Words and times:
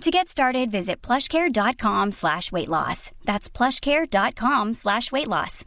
To 0.00 0.10
get 0.10 0.28
started, 0.28 0.70
visit 0.70 1.00
plushcare.com 1.02 2.12
slash 2.12 2.52
weight 2.52 2.68
loss. 2.68 3.10
That's 3.24 3.48
plushcare.com 3.48 4.74
slash 4.74 5.10
weight 5.12 5.28
loss. 5.28 5.64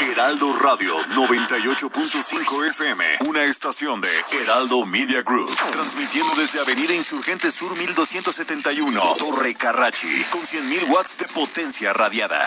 Heraldo 0.00 0.52
Radio 0.62 0.94
98.5 1.16 2.68
FM, 2.68 3.04
una 3.26 3.42
estación 3.44 4.00
de 4.00 4.08
Heraldo 4.32 4.86
Media 4.86 5.22
Group, 5.22 5.52
transmitiendo 5.72 6.34
desde 6.36 6.60
Avenida 6.60 6.94
Insurgente 6.94 7.50
Sur 7.50 7.76
1271, 7.76 9.00
Torre 9.18 9.54
Carrachi, 9.54 10.24
con 10.30 10.42
100.000 10.42 10.88
watts 10.88 11.16
de 11.18 11.26
potencia 11.26 11.92
radiada. 11.92 12.46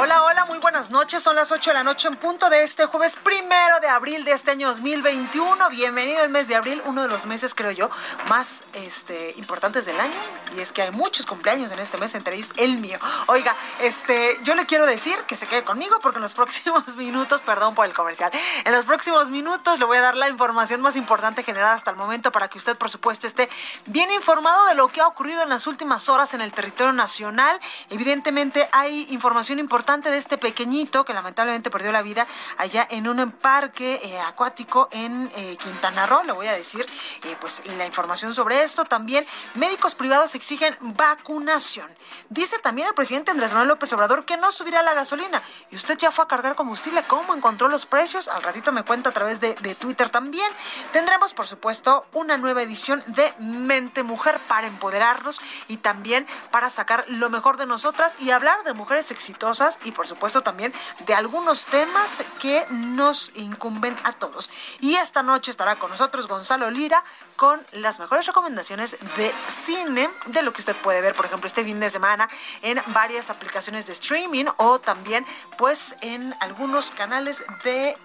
Hola, 0.00 0.22
hola, 0.22 0.44
muy 0.44 0.58
buenas 0.58 0.92
noches. 0.92 1.24
Son 1.24 1.34
las 1.34 1.50
8 1.50 1.70
de 1.70 1.74
la 1.74 1.82
noche 1.82 2.06
en 2.06 2.14
punto 2.14 2.48
de 2.48 2.62
este 2.62 2.86
jueves 2.86 3.16
primero 3.16 3.80
de 3.80 3.88
abril 3.88 4.24
de 4.24 4.30
este 4.30 4.52
año 4.52 4.68
2021. 4.68 5.70
Bienvenido 5.70 6.22
el 6.22 6.30
mes 6.30 6.46
de 6.46 6.54
abril, 6.54 6.80
uno 6.84 7.02
de 7.02 7.08
los 7.08 7.26
meses, 7.26 7.52
creo 7.52 7.72
yo, 7.72 7.90
más 8.28 8.62
este, 8.74 9.34
importantes 9.38 9.86
del 9.86 9.98
año. 9.98 10.14
Y 10.56 10.60
es 10.60 10.70
que 10.70 10.82
hay 10.82 10.92
muchos 10.92 11.26
cumpleaños 11.26 11.72
en 11.72 11.80
este 11.80 11.98
mes, 11.98 12.14
entre 12.14 12.36
ellos 12.36 12.52
el 12.58 12.78
mío. 12.78 12.96
Oiga, 13.26 13.56
este, 13.80 14.38
yo 14.44 14.54
le 14.54 14.66
quiero 14.66 14.86
decir 14.86 15.18
que 15.26 15.34
se 15.34 15.48
quede 15.48 15.64
conmigo 15.64 15.98
porque 16.00 16.18
en 16.18 16.22
los 16.22 16.34
próximos 16.42 16.94
minutos, 16.94 17.40
perdón 17.40 17.74
por 17.74 17.84
el 17.84 17.92
comercial, 17.92 18.30
en 18.64 18.72
los 18.72 18.84
próximos 18.84 19.28
minutos 19.30 19.80
le 19.80 19.84
voy 19.84 19.96
a 19.96 20.02
dar 20.02 20.16
la 20.16 20.28
información 20.28 20.80
más 20.80 20.94
importante 20.94 21.42
generada 21.42 21.74
hasta 21.74 21.90
el 21.90 21.96
momento 21.96 22.30
para 22.30 22.46
que 22.46 22.58
usted, 22.58 22.78
por 22.78 22.88
supuesto, 22.88 23.26
esté 23.26 23.48
bien 23.86 24.12
informado 24.12 24.64
de 24.66 24.76
lo 24.76 24.86
que 24.86 25.00
ha 25.00 25.08
ocurrido 25.08 25.42
en 25.42 25.48
las 25.48 25.66
últimas 25.66 26.08
horas 26.08 26.34
en 26.34 26.40
el 26.40 26.52
territorio 26.52 26.92
nacional. 26.92 27.58
Evidentemente 27.90 28.68
hay 28.70 29.04
información 29.10 29.58
importante 29.58 29.87
de 29.88 30.18
este 30.18 30.36
pequeñito 30.36 31.06
que 31.06 31.14
lamentablemente 31.14 31.70
perdió 31.70 31.92
la 31.92 32.02
vida 32.02 32.26
allá 32.58 32.86
en 32.90 33.08
un 33.08 33.30
parque 33.30 33.98
eh, 34.02 34.20
acuático 34.20 34.90
en 34.92 35.30
eh, 35.34 35.56
Quintana 35.56 36.04
Roo. 36.04 36.24
Le 36.24 36.32
voy 36.32 36.46
a 36.46 36.52
decir 36.52 36.86
eh, 37.24 37.36
pues 37.40 37.62
la 37.78 37.86
información 37.86 38.34
sobre 38.34 38.62
esto. 38.62 38.84
También 38.84 39.26
médicos 39.54 39.94
privados 39.94 40.34
exigen 40.34 40.76
vacunación. 40.78 41.88
Dice 42.28 42.58
también 42.58 42.88
el 42.88 42.94
presidente 42.94 43.30
Andrés 43.30 43.52
Manuel 43.52 43.68
López 43.68 43.90
Obrador 43.94 44.26
que 44.26 44.36
no 44.36 44.52
subirá 44.52 44.82
la 44.82 44.92
gasolina. 44.92 45.42
Y 45.70 45.76
usted 45.76 45.96
ya 45.96 46.10
fue 46.10 46.26
a 46.26 46.28
cargar 46.28 46.54
combustible. 46.54 47.02
¿Cómo 47.04 47.34
encontró 47.34 47.68
los 47.68 47.86
precios? 47.86 48.28
Al 48.28 48.42
ratito 48.42 48.72
me 48.72 48.82
cuenta 48.82 49.08
a 49.08 49.12
través 49.12 49.40
de, 49.40 49.54
de 49.54 49.74
Twitter 49.74 50.10
también. 50.10 50.52
Tendremos, 50.92 51.32
por 51.32 51.46
supuesto, 51.46 52.04
una 52.12 52.36
nueva 52.36 52.60
edición 52.60 53.02
de 53.06 53.32
Mente 53.38 54.02
Mujer 54.02 54.38
para 54.48 54.66
empoderarnos 54.66 55.40
y 55.66 55.78
también 55.78 56.26
para 56.50 56.68
sacar 56.68 57.06
lo 57.08 57.30
mejor 57.30 57.56
de 57.56 57.64
nosotras 57.64 58.16
y 58.18 58.32
hablar 58.32 58.64
de 58.64 58.74
mujeres 58.74 59.10
exitosas 59.10 59.77
y 59.84 59.92
por 59.92 60.06
supuesto 60.06 60.42
también 60.42 60.72
de 61.06 61.14
algunos 61.14 61.64
temas 61.64 62.20
que 62.40 62.64
nos 62.70 63.32
incumben 63.36 63.96
a 64.04 64.12
todos. 64.12 64.50
Y 64.80 64.94
esta 64.96 65.22
noche 65.22 65.50
estará 65.50 65.76
con 65.76 65.90
nosotros 65.90 66.26
Gonzalo 66.26 66.70
Lira 66.70 67.04
con 67.36 67.64
las 67.72 68.00
mejores 68.00 68.26
recomendaciones 68.26 68.96
de 69.16 69.32
cine, 69.48 70.10
de 70.26 70.42
lo 70.42 70.52
que 70.52 70.60
usted 70.60 70.76
puede 70.76 71.00
ver, 71.00 71.14
por 71.14 71.26
ejemplo, 71.26 71.46
este 71.46 71.64
fin 71.64 71.78
de 71.80 71.90
semana 71.90 72.28
en 72.62 72.82
varias 72.88 73.30
aplicaciones 73.30 73.86
de 73.86 73.92
streaming 73.92 74.46
o 74.56 74.78
también 74.78 75.24
pues 75.56 75.96
en 76.00 76.34
algunos 76.40 76.90
canales 76.90 77.42
de 77.64 77.96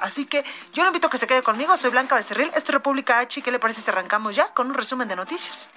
Así 0.00 0.24
que 0.26 0.44
yo 0.72 0.82
le 0.82 0.88
invito 0.88 1.08
a 1.08 1.10
que 1.10 1.18
se 1.18 1.26
quede 1.26 1.42
conmigo. 1.42 1.76
Soy 1.76 1.90
Blanca 1.90 2.14
Becerril. 2.14 2.48
Esto 2.48 2.70
es 2.70 2.70
República 2.70 3.18
H. 3.18 3.42
¿Qué 3.42 3.50
le 3.50 3.58
parece 3.58 3.82
si 3.82 3.90
arrancamos 3.90 4.34
ya 4.34 4.46
con 4.54 4.68
un 4.68 4.74
resumen 4.74 5.08
de 5.08 5.16
noticias? 5.16 5.70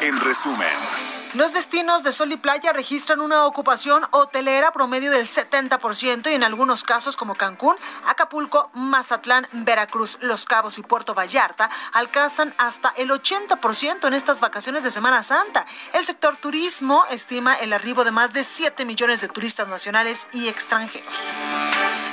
En 0.00 0.18
resumen. 0.20 1.15
Los 1.34 1.52
destinos 1.52 2.02
de 2.02 2.12
sol 2.12 2.32
y 2.32 2.36
playa 2.36 2.72
registran 2.72 3.20
una 3.20 3.44
ocupación 3.44 4.04
hotelera 4.10 4.72
promedio 4.72 5.10
del 5.10 5.26
70% 5.26 6.30
y 6.30 6.34
en 6.34 6.44
algunos 6.44 6.82
casos 6.82 7.16
como 7.16 7.34
Cancún, 7.34 7.76
Acapulco, 8.06 8.70
Mazatlán, 8.72 9.46
Veracruz, 9.52 10.18
Los 10.22 10.46
Cabos 10.46 10.78
y 10.78 10.82
Puerto 10.82 11.14
Vallarta 11.14 11.68
alcanzan 11.92 12.54
hasta 12.56 12.94
el 12.96 13.10
80% 13.10 14.06
en 14.06 14.14
estas 14.14 14.40
vacaciones 14.40 14.82
de 14.84 14.90
Semana 14.90 15.22
Santa. 15.22 15.66
El 15.92 16.06
sector 16.06 16.36
turismo 16.36 17.04
estima 17.10 17.54
el 17.54 17.72
arribo 17.72 18.04
de 18.04 18.12
más 18.12 18.32
de 18.32 18.44
7 18.44 18.84
millones 18.86 19.20
de 19.20 19.28
turistas 19.28 19.68
nacionales 19.68 20.28
y 20.32 20.48
extranjeros. 20.48 21.12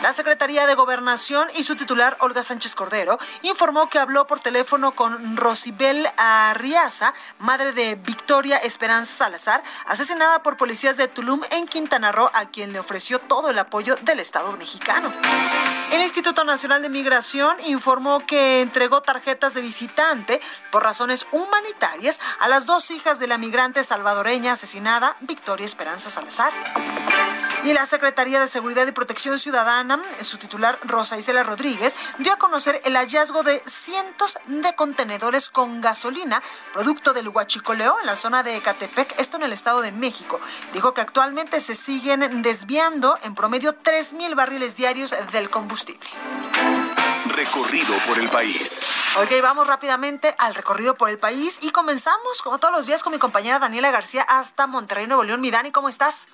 La 0.01 0.11
Secretaría 0.11 0.67
de 0.67 0.75
Gobernación 0.75 1.47
y 1.55 1.63
su 1.63 1.77
titular, 1.77 2.17
Olga 2.19 2.43
Sánchez 2.43 2.75
Cordero, 2.75 3.17
informó 3.41 3.89
que 3.89 3.99
habló 3.99 4.27
por 4.27 4.41
teléfono 4.41 4.95
con 4.95 5.37
Rosibel 5.37 6.09
Arriaza, 6.17 7.13
madre 7.39 7.71
de 7.71 7.95
Victoria 7.95 8.57
Esperanza 8.57 9.02
Salazar, 9.05 9.63
asesinada 9.85 10.43
por 10.43 10.57
policías 10.57 10.97
de 10.97 11.07
Tulum 11.07 11.41
en 11.51 11.67
Quintana 11.67 12.11
Roo, 12.11 12.29
a 12.33 12.45
quien 12.45 12.73
le 12.73 12.79
ofreció 12.79 13.19
todo 13.19 13.49
el 13.49 13.59
apoyo 13.59 13.95
del 13.97 14.19
Estado 14.19 14.51
mexicano. 14.57 15.11
El 15.91 16.01
Instituto 16.01 16.43
Nacional 16.43 16.81
de 16.81 16.89
Migración 16.89 17.55
informó 17.67 18.25
que 18.25 18.61
entregó 18.61 19.01
tarjetas 19.01 19.53
de 19.53 19.61
visitante 19.61 20.41
por 20.71 20.83
razones 20.83 21.27
humanitarias 21.31 22.19
a 22.39 22.47
las 22.47 22.65
dos 22.65 22.91
hijas 22.91 23.19
de 23.19 23.27
la 23.27 23.37
migrante 23.37 23.83
salvadoreña 23.83 24.53
asesinada, 24.53 25.15
Victoria 25.21 25.65
Esperanza 25.65 26.09
Salazar. 26.09 26.51
Y 27.63 27.73
la 27.73 27.85
Secretaría 27.85 28.41
de 28.41 28.47
Seguridad 28.47 28.85
y 28.87 28.91
Protección 28.91 29.39
Ciudadana, 29.39 29.97
su 30.21 30.37
titular 30.37 30.77
Rosa 30.83 31.17
Isela 31.17 31.43
Rodríguez, 31.43 31.95
dio 32.17 32.33
a 32.33 32.37
conocer 32.37 32.81
el 32.83 32.97
hallazgo 32.97 33.43
de 33.43 33.61
cientos 33.65 34.37
de 34.47 34.75
contenedores 34.75 35.49
con 35.49 35.79
gasolina, 35.79 36.41
producto 36.73 37.13
del 37.13 37.29
huachicoleo 37.29 37.99
en 38.01 38.05
la 38.05 38.15
zona 38.15 38.43
de 38.43 38.57
Ecatepec, 38.57 38.92
esto 39.17 39.37
en 39.37 39.43
el 39.43 39.53
Estado 39.53 39.81
de 39.81 39.91
México. 39.91 40.39
Dijo 40.73 40.93
que 40.93 41.01
actualmente 41.01 41.61
se 41.61 41.75
siguen 41.75 42.41
desviando 42.41 43.17
en 43.23 43.35
promedio 43.35 43.73
3 43.75 44.13
mil 44.13 44.35
barriles 44.35 44.75
diarios 44.75 45.13
del 45.31 45.49
combustible. 45.49 46.07
Recorrido 47.27 47.95
por 48.07 48.19
el 48.19 48.29
país. 48.29 48.85
Ok, 49.17 49.31
vamos 49.41 49.67
rápidamente 49.67 50.35
al 50.39 50.55
recorrido 50.55 50.95
por 50.95 51.09
el 51.09 51.17
país 51.17 51.63
y 51.63 51.71
comenzamos, 51.71 52.41
como 52.43 52.57
todos 52.57 52.73
los 52.73 52.85
días, 52.85 53.03
con 53.03 53.13
mi 53.13 53.19
compañera 53.19 53.59
Daniela 53.59 53.91
García 53.91 54.23
hasta 54.23 54.67
Monterrey, 54.67 55.07
Nuevo 55.07 55.23
León. 55.23 55.41
Mi 55.41 55.51
Dani, 55.51 55.71
¿cómo 55.71 55.89
estás? 55.89 56.27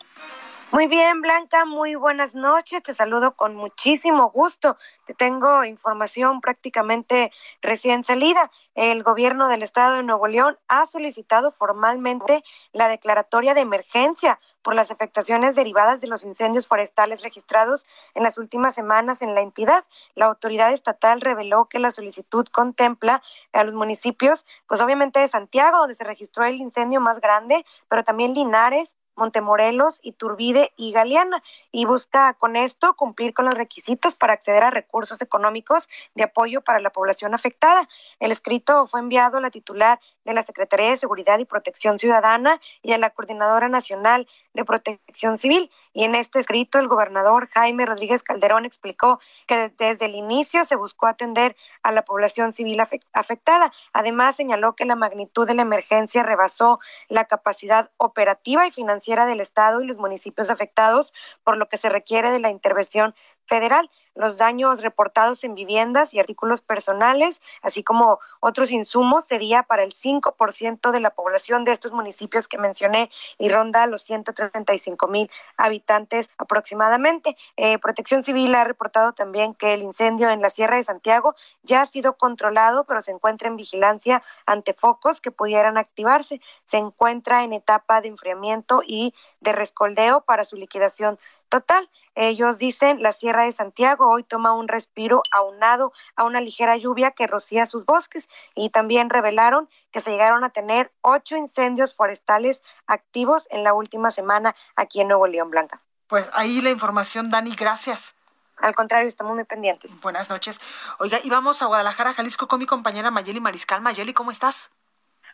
Muy 0.72 0.86
bien, 0.86 1.22
Blanca, 1.22 1.66
muy 1.66 1.96
buenas 1.96 2.36
noches. 2.36 2.84
Te 2.84 2.94
saludo 2.94 3.36
con 3.36 3.56
muchísimo 3.56 4.30
gusto. 4.30 4.78
Te 5.06 5.16
tengo 5.16 5.64
información 5.64 6.42
prácticamente 6.42 7.32
recién 7.62 8.04
salida. 8.04 8.52
El 8.80 9.04
gobierno 9.04 9.50
del 9.50 9.62
estado 9.62 9.98
de 9.98 10.04
Nuevo 10.04 10.26
León 10.30 10.58
ha 10.70 10.86
solicitado 10.86 11.52
formalmente 11.52 12.46
la 12.72 12.88
declaratoria 12.88 13.54
de 13.54 13.60
emergencia 13.60 14.40
por 14.62 14.74
las 14.74 14.90
afectaciones 14.90 15.58
derivadas 15.58 16.00
de 16.00 16.08
los 16.08 16.24
incendios 16.24 16.66
forestales 16.66 17.22
registrados 17.22 17.86
en 18.16 18.24
las 18.24 18.38
últimas 18.38 18.74
semanas 18.74 19.22
en 19.22 19.36
la 19.36 19.42
entidad. 19.42 19.84
La 20.16 20.28
autoridad 20.28 20.72
estatal 20.72 21.20
reveló 21.20 21.66
que 21.66 21.78
la 21.78 21.92
solicitud 21.92 22.46
contempla 22.54 23.22
a 23.52 23.66
los 23.66 23.74
municipios, 23.74 24.46
pues 24.66 24.80
obviamente 24.80 25.20
de 25.20 25.28
Santiago, 25.28 25.80
donde 25.80 25.96
se 25.96 26.06
registró 26.06 26.46
el 26.46 26.56
incendio 26.56 27.02
más 27.02 27.20
grande, 27.20 27.66
pero 27.90 28.06
también 28.06 28.34
Linares, 28.34 28.96
Montemorelos, 29.20 30.00
Iturbide 30.02 30.72
y 30.76 30.92
Galeana 30.92 31.44
y 31.72 31.86
busca 31.86 32.34
con 32.34 32.56
esto 32.56 32.96
cumplir 32.96 33.34
con 33.34 33.46
los 33.46 33.54
requisitos 33.54 34.16
para 34.16 34.34
acceder 34.34 34.64
a 34.64 34.72
recursos 34.72 35.22
económicos 35.22 35.88
de 36.16 36.24
apoyo 36.24 36.62
para 36.62 36.80
la 36.80 36.90
población 36.90 37.36
afectada. 37.36 37.88
El 38.20 38.32
escrito 38.32 38.88
fue 38.88 39.02
enviado 39.02 39.38
a 39.38 39.42
la 39.42 39.52
titular 39.52 40.00
de 40.26 40.34
la 40.34 40.44
Secretaría 40.44 40.92
de 40.92 40.98
Seguridad 40.98 41.40
y 41.40 41.46
Protección 41.46 42.00
Ciudadana 42.00 42.60
y 42.82 42.94
a 42.94 42.98
la 42.98 43.10
Coordinadora 43.12 43.70
Nacional 43.70 44.28
de 44.54 44.66
Protección 44.66 45.38
Civil. 45.38 45.70
Y 45.94 46.04
en 46.04 46.16
este 46.16 46.40
escrito 46.40 46.80
el 46.80 46.88
gobernador 46.88 47.50
Jaime 47.50 47.86
Rodríguez 47.86 48.24
Calderón 48.24 48.66
explicó 48.66 49.20
que 49.48 49.72
desde 49.78 50.06
el 50.06 50.16
inicio 50.16 50.64
se 50.66 50.76
buscó 50.76 51.08
atender 51.08 51.56
a 51.84 51.92
la 51.92 52.04
población 52.04 52.54
civil 52.54 52.82
afectada. 53.14 53.74
Además 53.92 54.36
señaló 54.36 54.76
que 54.76 54.86
la 54.86 54.96
magnitud 54.96 55.46
de 55.46 55.56
la 55.56 55.64
emergencia 55.64 56.24
rebasó 56.24 56.80
la 57.08 57.26
capacidad 57.26 57.92
operativa 57.98 58.66
y 58.68 58.72
financiera 58.72 59.09
del 59.26 59.42
Estado 59.42 59.82
y 59.82 59.88
los 59.88 59.98
municipios 59.98 60.50
afectados, 60.50 61.14
por 61.44 61.58
lo 61.58 61.68
que 61.68 61.78
se 61.78 61.90
requiere 61.90 62.32
de 62.32 62.40
la 62.40 62.52
intervención 62.52 63.16
federal. 63.50 63.90
Los 64.16 64.38
daños 64.38 64.82
reportados 64.82 65.44
en 65.44 65.56
viviendas 65.56 66.14
y 66.14 66.20
artículos 66.20 66.62
personales, 66.62 67.42
así 67.62 67.84
como 67.84 68.20
otros 68.42 68.72
insumos, 68.72 69.26
sería 69.26 69.64
para 69.64 69.84
el 69.84 69.94
5% 69.94 70.92
de 70.92 71.00
la 71.00 71.12
población 71.12 71.64
de 71.64 71.72
estos 71.72 71.92
municipios 71.94 72.48
que 72.48 72.58
mencioné 72.58 73.10
y 73.38 73.50
ronda 73.50 73.88
los 73.88 74.04
135 74.04 75.08
mil 75.08 75.32
habitantes 75.58 76.30
aproximadamente. 76.38 77.38
Eh, 77.56 77.78
Protección 77.80 78.24
Civil 78.24 78.54
ha 78.56 78.66
reportado 78.66 79.14
también 79.14 79.54
que 79.54 79.74
el 79.74 79.84
incendio 79.84 80.30
en 80.30 80.42
la 80.42 80.50
Sierra 80.50 80.78
de 80.78 80.84
Santiago 80.84 81.36
ya 81.64 81.82
ha 81.82 81.86
sido 81.86 82.18
controlado, 82.18 82.84
pero 82.84 83.02
se 83.02 83.12
encuentra 83.12 83.48
en 83.48 83.56
vigilancia 83.56 84.22
ante 84.46 84.74
focos 84.74 85.22
que 85.22 85.32
pudieran 85.32 85.78
activarse. 85.78 86.42
Se 86.66 86.78
encuentra 86.78 87.44
en 87.44 87.54
etapa 87.54 88.02
de 88.02 88.10
enfriamiento 88.10 88.82
y 88.86 89.14
de 89.40 89.54
rescoldeo 89.54 90.22
para 90.22 90.44
su 90.44 90.58
liquidación 90.58 91.18
total. 91.50 91.90
Ellos 92.16 92.58
dicen, 92.58 93.02
la 93.02 93.12
Sierra 93.12 93.44
de 93.44 93.54
Santiago 93.54 94.10
hoy 94.10 94.24
toma 94.24 94.54
un 94.54 94.68
respiro 94.68 95.24
aunado 95.32 95.94
a 96.16 96.24
una 96.24 96.42
ligera 96.42 96.78
lluvia 96.78 97.12
que 97.12 97.28
rocía 97.28 97.66
sus 97.66 97.86
bosques 97.86 98.30
y 98.56 98.70
también 98.70 99.10
revelaron 99.10 99.70
que 99.92 100.02
se 100.02 100.12
llegaron 100.12 100.44
a 100.44 100.50
tener 100.50 100.92
ocho 101.02 101.38
incendios 101.38 101.96
forestales 101.96 102.62
activos 102.88 103.48
en 103.52 103.64
la 103.64 103.74
última 103.74 104.12
semana 104.12 104.56
aquí 104.76 105.02
en 105.02 105.08
Nuevo 105.08 105.28
León 105.28 105.50
Blanca. 105.50 105.82
Pues 106.08 106.30
ahí 106.34 106.62
la 106.62 106.72
información, 106.72 107.30
Dani, 107.30 107.56
gracias. 107.56 108.16
Al 108.58 108.76
contrario, 108.76 109.08
estamos 109.08 109.36
muy 109.36 109.46
pendientes. 109.46 110.02
Buenas 110.02 110.30
noches. 110.30 110.60
Oiga, 110.98 111.20
y 111.24 111.30
vamos 111.30 111.62
a 111.62 111.68
Guadalajara, 111.68 112.14
Jalisco, 112.14 112.48
con 112.48 112.60
mi 112.60 112.66
compañera 112.66 113.12
Mayeli 113.12 113.40
Mariscal. 113.40 113.82
Mayeli, 113.82 114.14
¿cómo 114.14 114.32
estás? 114.32 114.72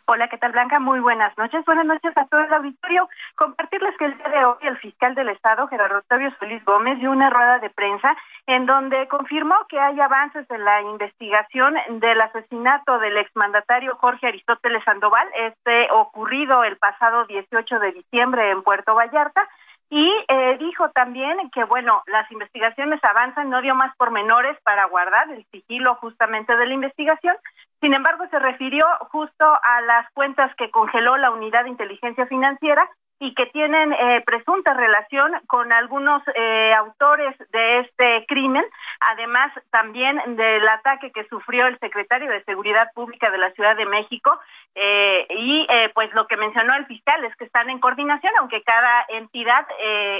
Hola, 0.08 0.28
¿qué 0.28 0.38
tal 0.38 0.52
Blanca? 0.52 0.78
Muy 0.78 1.00
buenas 1.00 1.36
noches. 1.36 1.64
Buenas 1.64 1.84
noches 1.84 2.12
a 2.14 2.26
todo 2.26 2.40
el 2.40 2.54
auditorio. 2.54 3.08
Compartirles 3.34 3.96
que 3.98 4.04
el 4.04 4.16
día 4.16 4.28
de 4.28 4.44
hoy 4.44 4.56
el 4.60 4.78
fiscal 4.78 5.16
del 5.16 5.30
Estado, 5.30 5.66
Gerardo 5.66 5.98
Octavio 5.98 6.30
Feliz 6.38 6.64
Gómez, 6.64 7.00
dio 7.00 7.10
una 7.10 7.28
rueda 7.28 7.58
de 7.58 7.70
prensa 7.70 8.16
en 8.46 8.66
donde 8.66 9.08
confirmó 9.08 9.56
que 9.68 9.80
hay 9.80 10.00
avances 10.00 10.48
en 10.48 10.64
la 10.64 10.80
investigación 10.80 11.74
del 11.98 12.20
asesinato 12.20 13.00
del 13.00 13.16
exmandatario 13.16 13.96
Jorge 13.96 14.28
Aristóteles 14.28 14.84
Sandoval, 14.84 15.28
este 15.34 15.90
ocurrido 15.90 16.62
el 16.62 16.76
pasado 16.76 17.24
18 17.24 17.80
de 17.80 17.90
diciembre 17.90 18.52
en 18.52 18.62
Puerto 18.62 18.94
Vallarta. 18.94 19.48
Y 19.88 20.10
eh, 20.28 20.56
dijo 20.58 20.90
también 20.90 21.48
que, 21.50 21.62
bueno, 21.64 22.02
las 22.06 22.30
investigaciones 22.32 22.98
avanzan, 23.04 23.50
no 23.50 23.62
dio 23.62 23.74
más 23.74 23.94
pormenores 23.96 24.58
para 24.62 24.86
guardar 24.86 25.30
el 25.30 25.44
sigilo 25.52 25.94
justamente 25.96 26.56
de 26.56 26.66
la 26.66 26.74
investigación, 26.74 27.36
sin 27.80 27.94
embargo, 27.94 28.24
se 28.30 28.38
refirió 28.38 28.84
justo 29.10 29.44
a 29.46 29.80
las 29.82 30.10
cuentas 30.12 30.54
que 30.56 30.70
congeló 30.70 31.16
la 31.16 31.30
Unidad 31.30 31.64
de 31.64 31.70
Inteligencia 31.70 32.26
Financiera 32.26 32.88
y 33.18 33.34
que 33.34 33.46
tienen 33.46 33.92
eh, 33.92 34.22
presunta 34.26 34.74
relación 34.74 35.32
con 35.46 35.72
algunos 35.72 36.22
eh, 36.34 36.72
autores 36.76 37.34
de 37.50 37.80
este 37.80 38.26
crimen, 38.26 38.64
además 39.00 39.52
también 39.70 40.20
del 40.36 40.68
ataque 40.68 41.10
que 41.12 41.26
sufrió 41.28 41.66
el 41.66 41.78
secretario 41.78 42.30
de 42.30 42.44
Seguridad 42.44 42.88
Pública 42.94 43.30
de 43.30 43.38
la 43.38 43.50
Ciudad 43.52 43.76
de 43.76 43.86
México 43.86 44.38
eh, 44.74 45.26
y 45.30 45.66
pues 45.94 46.12
lo 46.14 46.26
que 46.26 46.36
mencionó 46.36 46.74
el 46.76 46.86
fiscal 46.86 47.24
es 47.24 47.34
que 47.36 47.44
están 47.44 47.70
en 47.70 47.78
coordinación, 47.78 48.32
aunque 48.38 48.62
cada 48.62 49.06
entidad 49.08 49.66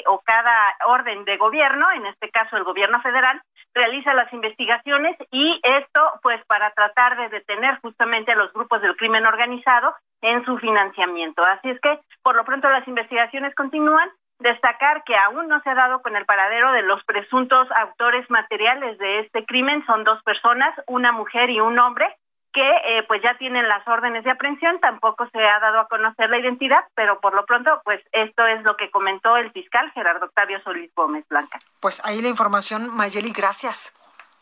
o 0.07 0.21
cada 0.25 0.55
orden 0.87 1.25
de 1.25 1.37
gobierno, 1.37 1.91
en 1.93 2.07
este 2.07 2.31
caso 2.31 2.57
el 2.57 2.65
gobierno 2.65 3.01
federal, 3.03 3.43
realiza 3.75 4.15
las 4.15 4.33
investigaciones 4.33 5.17
y 5.31 5.61
esto 5.63 6.01
pues 6.23 6.43
para 6.47 6.71
tratar 6.71 7.19
de 7.19 7.29
detener 7.29 7.79
justamente 7.81 8.33
a 8.33 8.37
los 8.37 8.53
grupos 8.55 8.81
del 8.81 8.97
crimen 8.97 9.27
organizado 9.27 9.95
en 10.23 10.45
su 10.45 10.57
financiamiento. 10.59 11.43
Así 11.43 11.71
es 11.71 11.81
que 11.81 11.99
por 12.23 12.37
lo 12.37 12.45
pronto 12.45 12.69
las 12.71 12.87
investigaciones 12.89 13.55
continúan. 13.55 14.09
Destacar 14.39 15.03
que 15.05 15.17
aún 15.17 15.49
no 15.49 15.61
se 15.63 15.71
ha 15.71 15.75
dado 15.75 16.03
con 16.03 16.15
el 16.15 16.27
paradero 16.27 16.73
de 16.73 16.83
los 16.83 17.03
presuntos 17.05 17.69
autores 17.75 18.29
materiales 18.29 18.99
de 18.99 19.21
este 19.21 19.47
crimen. 19.47 19.85
Son 19.87 20.05
dos 20.05 20.23
personas, 20.25 20.75
una 20.87 21.11
mujer 21.11 21.49
y 21.49 21.61
un 21.61 21.79
hombre, 21.79 22.07
que 22.53 22.69
eh, 22.69 23.03
pues 23.09 23.23
ya 23.23 23.37
tienen 23.39 23.67
las 23.67 23.87
órdenes 23.89 24.25
de 24.25 24.31
aprehensión. 24.31 24.79
Tampoco 24.81 25.27
se 25.33 25.39
ha 25.39 25.59
dado 25.61 25.81
a 25.81 25.89
conocer 25.89 26.29
la 26.29 26.39
identidad, 26.39 26.85
pero 26.95 27.19
por 27.21 27.35
lo 27.35 27.47
pronto 27.47 27.81
pues 27.85 28.03
esto 28.13 28.47
es 28.47 28.63
lo 28.65 28.77
que 28.77 28.91
comentó 28.91 29.37
el 29.37 29.51
fiscal 29.53 29.91
Gerardo 29.93 30.27
Octavio 30.27 30.61
Solís 30.63 30.95
Gómez 30.95 31.27
Blanca. 31.29 31.59
Pues 31.81 32.05
ahí 32.05 32.21
la 32.21 32.29
información, 32.29 32.95
Mayeli, 32.95 33.33
gracias. 33.33 33.95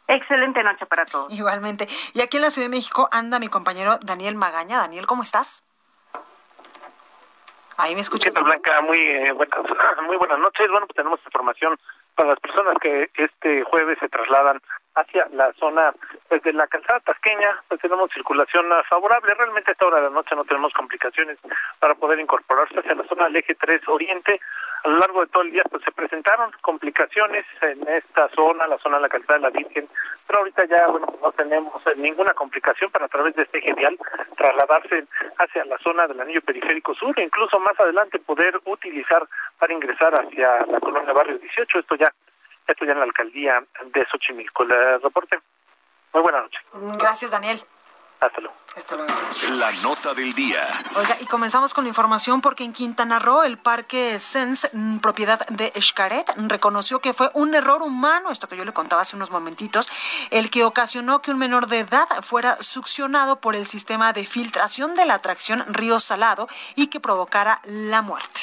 Excelente 0.07 0.63
noche 0.63 0.87
para 0.87 1.07
todos. 1.07 1.33
Igualmente. 1.33 1.87
Y 2.13 2.21
aquí 2.21 2.37
en 2.37 2.43
la 2.43 2.51
Ciudad 2.51 2.67
de 2.67 2.77
México 2.77 3.09
anda 3.11 3.39
mi 3.39 3.49
compañero 3.49 3.99
Daniel 4.03 4.35
Magaña. 4.35 4.79
Daniel, 4.79 5.07
¿cómo 5.07 5.23
estás? 5.23 5.65
Ahí 7.77 7.95
me 7.95 8.03
escuchas. 8.03 8.35
Blanca? 8.35 8.81
Muy, 8.83 8.99
eh, 8.99 9.33
buenas, 9.33 9.59
muy 10.07 10.17
buenas 10.17 10.39
noches. 10.39 10.71
Bueno, 10.71 10.87
pues 10.87 10.97
tenemos 10.97 11.21
información 11.25 11.79
para 12.15 12.31
las 12.31 12.41
personas 12.41 12.77
que 12.81 13.11
este 13.17 13.65
jueves 13.65 13.99
se 13.99 14.09
trasladan 14.09 14.61
hacia 14.95 15.27
la 15.33 15.53
zona 15.55 15.93
pues, 16.29 16.43
de 16.43 16.53
la 16.53 16.67
calzada 16.67 17.01
tasqueña, 17.01 17.63
pues 17.69 17.81
tenemos 17.81 18.11
circulación 18.13 18.67
favorable. 18.89 19.35
Realmente 19.35 19.71
a 19.71 19.73
esta 19.73 19.87
hora 19.87 19.97
de 19.97 20.05
la 20.05 20.11
noche 20.11 20.35
no 20.35 20.45
tenemos 20.45 20.73
complicaciones 20.73 21.39
para 21.79 21.95
poder 21.95 22.21
incorporarse 22.21 22.79
hacia 22.79 22.95
la 22.95 23.05
zona 23.05 23.25
del 23.25 23.37
eje 23.37 23.55
3 23.55 23.89
Oriente. 23.89 24.41
A 24.85 24.89
lo 24.89 24.99
largo 24.99 25.21
de 25.23 25.29
todo 25.29 25.43
el 25.43 25.53
día 25.53 25.63
pues 25.71 25.83
se 25.83 25.93
presentaron 25.93 26.53
complicaciones 26.61 27.47
en 27.63 27.89
esta 27.89 28.29
zona, 28.31 28.67
la 28.67 28.79
zona 28.79 28.97
de 28.97 29.03
la 29.03 29.09
calzada 29.09 29.39
de 29.39 29.43
la 29.43 29.51
Virgen, 29.51 29.89
pero 30.27 30.41
ahorita 30.41 30.67
ya 30.67 30.87
bueno 30.89 31.07
no 31.23 31.33
tenemos 31.33 31.83
ninguna 31.97 32.35
complicación 32.35 32.91
para 32.91 33.07
a 33.07 33.09
través 33.09 33.35
de 33.35 33.43
este 33.43 33.59
eje 33.59 33.73
vial 33.73 33.99
trasladarse 34.37 35.05
hacia 35.39 35.65
la 35.65 35.79
zona 35.79 36.07
del 36.07 36.21
anillo 36.21 36.43
periférico 36.43 36.95
sur 36.95 37.19
e 37.19 37.23
incluso 37.23 37.59
más 37.61 37.79
adelante 37.81 38.19
poder 38.19 38.61
utilizar 38.67 39.27
para 39.59 39.73
ingresar 39.73 40.15
hacia 40.15 40.67
la 40.67 40.81
colonia 40.81 41.13
Barrio 41.13 41.39
18. 41.39 41.79
Esto 41.79 41.95
ya 41.97 42.13
esto 42.67 42.85
ya 42.85 42.93
en 42.93 42.99
la 42.99 43.05
alcaldía 43.05 43.65
de 43.85 44.07
Xochimilco. 44.07 44.63
El 44.63 45.03
reporte. 45.03 45.39
Muy 46.13 46.23
buenas 46.23 46.43
noches. 46.45 46.61
Gracias, 46.99 47.31
Daniel. 47.31 47.65
Hasta 48.21 48.41
luego. 48.41 48.57
Hasta 48.77 48.97
luego. 48.97 49.13
La 49.59 49.71
nota 49.83 50.15
del 50.15 50.33
día. 50.33 50.63
Oiga, 50.97 51.17
y 51.21 51.27
comenzamos 51.27 51.75
con 51.75 51.85
la 51.85 51.89
información 51.89 52.41
porque 52.41 52.65
en 52.65 52.73
Quintana 52.73 53.19
Roo 53.19 53.43
el 53.43 53.59
parque 53.59 54.19
Sens, 54.19 54.71
mm, 54.73 54.99
propiedad 54.99 55.47
de 55.49 55.73
Xcaret, 55.79 56.33
reconoció 56.49 57.01
que 57.01 57.13
fue 57.13 57.31
un 57.35 57.55
error 57.55 57.83
humano, 57.83 58.31
esto 58.31 58.49
que 58.49 58.57
yo 58.57 58.65
le 58.65 58.73
contaba 58.73 59.03
hace 59.03 59.17
unos 59.17 59.31
momentitos, 59.31 59.91
el 60.31 60.51
que 60.51 60.65
ocasionó 60.65 61.21
que 61.21 61.33
un 61.33 61.39
menor 61.39 61.67
de 61.67 61.81
edad 61.81 62.09
fuera 62.23 62.57
succionado 62.63 63.41
por 63.41 63.57
el 63.57 63.67
sistema 63.67 64.13
de 64.13 64.27
filtración 64.27 64.95
de 64.95 65.05
la 65.05 65.15
atracción 65.15 65.63
Río 65.75 66.01
Salado 66.01 66.49
y 66.77 66.87
que 66.87 67.01
provocara 67.01 67.61
la 67.65 68.01
muerte. 68.01 68.41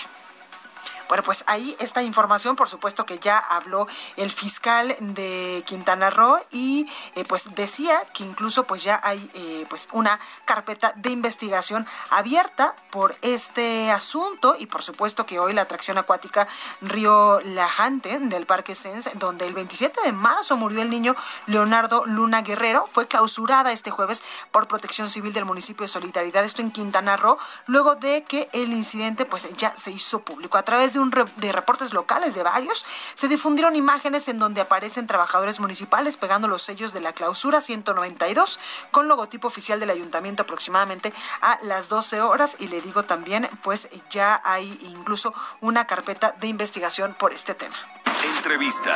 Bueno, 1.11 1.25
pues 1.25 1.43
ahí 1.47 1.75
esta 1.79 2.01
información, 2.03 2.55
por 2.55 2.69
supuesto 2.69 3.05
que 3.05 3.19
ya 3.19 3.37
habló 3.37 3.85
el 4.15 4.31
fiscal 4.31 4.95
de 5.01 5.61
Quintana 5.65 6.09
Roo 6.09 6.39
y 6.51 6.87
eh, 7.15 7.25
pues 7.25 7.53
decía 7.53 7.99
que 8.13 8.23
incluso 8.23 8.63
pues 8.63 8.85
ya 8.85 8.97
hay 9.03 9.29
eh, 9.33 9.65
pues 9.67 9.89
una 9.91 10.21
carpeta 10.45 10.93
de 10.95 11.09
investigación 11.09 11.85
abierta 12.11 12.77
por 12.91 13.17
este 13.23 13.91
asunto 13.91 14.55
y 14.57 14.67
por 14.67 14.83
supuesto 14.83 15.25
que 15.25 15.37
hoy 15.37 15.51
la 15.51 15.63
atracción 15.63 15.97
acuática 15.97 16.47
Río 16.79 17.41
Lajante 17.41 18.17
del 18.17 18.45
Parque 18.45 18.73
Sens, 18.73 19.09
donde 19.15 19.45
el 19.45 19.53
27 19.53 19.99
de 20.05 20.13
marzo 20.13 20.55
murió 20.55 20.81
el 20.81 20.89
niño 20.89 21.13
Leonardo 21.45 22.05
Luna 22.05 22.41
Guerrero, 22.41 22.87
fue 22.89 23.09
clausurada 23.09 23.73
este 23.73 23.91
jueves 23.91 24.23
por 24.51 24.69
Protección 24.69 25.09
Civil 25.09 25.33
del 25.33 25.43
municipio 25.43 25.83
de 25.83 25.89
Solidaridad, 25.89 26.45
esto 26.45 26.61
en 26.61 26.71
Quintana 26.71 27.17
Roo, 27.17 27.37
luego 27.67 27.95
de 27.95 28.23
que 28.23 28.49
el 28.53 28.71
incidente 28.71 29.25
pues 29.25 29.45
ya 29.57 29.75
se 29.75 29.91
hizo 29.91 30.21
público. 30.21 30.57
A 30.57 30.63
través 30.63 30.93
de 30.93 31.00
de 31.09 31.51
reportes 31.51 31.93
locales 31.93 32.35
de 32.35 32.43
varios, 32.43 32.85
se 33.15 33.27
difundieron 33.27 33.75
imágenes 33.75 34.27
en 34.27 34.39
donde 34.39 34.61
aparecen 34.61 35.07
trabajadores 35.07 35.59
municipales 35.59 36.17
pegando 36.17 36.47
los 36.47 36.61
sellos 36.61 36.93
de 36.93 37.01
la 37.01 37.13
clausura 37.13 37.61
192 37.61 38.59
con 38.91 39.07
logotipo 39.07 39.47
oficial 39.47 39.79
del 39.79 39.89
ayuntamiento 39.89 40.43
aproximadamente 40.43 41.13
a 41.41 41.57
las 41.63 41.89
12 41.89 42.21
horas 42.21 42.55
y 42.59 42.67
le 42.67 42.81
digo 42.81 43.03
también 43.03 43.49
pues 43.63 43.89
ya 44.09 44.41
hay 44.43 44.77
incluso 44.93 45.33
una 45.61 45.85
carpeta 45.87 46.35
de 46.39 46.47
investigación 46.47 47.15
por 47.17 47.33
este 47.33 47.55
tema. 47.55 47.75
Entrevista. 48.37 48.95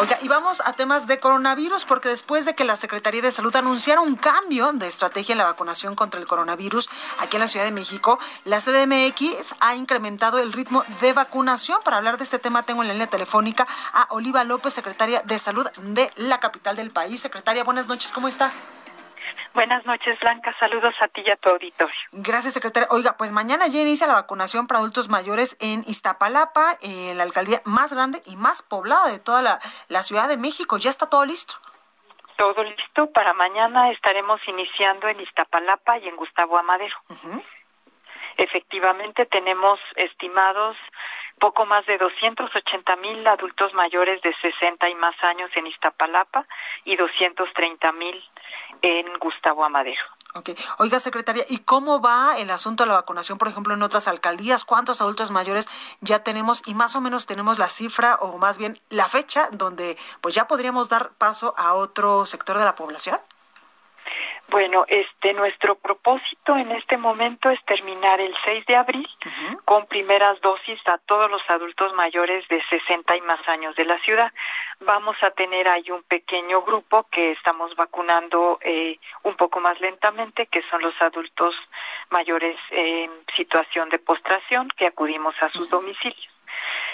Oiga, 0.00 0.18
y 0.22 0.28
vamos 0.28 0.62
a 0.64 0.72
temas 0.72 1.08
de 1.08 1.18
coronavirus, 1.18 1.84
porque 1.84 2.08
después 2.08 2.44
de 2.44 2.54
que 2.54 2.64
la 2.64 2.76
Secretaría 2.76 3.20
de 3.20 3.32
Salud 3.32 3.54
anunciara 3.54 4.00
un 4.00 4.14
cambio 4.14 4.72
de 4.72 4.86
estrategia 4.86 5.32
en 5.32 5.38
la 5.38 5.44
vacunación 5.44 5.96
contra 5.96 6.20
el 6.20 6.26
coronavirus 6.26 6.88
aquí 7.18 7.36
en 7.36 7.40
la 7.40 7.48
Ciudad 7.48 7.64
de 7.64 7.72
México, 7.72 8.18
la 8.44 8.60
CDMX 8.60 9.56
ha 9.60 9.74
incrementado 9.74 10.38
el 10.38 10.52
ritmo 10.52 10.84
de 11.00 11.07
vacunación. 11.12 11.80
Para 11.84 11.98
hablar 11.98 12.18
de 12.18 12.24
este 12.24 12.38
tema 12.38 12.62
tengo 12.62 12.82
en 12.82 12.88
la 12.88 12.94
línea 12.94 13.08
telefónica 13.08 13.66
a 13.92 14.06
Oliva 14.10 14.44
López, 14.44 14.74
secretaria 14.74 15.22
de 15.22 15.38
Salud 15.38 15.68
de 15.76 16.10
la 16.16 16.40
capital 16.40 16.76
del 16.76 16.90
país. 16.90 17.20
Secretaria, 17.20 17.64
buenas 17.64 17.88
noches, 17.88 18.12
¿cómo 18.12 18.28
está? 18.28 18.50
Buenas 19.54 19.84
noches, 19.86 20.18
Blanca. 20.20 20.54
Saludos 20.60 20.94
a 21.00 21.08
ti 21.08 21.22
y 21.24 21.30
a 21.30 21.36
tu 21.36 21.48
auditorio. 21.50 21.94
Gracias, 22.12 22.54
secretaria. 22.54 22.88
Oiga, 22.90 23.16
pues 23.16 23.32
mañana 23.32 23.66
ya 23.66 23.80
inicia 23.80 24.06
la 24.06 24.14
vacunación 24.14 24.66
para 24.66 24.78
adultos 24.78 25.08
mayores 25.08 25.56
en 25.60 25.82
Iztapalapa, 25.86 26.76
en 26.80 27.16
la 27.16 27.24
alcaldía 27.24 27.60
más 27.64 27.92
grande 27.92 28.22
y 28.26 28.36
más 28.36 28.62
poblada 28.62 29.08
de 29.08 29.18
toda 29.18 29.42
la, 29.42 30.02
Ciudad 30.02 30.28
de 30.28 30.36
México. 30.36 30.78
¿Ya 30.78 30.90
está 30.90 31.10
todo 31.10 31.24
listo? 31.24 31.54
Todo 32.36 32.62
listo. 32.62 33.10
Para 33.10 33.32
mañana 33.34 33.90
estaremos 33.90 34.40
iniciando 34.46 35.08
en 35.08 35.20
Iztapalapa 35.20 35.98
y 35.98 36.08
en 36.08 36.16
Gustavo 36.16 36.56
Amadero. 36.56 36.96
Efectivamente, 38.38 39.26
tenemos 39.26 39.80
estimados 39.96 40.76
poco 41.40 41.66
más 41.66 41.84
de 41.86 41.98
280 41.98 42.96
mil 42.96 43.26
adultos 43.26 43.74
mayores 43.74 44.22
de 44.22 44.34
60 44.40 44.88
y 44.88 44.94
más 44.94 45.14
años 45.22 45.50
en 45.56 45.66
Iztapalapa 45.66 46.46
y 46.84 46.96
230 46.96 47.92
mil 47.92 48.24
en 48.82 49.18
Gustavo 49.18 49.64
Amadero. 49.64 50.00
Okay. 50.34 50.54
Oiga, 50.78 51.00
secretaria, 51.00 51.44
¿y 51.48 51.58
cómo 51.60 52.00
va 52.00 52.38
el 52.38 52.50
asunto 52.50 52.84
de 52.84 52.88
la 52.88 52.96
vacunación, 52.96 53.38
por 53.38 53.48
ejemplo, 53.48 53.74
en 53.74 53.82
otras 53.82 54.06
alcaldías? 54.06 54.64
¿Cuántos 54.64 55.00
adultos 55.00 55.30
mayores 55.30 55.68
ya 56.00 56.22
tenemos? 56.22 56.62
Y 56.66 56.74
más 56.74 56.94
o 56.94 57.00
menos 57.00 57.26
tenemos 57.26 57.58
la 57.58 57.68
cifra 57.68 58.16
o 58.20 58.38
más 58.38 58.58
bien 58.58 58.78
la 58.90 59.08
fecha 59.08 59.48
donde 59.50 59.96
pues 60.20 60.34
ya 60.34 60.46
podríamos 60.46 60.88
dar 60.88 61.10
paso 61.18 61.54
a 61.56 61.74
otro 61.74 62.24
sector 62.26 62.58
de 62.58 62.64
la 62.64 62.76
población. 62.76 63.18
Bueno, 64.50 64.86
este 64.88 65.34
nuestro 65.34 65.74
propósito 65.74 66.56
en 66.56 66.72
este 66.72 66.96
momento 66.96 67.50
es 67.50 67.62
terminar 67.66 68.18
el 68.18 68.34
6 68.44 68.64
de 68.64 68.76
abril 68.76 69.08
con 69.66 69.86
primeras 69.86 70.40
dosis 70.40 70.80
a 70.86 70.96
todos 70.98 71.30
los 71.30 71.42
adultos 71.48 71.92
mayores 71.92 72.48
de 72.48 72.62
60 72.70 73.16
y 73.16 73.20
más 73.20 73.46
años 73.46 73.76
de 73.76 73.84
la 73.84 73.98
ciudad. 74.00 74.32
Vamos 74.80 75.16
a 75.22 75.32
tener 75.32 75.68
ahí 75.68 75.90
un 75.90 76.02
pequeño 76.02 76.62
grupo 76.62 77.06
que 77.10 77.32
estamos 77.32 77.76
vacunando 77.76 78.58
eh, 78.62 78.98
un 79.24 79.36
poco 79.36 79.60
más 79.60 79.78
lentamente, 79.80 80.46
que 80.46 80.62
son 80.70 80.80
los 80.80 80.94
adultos 81.02 81.54
mayores 82.10 82.56
en 82.70 83.10
situación 83.36 83.90
de 83.90 83.98
postración 83.98 84.68
que 84.78 84.86
acudimos 84.86 85.34
a 85.42 85.50
sus 85.50 85.68
domicilios. 85.68 86.32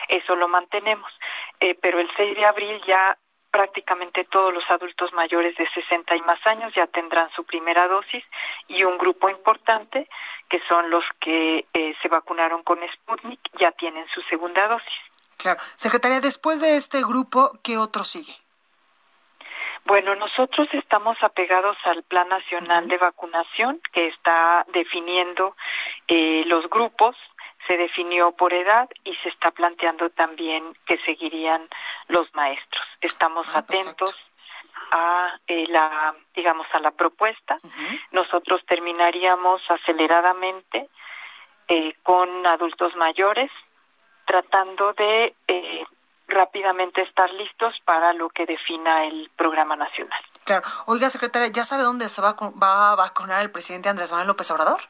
Eso 0.09 0.35
lo 0.35 0.49
mantenemos. 0.49 1.13
Eh, 1.61 1.77
pero 1.81 2.01
el 2.01 2.11
6 2.17 2.37
de 2.37 2.45
abril 2.45 2.83
ya 2.87 3.17
prácticamente 3.55 4.25
todos 4.25 4.53
los 4.53 4.69
adultos 4.69 5.13
mayores 5.13 5.57
de 5.57 5.65
60 5.71 6.17
y 6.17 6.21
más 6.23 6.45
años 6.45 6.75
ya 6.75 6.89
tendrán 6.89 7.31
su 7.37 7.45
primera 7.45 7.87
dosis 7.87 8.25
y 8.67 8.83
un 8.83 8.99
grupo 8.99 9.31
importante, 9.31 10.09
que 10.49 10.61
son 10.67 10.91
los 10.91 11.05
que 11.21 11.65
eh, 11.73 11.95
se 12.03 12.09
vacunaron 12.09 12.65
con 12.65 12.81
Sputnik, 12.95 13.39
ya 13.61 13.71
tienen 13.71 14.07
su 14.13 14.23
segunda 14.23 14.67
dosis. 14.67 14.99
Claro. 15.37 15.61
Secretaria, 15.77 16.19
después 16.19 16.61
de 16.61 16.77
este 16.77 16.99
grupo, 17.03 17.53
¿qué 17.63 17.79
otro 17.79 18.03
sigue? 18.03 18.35
Bueno, 19.85 20.17
nosotros 20.17 20.67
estamos 20.73 21.17
apegados 21.23 21.77
al 21.85 22.03
Plan 22.03 22.29
Nacional 22.29 22.89
de 22.89 22.99
Vacunación 22.99 23.81
que 23.93 24.09
está 24.09 24.67
definiendo 24.73 25.55
eh, 26.09 26.43
los 26.47 26.69
grupos 26.69 27.15
se 27.66 27.76
definió 27.76 28.33
por 28.33 28.52
edad 28.52 28.88
y 29.04 29.14
se 29.16 29.28
está 29.28 29.50
planteando 29.50 30.11
también 30.11 30.76
que 30.87 30.99
seguirían 30.99 31.68
los 32.09 32.33
maestros. 32.35 32.85
Estamos 33.00 33.47
ah, 33.54 33.59
atentos 33.59 34.14
a 34.90 35.38
eh, 35.47 35.66
la, 35.68 36.14
digamos, 36.35 36.66
a 36.73 36.80
la 36.80 36.90
propuesta. 36.90 37.59
Nosotros 38.12 38.62
terminaríamos 38.66 39.62
aceleradamente 39.68 40.88
eh, 41.68 41.94
con 42.02 42.47
adultos 42.47 42.94
mayores, 42.97 43.50
tratando 44.26 44.92
de 44.92 45.35
eh, 45.49 45.85
rápidamente 46.28 47.02
estar 47.02 47.30
listos 47.33 47.75
para 47.85 48.12
lo 48.12 48.28
que 48.30 48.47
defina 48.47 49.06
el 49.06 49.30
programa 49.37 49.76
nacional. 49.76 50.23
Claro. 50.44 50.62
Oiga, 50.87 51.11
secretaria, 51.11 51.49
¿ya 51.49 51.64
sabe 51.64 51.83
dónde 51.83 52.09
se 52.09 52.21
va, 52.21 52.37
va 52.62 52.92
a 52.92 52.97
vacunar 52.97 53.42
el 53.42 53.50
presidente 53.50 53.88
Andrés 53.88 54.11
Manuel 54.11 54.28
López 54.28 54.50
Obrador? 54.50 54.80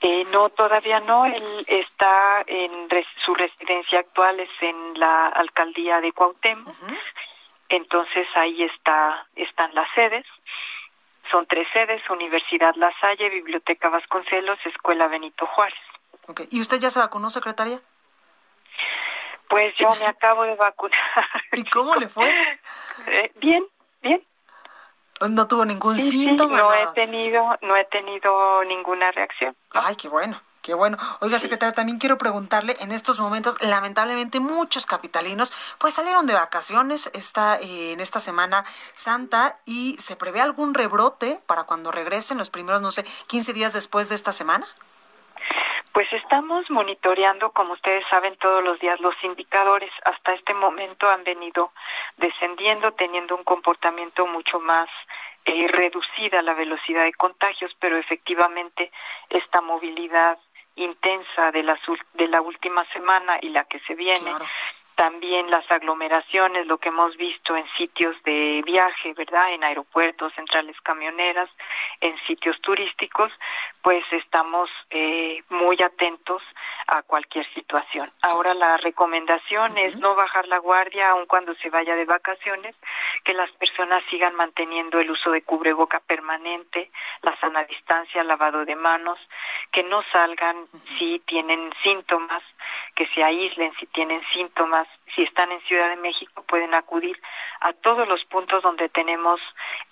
Eh, 0.00 0.24
no, 0.30 0.50
todavía 0.50 1.00
no. 1.00 1.24
Él 1.24 1.64
está 1.66 2.38
en 2.46 2.88
su 3.24 3.34
residencia 3.34 4.00
actual 4.00 4.40
es 4.40 4.50
en 4.60 4.98
la 4.98 5.28
alcaldía 5.28 6.00
de 6.00 6.12
Cuauhtémoc. 6.12 6.74
Entonces 7.68 8.26
ahí 8.34 8.62
está 8.62 9.26
están 9.34 9.74
las 9.74 9.88
sedes. 9.94 10.24
Son 11.30 11.46
tres 11.46 11.66
sedes: 11.72 12.08
Universidad 12.10 12.74
La 12.76 12.92
Salle, 13.00 13.28
Biblioteca 13.30 13.88
Vasconcelos, 13.88 14.58
Escuela 14.64 15.08
Benito 15.08 15.46
Juárez. 15.46 15.78
¿Y 16.50 16.60
usted 16.60 16.78
ya 16.78 16.90
se 16.90 16.98
vacunó, 16.98 17.30
secretaria? 17.30 17.80
Pues 19.48 19.74
yo 19.76 19.88
me 20.00 20.06
acabo 20.06 20.42
de 20.42 20.54
vacunar. 20.56 20.98
¿Y 21.52 21.64
cómo 21.64 21.94
le 21.94 22.08
fue? 22.08 22.30
Eh, 23.08 23.30
bien, 23.36 23.62
bien. 24.00 24.24
No 25.20 25.48
tuvo 25.48 25.64
ningún 25.64 25.98
síntoma. 25.98 26.58
no 26.58 26.74
he 26.74 26.86
tenido, 26.94 27.42
no 27.62 27.76
he 27.76 27.84
tenido 27.86 28.64
ninguna 28.64 29.10
reacción. 29.12 29.56
Ay, 29.70 29.96
qué 29.96 30.08
bueno. 30.08 30.40
Qué 30.66 30.74
bueno. 30.74 30.98
Oiga, 31.20 31.38
secretaria, 31.38 31.72
también 31.72 32.00
quiero 32.00 32.18
preguntarle, 32.18 32.74
en 32.80 32.90
estos 32.90 33.20
momentos, 33.20 33.56
lamentablemente, 33.62 34.40
muchos 34.40 34.84
capitalinos 34.84 35.52
pues 35.78 35.94
salieron 35.94 36.26
de 36.26 36.34
vacaciones 36.34 37.08
esta, 37.14 37.60
eh, 37.60 37.92
en 37.92 38.00
esta 38.00 38.18
Semana 38.18 38.64
Santa 38.92 39.60
y 39.64 39.96
se 40.00 40.16
prevé 40.16 40.40
algún 40.40 40.74
rebrote 40.74 41.38
para 41.46 41.62
cuando 41.62 41.92
regresen 41.92 42.36
los 42.36 42.50
primeros, 42.50 42.82
no 42.82 42.90
sé, 42.90 43.04
15 43.28 43.52
días 43.52 43.74
después 43.74 44.08
de 44.08 44.16
esta 44.16 44.32
semana. 44.32 44.66
Pues 45.96 46.12
estamos 46.12 46.70
monitoreando, 46.70 47.52
como 47.52 47.72
ustedes 47.72 48.04
saben, 48.10 48.36
todos 48.36 48.62
los 48.62 48.78
días 48.80 49.00
los 49.00 49.14
indicadores. 49.24 49.90
Hasta 50.04 50.34
este 50.34 50.52
momento 50.52 51.08
han 51.08 51.24
venido 51.24 51.72
descendiendo, 52.18 52.92
teniendo 52.92 53.34
un 53.34 53.44
comportamiento 53.44 54.26
mucho 54.26 54.60
más 54.60 54.90
eh, 55.46 55.66
reducida 55.68 56.42
la 56.42 56.52
velocidad 56.52 57.04
de 57.04 57.14
contagios, 57.14 57.74
pero 57.80 57.96
efectivamente 57.96 58.92
esta 59.30 59.62
movilidad 59.62 60.38
intensa 60.74 61.50
de 61.50 61.62
la, 61.62 61.80
de 62.12 62.28
la 62.28 62.42
última 62.42 62.84
semana 62.92 63.38
y 63.40 63.48
la 63.48 63.64
que 63.64 63.80
se 63.80 63.94
viene 63.94 64.32
también 64.96 65.50
las 65.50 65.70
aglomeraciones, 65.70 66.66
lo 66.66 66.78
que 66.78 66.88
hemos 66.88 67.16
visto 67.16 67.54
en 67.54 67.66
sitios 67.76 68.16
de 68.24 68.62
viaje, 68.64 69.12
¿verdad? 69.12 69.52
En 69.52 69.62
aeropuertos, 69.62 70.32
centrales 70.34 70.74
camioneras, 70.80 71.50
en 72.00 72.16
sitios 72.26 72.58
turísticos, 72.62 73.30
pues 73.82 74.04
estamos 74.10 74.70
eh, 74.90 75.42
muy 75.50 75.76
atentos 75.82 76.42
a 76.86 77.02
cualquier 77.02 77.46
situación. 77.52 78.10
Ahora 78.22 78.54
la 78.54 78.78
recomendación 78.78 79.76
es 79.76 79.98
no 79.98 80.14
bajar 80.14 80.48
la 80.48 80.58
guardia 80.58 81.10
aun 81.10 81.26
cuando 81.26 81.54
se 81.56 81.68
vaya 81.68 81.94
de 81.94 82.04
vacaciones, 82.04 82.74
que 83.22 83.34
las 83.34 83.50
personas 83.52 84.02
sigan 84.10 84.34
manteniendo 84.34 84.98
el 84.98 85.10
uso 85.10 85.30
de 85.30 85.42
cubreboca 85.42 86.00
permanente, 86.00 86.90
la 87.22 87.36
sana 87.38 87.64
distancia, 87.64 88.24
lavado 88.24 88.64
de 88.64 88.76
manos, 88.76 89.18
que 89.72 89.82
no 89.82 90.02
salgan 90.10 90.56
si 90.96 91.18
tienen 91.26 91.72
síntomas, 91.82 92.42
que 92.94 93.06
se 93.08 93.22
aíslen 93.22 93.72
si 93.78 93.86
tienen 93.86 94.22
síntomas, 94.32 94.88
si 95.14 95.22
están 95.22 95.52
en 95.52 95.60
Ciudad 95.62 95.90
de 95.90 95.96
México 95.96 96.42
pueden 96.48 96.74
acudir 96.74 97.20
a 97.60 97.72
todos 97.72 98.06
los 98.08 98.24
puntos 98.24 98.62
donde 98.62 98.88
tenemos 98.88 99.40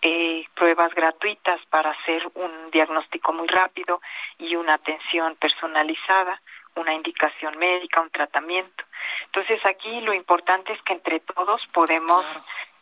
eh, 0.03 0.45
pruebas 0.55 0.95
gratuitas 0.95 1.61
para 1.67 1.91
hacer 1.91 2.23
un 2.35 2.71
diagnóstico 2.71 3.33
muy 3.33 3.49
rápido 3.49 4.01
y 4.39 4.57
una 4.57 4.75
atención 4.75 5.37
personalizada, 5.37 6.41
una 6.77 6.95
indicación 6.95 7.57
médica, 7.59 8.01
un 8.01 8.11
tratamiento. 8.11 8.85
Entonces 9.27 9.65
aquí 9.67 10.01
lo 10.01 10.13
importante 10.13 10.73
es 10.73 10.83
que 10.83 10.95
entre 10.95 11.21
todos 11.21 11.63
podemos 11.73 12.25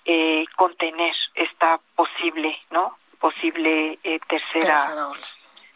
eh, 0.04 0.44
contener 0.56 1.14
esta 1.34 1.78
posible, 1.94 2.58
¿no? 2.70 2.96
Posible 3.20 3.98
eh, 4.02 4.18
tercera, 4.28 4.76
tercera 4.76 5.08
ola. 5.08 5.26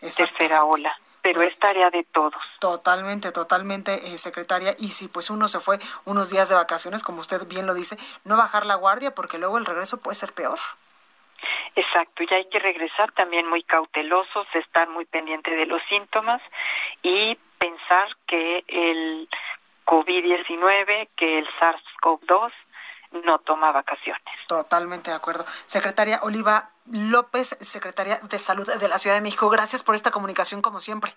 Tercera 0.01 0.65
ola 0.65 0.99
pero 1.27 1.43
es 1.43 1.59
tarea 1.59 1.91
de 1.91 2.05
todos. 2.05 2.41
Totalmente, 2.61 3.33
totalmente, 3.33 3.95
eh, 3.95 4.17
secretaria. 4.17 4.75
Y 4.79 4.91
si 4.91 5.09
pues 5.09 5.29
uno 5.29 5.49
se 5.49 5.59
fue 5.59 5.79
unos 6.05 6.31
días 6.31 6.49
de 6.49 6.55
vacaciones, 6.55 7.03
como 7.03 7.19
usted 7.19 7.49
bien 7.49 7.67
lo 7.67 7.75
dice, 7.75 7.97
no 8.25 8.37
bajar 8.37 8.65
la 8.65 8.77
guardia 8.77 9.11
porque 9.11 9.39
luego 9.39 9.59
el 9.59 9.67
regreso 9.67 10.01
puede 10.01 10.15
ser 10.15 10.33
peor. 10.33 10.59
Exacto, 11.75 12.23
y 12.23 12.33
hay 12.33 12.49
que 12.49 12.61
regresar 12.61 13.11
también 13.13 13.49
muy 13.49 13.65
cautelosos, 13.65 14.47
estar 14.55 14.89
muy 14.89 15.05
pendiente 15.05 15.51
de 15.51 15.67
los 15.67 15.83
síntomas 15.89 16.41
y 17.03 17.37
pensar 17.59 18.09
que 18.29 18.65
el 18.69 19.29
COVID-19, 19.85 21.09
que 21.17 21.39
el 21.41 21.49
SARS-CoV-2 21.59 22.53
no 23.25 23.39
toma 23.41 23.73
vacaciones. 23.73 24.23
Totalmente 24.49 25.11
de 25.11 25.17
acuerdo. 25.17 25.45
Secretaria 25.67 26.21
Oliva 26.23 26.71
López, 26.91 27.57
secretaria 27.61 28.21
de 28.23 28.39
Salud 28.39 28.67
de 28.67 28.89
la 28.89 28.99
Ciudad 28.99 29.17
de 29.17 29.23
México, 29.23 29.49
gracias 29.49 29.83
por 29.83 29.95
esta 29.95 30.11
comunicación 30.11 30.63
como 30.63 30.81
siempre. 30.81 31.15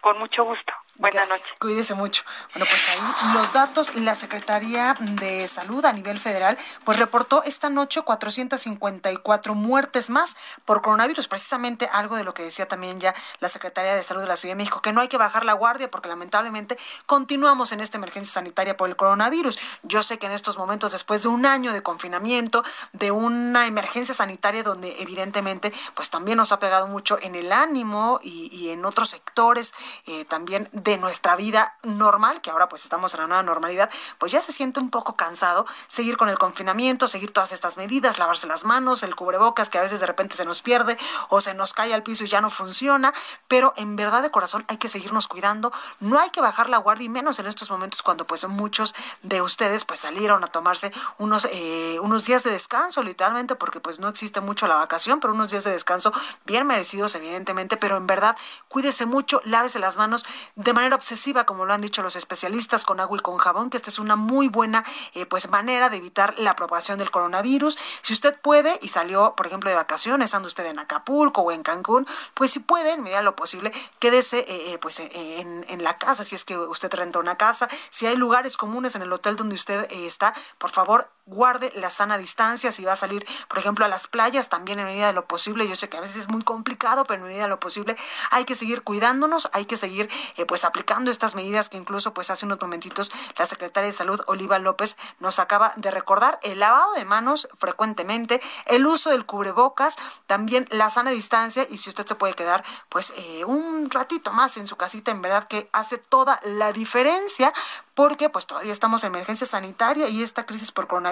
Con 0.00 0.18
mucho 0.18 0.44
gusto. 0.44 0.72
Buenas 0.98 1.26
noches. 1.26 1.54
Cuídese 1.58 1.94
mucho. 1.94 2.22
Bueno, 2.52 2.66
pues 2.68 2.88
ahí 2.90 3.34
los 3.34 3.54
datos, 3.54 3.94
la 3.94 4.14
Secretaría 4.14 4.94
de 5.00 5.48
Salud 5.48 5.82
a 5.86 5.92
nivel 5.94 6.18
federal, 6.18 6.58
pues 6.84 6.98
reportó 6.98 7.42
esta 7.44 7.70
noche 7.70 8.02
454 8.02 9.54
muertes 9.54 10.10
más 10.10 10.36
por 10.66 10.82
coronavirus, 10.82 11.28
precisamente 11.28 11.88
algo 11.92 12.16
de 12.16 12.24
lo 12.24 12.34
que 12.34 12.42
decía 12.42 12.68
también 12.68 13.00
ya 13.00 13.14
la 13.40 13.48
Secretaría 13.48 13.94
de 13.94 14.02
Salud 14.02 14.20
de 14.20 14.28
la 14.28 14.36
Ciudad 14.36 14.52
de 14.52 14.58
México, 14.58 14.82
que 14.82 14.92
no 14.92 15.00
hay 15.00 15.08
que 15.08 15.16
bajar 15.16 15.46
la 15.46 15.54
guardia 15.54 15.90
porque 15.90 16.10
lamentablemente 16.10 16.76
continuamos 17.06 17.72
en 17.72 17.80
esta 17.80 17.96
emergencia 17.96 18.34
sanitaria 18.34 18.76
por 18.76 18.90
el 18.90 18.96
coronavirus. 18.96 19.58
Yo 19.82 20.02
sé 20.02 20.18
que 20.18 20.26
en 20.26 20.32
estos 20.32 20.58
momentos, 20.58 20.92
después 20.92 21.22
de 21.22 21.28
un 21.28 21.46
año 21.46 21.72
de 21.72 21.82
confinamiento, 21.82 22.64
de 22.92 23.10
una 23.10 23.66
emergencia 23.66 24.14
sanitaria 24.14 24.62
donde 24.62 25.00
evidentemente 25.00 25.72
pues 25.94 26.10
también 26.10 26.36
nos 26.36 26.52
ha 26.52 26.60
pegado 26.60 26.86
mucho 26.86 27.18
en 27.22 27.34
el 27.34 27.50
ánimo 27.50 28.20
y, 28.22 28.50
y 28.52 28.70
en 28.70 28.84
otros 28.84 29.08
sectores 29.08 29.72
eh, 30.06 30.26
también 30.26 30.68
de 30.82 30.91
nuestra 30.98 31.36
vida 31.36 31.76
normal, 31.82 32.40
que 32.40 32.50
ahora 32.50 32.68
pues 32.68 32.84
estamos 32.84 33.14
en 33.14 33.20
la 33.20 33.26
nueva 33.26 33.42
normalidad, 33.42 33.90
pues 34.18 34.32
ya 34.32 34.40
se 34.40 34.52
siente 34.52 34.80
un 34.80 34.90
poco 34.90 35.16
cansado 35.16 35.66
seguir 35.88 36.16
con 36.16 36.28
el 36.28 36.38
confinamiento, 36.38 37.08
seguir 37.08 37.32
todas 37.32 37.52
estas 37.52 37.76
medidas, 37.76 38.18
lavarse 38.18 38.46
las 38.46 38.64
manos, 38.64 39.02
el 39.02 39.14
cubrebocas 39.14 39.70
que 39.70 39.78
a 39.78 39.82
veces 39.82 40.00
de 40.00 40.06
repente 40.06 40.36
se 40.36 40.44
nos 40.44 40.62
pierde 40.62 40.96
o 41.28 41.40
se 41.40 41.54
nos 41.54 41.72
cae 41.72 41.94
al 41.94 42.02
piso 42.02 42.24
y 42.24 42.28
ya 42.28 42.40
no 42.40 42.50
funciona, 42.50 43.12
pero 43.48 43.72
en 43.76 43.96
verdad 43.96 44.22
de 44.22 44.30
corazón 44.30 44.64
hay 44.68 44.78
que 44.78 44.88
seguirnos 44.88 45.28
cuidando, 45.28 45.72
no 46.00 46.18
hay 46.18 46.30
que 46.30 46.40
bajar 46.40 46.68
la 46.68 46.78
guardia 46.78 47.06
y 47.06 47.08
menos 47.08 47.38
en 47.38 47.46
estos 47.46 47.70
momentos 47.70 48.02
cuando 48.02 48.26
pues 48.26 48.46
muchos 48.48 48.94
de 49.22 49.42
ustedes 49.42 49.84
pues 49.84 50.00
salieron 50.00 50.44
a 50.44 50.48
tomarse 50.48 50.92
unos, 51.18 51.46
eh, 51.50 51.98
unos 52.00 52.24
días 52.24 52.42
de 52.42 52.50
descanso 52.50 53.02
literalmente 53.02 53.54
porque 53.54 53.80
pues 53.80 53.98
no 53.98 54.08
existe 54.08 54.40
mucho 54.40 54.66
la 54.66 54.76
vacación, 54.76 55.20
pero 55.20 55.32
unos 55.32 55.50
días 55.50 55.64
de 55.64 55.70
descanso 55.70 56.12
bien 56.44 56.66
merecidos 56.66 57.14
evidentemente, 57.14 57.76
pero 57.76 57.96
en 57.96 58.06
verdad 58.06 58.36
cuídese 58.68 59.06
mucho, 59.06 59.40
lávese 59.44 59.78
las 59.78 59.96
manos 59.96 60.24
de 60.56 60.71
manera 60.72 60.96
obsesiva 60.96 61.44
como 61.44 61.64
lo 61.64 61.72
han 61.72 61.80
dicho 61.80 62.02
los 62.02 62.16
especialistas 62.16 62.84
con 62.84 63.00
agua 63.00 63.18
y 63.18 63.20
con 63.20 63.38
jabón, 63.38 63.70
que 63.70 63.76
esta 63.76 63.90
es 63.90 63.98
una 63.98 64.16
muy 64.16 64.48
buena 64.48 64.84
eh, 65.14 65.26
pues 65.26 65.48
manera 65.50 65.90
de 65.90 65.98
evitar 65.98 66.38
la 66.38 66.56
propagación 66.56 66.98
del 66.98 67.10
coronavirus. 67.10 67.78
Si 68.02 68.12
usted 68.12 68.38
puede 68.40 68.78
y 68.82 68.88
salió, 68.88 69.34
por 69.36 69.46
ejemplo, 69.46 69.70
de 69.70 69.76
vacaciones, 69.76 70.34
anda 70.34 70.48
usted 70.48 70.66
en 70.66 70.78
Acapulco 70.78 71.42
o 71.42 71.52
en 71.52 71.62
Cancún, 71.62 72.06
pues 72.34 72.50
si 72.50 72.60
puede, 72.60 72.92
en 72.92 73.02
medida 73.02 73.18
de 73.18 73.24
lo 73.24 73.36
posible, 73.36 73.72
quédese 73.98 74.44
eh, 74.48 74.78
pues 74.78 75.00
en, 75.00 75.64
en 75.68 75.84
la 75.84 75.98
casa, 75.98 76.24
si 76.24 76.34
es 76.34 76.44
que 76.44 76.56
usted 76.56 76.92
renta 76.92 77.18
una 77.18 77.36
casa, 77.36 77.68
si 77.90 78.06
hay 78.06 78.16
lugares 78.16 78.56
comunes 78.56 78.94
en 78.94 79.02
el 79.02 79.12
hotel 79.12 79.36
donde 79.36 79.54
usted 79.54 79.86
está, 79.90 80.34
por 80.58 80.70
favor, 80.70 81.08
guarde 81.24 81.72
la 81.76 81.90
sana 81.90 82.18
distancia, 82.18 82.72
si 82.72 82.84
va 82.84 82.94
a 82.94 82.96
salir, 82.96 83.24
por 83.48 83.58
ejemplo, 83.58 83.84
a 83.84 83.88
las 83.88 84.08
playas, 84.08 84.48
también 84.48 84.80
en 84.80 84.86
medida 84.86 85.06
de 85.06 85.12
lo 85.12 85.26
posible, 85.26 85.68
yo 85.68 85.76
sé 85.76 85.88
que 85.88 85.96
a 85.96 86.00
veces 86.00 86.16
es 86.16 86.28
muy 86.28 86.42
complicado, 86.42 87.04
pero 87.04 87.20
en 87.20 87.28
medida 87.28 87.44
de 87.44 87.48
lo 87.48 87.60
posible 87.60 87.96
hay 88.30 88.44
que 88.44 88.56
seguir 88.56 88.82
cuidándonos, 88.82 89.48
hay 89.52 89.66
que 89.66 89.76
seguir 89.76 90.10
eh, 90.36 90.44
pues 90.46 90.64
aplicando 90.64 91.10
estas 91.10 91.34
medidas 91.34 91.68
que 91.68 91.76
incluso 91.76 92.12
pues 92.12 92.30
hace 92.30 92.44
unos 92.44 92.60
momentitos 92.60 93.12
la 93.38 93.46
secretaria 93.46 93.88
de 93.88 93.94
Salud, 93.94 94.20
Oliva 94.26 94.58
López, 94.58 94.96
nos 95.20 95.38
acaba 95.38 95.72
de 95.76 95.90
recordar, 95.90 96.40
el 96.42 96.58
lavado 96.58 96.92
de 96.94 97.04
manos 97.04 97.48
frecuentemente, 97.58 98.40
el 98.66 98.86
uso 98.86 99.10
del 99.10 99.24
cubrebocas, 99.24 99.96
también 100.26 100.66
la 100.70 100.90
sana 100.90 101.10
distancia 101.10 101.66
y 101.70 101.78
si 101.78 101.88
usted 101.88 102.06
se 102.06 102.14
puede 102.16 102.34
quedar 102.34 102.64
pues 102.88 103.12
eh, 103.16 103.44
un 103.44 103.90
ratito 103.90 104.32
más 104.32 104.56
en 104.56 104.66
su 104.66 104.76
casita, 104.76 105.10
en 105.10 105.22
verdad 105.22 105.46
que 105.46 105.68
hace 105.72 105.98
toda 105.98 106.40
la 106.44 106.72
diferencia 106.72 107.52
porque 107.94 108.28
pues 108.28 108.46
todavía 108.46 108.72
estamos 108.72 109.04
en 109.04 109.08
emergencia 109.14 109.46
sanitaria 109.46 110.08
y 110.08 110.22
esta 110.22 110.46
crisis 110.46 110.72
por 110.72 110.86
coronavirus 110.86 111.11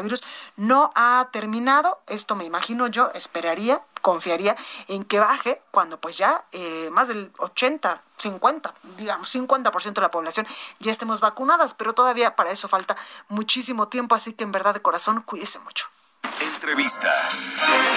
no 0.57 0.93
ha 0.95 1.29
terminado. 1.33 2.01
Esto 2.07 2.37
me 2.37 2.45
imagino 2.45 2.87
yo, 2.87 3.11
esperaría, 3.15 3.83
confiaría 4.03 4.57
en 4.89 5.05
que 5.05 5.19
baje 5.19 5.63
cuando 5.71 6.01
pues 6.01 6.17
ya 6.17 6.45
eh, 6.53 6.89
más 6.91 7.09
del 7.09 7.33
80, 7.39 8.03
50, 8.17 8.75
digamos 8.97 9.35
50% 9.35 9.93
de 9.93 10.01
la 10.01 10.11
población 10.11 10.47
ya 10.79 10.91
estemos 10.91 11.21
vacunadas, 11.21 11.75
pero 11.75 11.95
todavía 11.95 12.37
para 12.37 12.51
eso 12.51 12.69
falta 12.69 12.97
muchísimo 13.29 13.89
tiempo, 13.89 14.15
así 14.15 14.33
que 14.33 14.45
en 14.45 14.53
verdad 14.53 14.75
de 14.75 14.83
corazón 14.83 15.23
cuídese 15.23 15.59
mucho. 15.61 15.89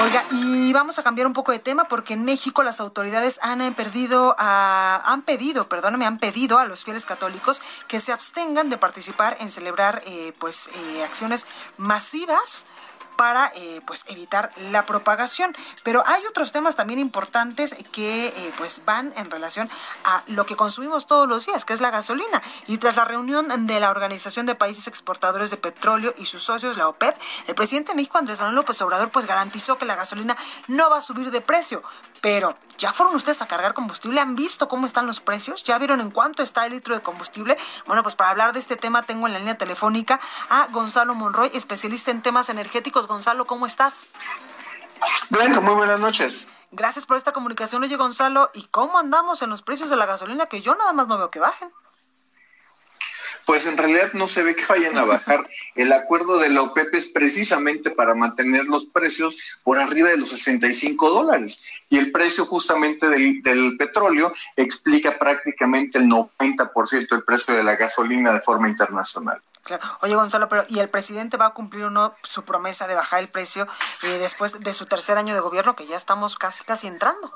Oiga, 0.01 0.23
y 0.31 0.73
vamos 0.73 0.99
a 0.99 1.03
cambiar 1.03 1.27
un 1.27 1.33
poco 1.33 1.51
de 1.51 1.59
tema 1.59 1.85
porque 1.85 2.13
en 2.13 2.25
México 2.25 2.63
las 2.63 2.79
autoridades 2.79 3.39
han 3.41 3.73
perdido, 3.73 4.35
han 4.37 5.21
pedido, 5.23 5.67
perdóname, 5.67 6.05
han 6.05 6.17
pedido 6.17 6.59
a 6.59 6.65
los 6.65 6.83
fieles 6.83 7.05
católicos 7.05 7.61
que 7.87 7.99
se 7.99 8.11
abstengan 8.11 8.69
de 8.69 8.77
participar 8.77 9.37
en 9.39 9.51
celebrar, 9.51 10.01
eh, 10.05 10.33
pues, 10.39 10.69
eh, 10.75 11.03
acciones 11.03 11.45
masivas 11.77 12.65
para 13.15 13.51
eh, 13.55 13.81
pues 13.85 14.05
evitar 14.07 14.51
la 14.71 14.85
propagación. 14.85 15.55
Pero 15.83 16.03
hay 16.05 16.25
otros 16.25 16.51
temas 16.51 16.75
también 16.75 16.99
importantes 16.99 17.75
que 17.91 18.27
eh, 18.27 18.53
pues 18.57 18.81
van 18.85 19.13
en 19.17 19.29
relación 19.31 19.69
a 20.03 20.23
lo 20.27 20.45
que 20.45 20.55
consumimos 20.55 21.07
todos 21.07 21.27
los 21.27 21.45
días, 21.45 21.65
que 21.65 21.73
es 21.73 21.81
la 21.81 21.91
gasolina. 21.91 22.41
Y 22.67 22.77
tras 22.77 22.95
la 22.95 23.05
reunión 23.05 23.65
de 23.65 23.79
la 23.79 23.91
Organización 23.91 24.45
de 24.45 24.55
Países 24.55 24.87
Exportadores 24.87 25.49
de 25.49 25.57
Petróleo 25.57 26.13
y 26.17 26.25
sus 26.25 26.43
socios, 26.43 26.77
la 26.77 26.87
OPEP, 26.87 27.15
el 27.47 27.55
presidente 27.55 27.91
de 27.91 27.95
México, 27.95 28.17
Andrés 28.17 28.39
Manuel 28.39 28.55
López 28.55 28.81
Obrador, 28.81 29.09
pues 29.09 29.25
garantizó 29.25 29.77
que 29.77 29.85
la 29.85 29.95
gasolina 29.95 30.37
no 30.67 30.89
va 30.89 30.97
a 30.97 31.01
subir 31.01 31.31
de 31.31 31.41
precio. 31.41 31.83
Pero, 32.23 32.55
¿ya 32.77 32.93
fueron 32.93 33.17
ustedes 33.17 33.41
a 33.41 33.47
cargar 33.47 33.73
combustible? 33.73 34.21
¿Han 34.21 34.37
visto 34.37 34.69
cómo 34.69 34.85
están 34.85 35.05
los 35.05 35.19
precios? 35.19 35.61
¿Ya 35.65 35.77
vieron 35.77 35.99
en 35.99 36.09
cuánto 36.09 36.41
está 36.41 36.65
el 36.65 36.71
litro 36.71 36.95
de 36.95 37.01
combustible? 37.01 37.57
Bueno, 37.85 38.01
pues 38.01 38.15
para 38.15 38.29
hablar 38.29 38.53
de 38.53 38.61
este 38.61 38.77
tema 38.77 39.03
tengo 39.03 39.27
en 39.27 39.33
la 39.33 39.39
línea 39.39 39.57
telefónica 39.57 40.21
a 40.49 40.67
Gonzalo 40.67 41.15
Monroy, 41.15 41.51
especialista 41.53 42.11
en 42.11 42.21
temas 42.21 42.47
energéticos. 42.47 43.07
Gonzalo, 43.07 43.43
¿cómo 43.43 43.65
estás? 43.65 44.07
Blanca, 45.31 45.59
muy 45.59 45.73
buenas 45.73 45.99
noches. 45.99 46.47
Gracias 46.71 47.05
por 47.05 47.17
esta 47.17 47.33
comunicación. 47.33 47.83
Oye, 47.83 47.97
Gonzalo, 47.97 48.51
¿y 48.53 48.67
cómo 48.67 48.99
andamos 48.99 49.41
en 49.41 49.49
los 49.49 49.61
precios 49.61 49.89
de 49.89 49.97
la 49.97 50.05
gasolina? 50.05 50.45
Que 50.45 50.61
yo 50.61 50.75
nada 50.75 50.93
más 50.93 51.09
no 51.09 51.17
veo 51.17 51.29
que 51.29 51.39
bajen 51.39 51.73
pues 53.45 53.65
en 53.65 53.77
realidad 53.77 54.13
no 54.13 54.27
se 54.27 54.43
ve 54.43 54.55
que 54.55 54.65
vayan 54.67 54.97
a 54.97 55.05
bajar. 55.05 55.47
El 55.75 55.91
acuerdo 55.91 56.37
de 56.37 56.49
la 56.49 56.61
OPEP 56.61 56.93
es 56.95 57.07
precisamente 57.07 57.89
para 57.91 58.15
mantener 58.15 58.65
los 58.65 58.85
precios 58.85 59.37
por 59.63 59.79
arriba 59.79 60.09
de 60.09 60.17
los 60.17 60.29
65 60.29 61.09
dólares. 61.09 61.65
Y 61.89 61.97
el 61.97 62.11
precio 62.11 62.45
justamente 62.45 63.07
del, 63.07 63.41
del 63.41 63.77
petróleo 63.77 64.33
explica 64.55 65.17
prácticamente 65.17 65.97
el 65.97 66.05
90% 66.05 67.09
del 67.09 67.23
precio 67.23 67.53
de 67.53 67.63
la 67.63 67.75
gasolina 67.75 68.33
de 68.33 68.41
forma 68.41 68.69
internacional. 68.69 69.41
Claro. 69.63 69.83
Oye, 70.01 70.15
Gonzalo, 70.15 70.49
pero 70.49 70.65
¿y 70.67 70.79
el 70.79 70.89
presidente 70.89 71.37
va 71.37 71.47
a 71.47 71.53
cumplir 71.53 71.85
uno 71.85 72.13
su 72.23 72.43
promesa 72.43 72.85
de 72.85 72.95
bajar 72.95 73.21
el 73.21 73.29
precio 73.29 73.65
eh, 74.03 74.17
después 74.19 74.59
de 74.59 74.73
su 74.73 74.85
tercer 74.87 75.17
año 75.17 75.33
de 75.33 75.39
gobierno, 75.39 75.75
que 75.75 75.87
ya 75.87 75.95
estamos 75.95 76.35
casi, 76.35 76.65
casi 76.65 76.87
entrando? 76.87 77.31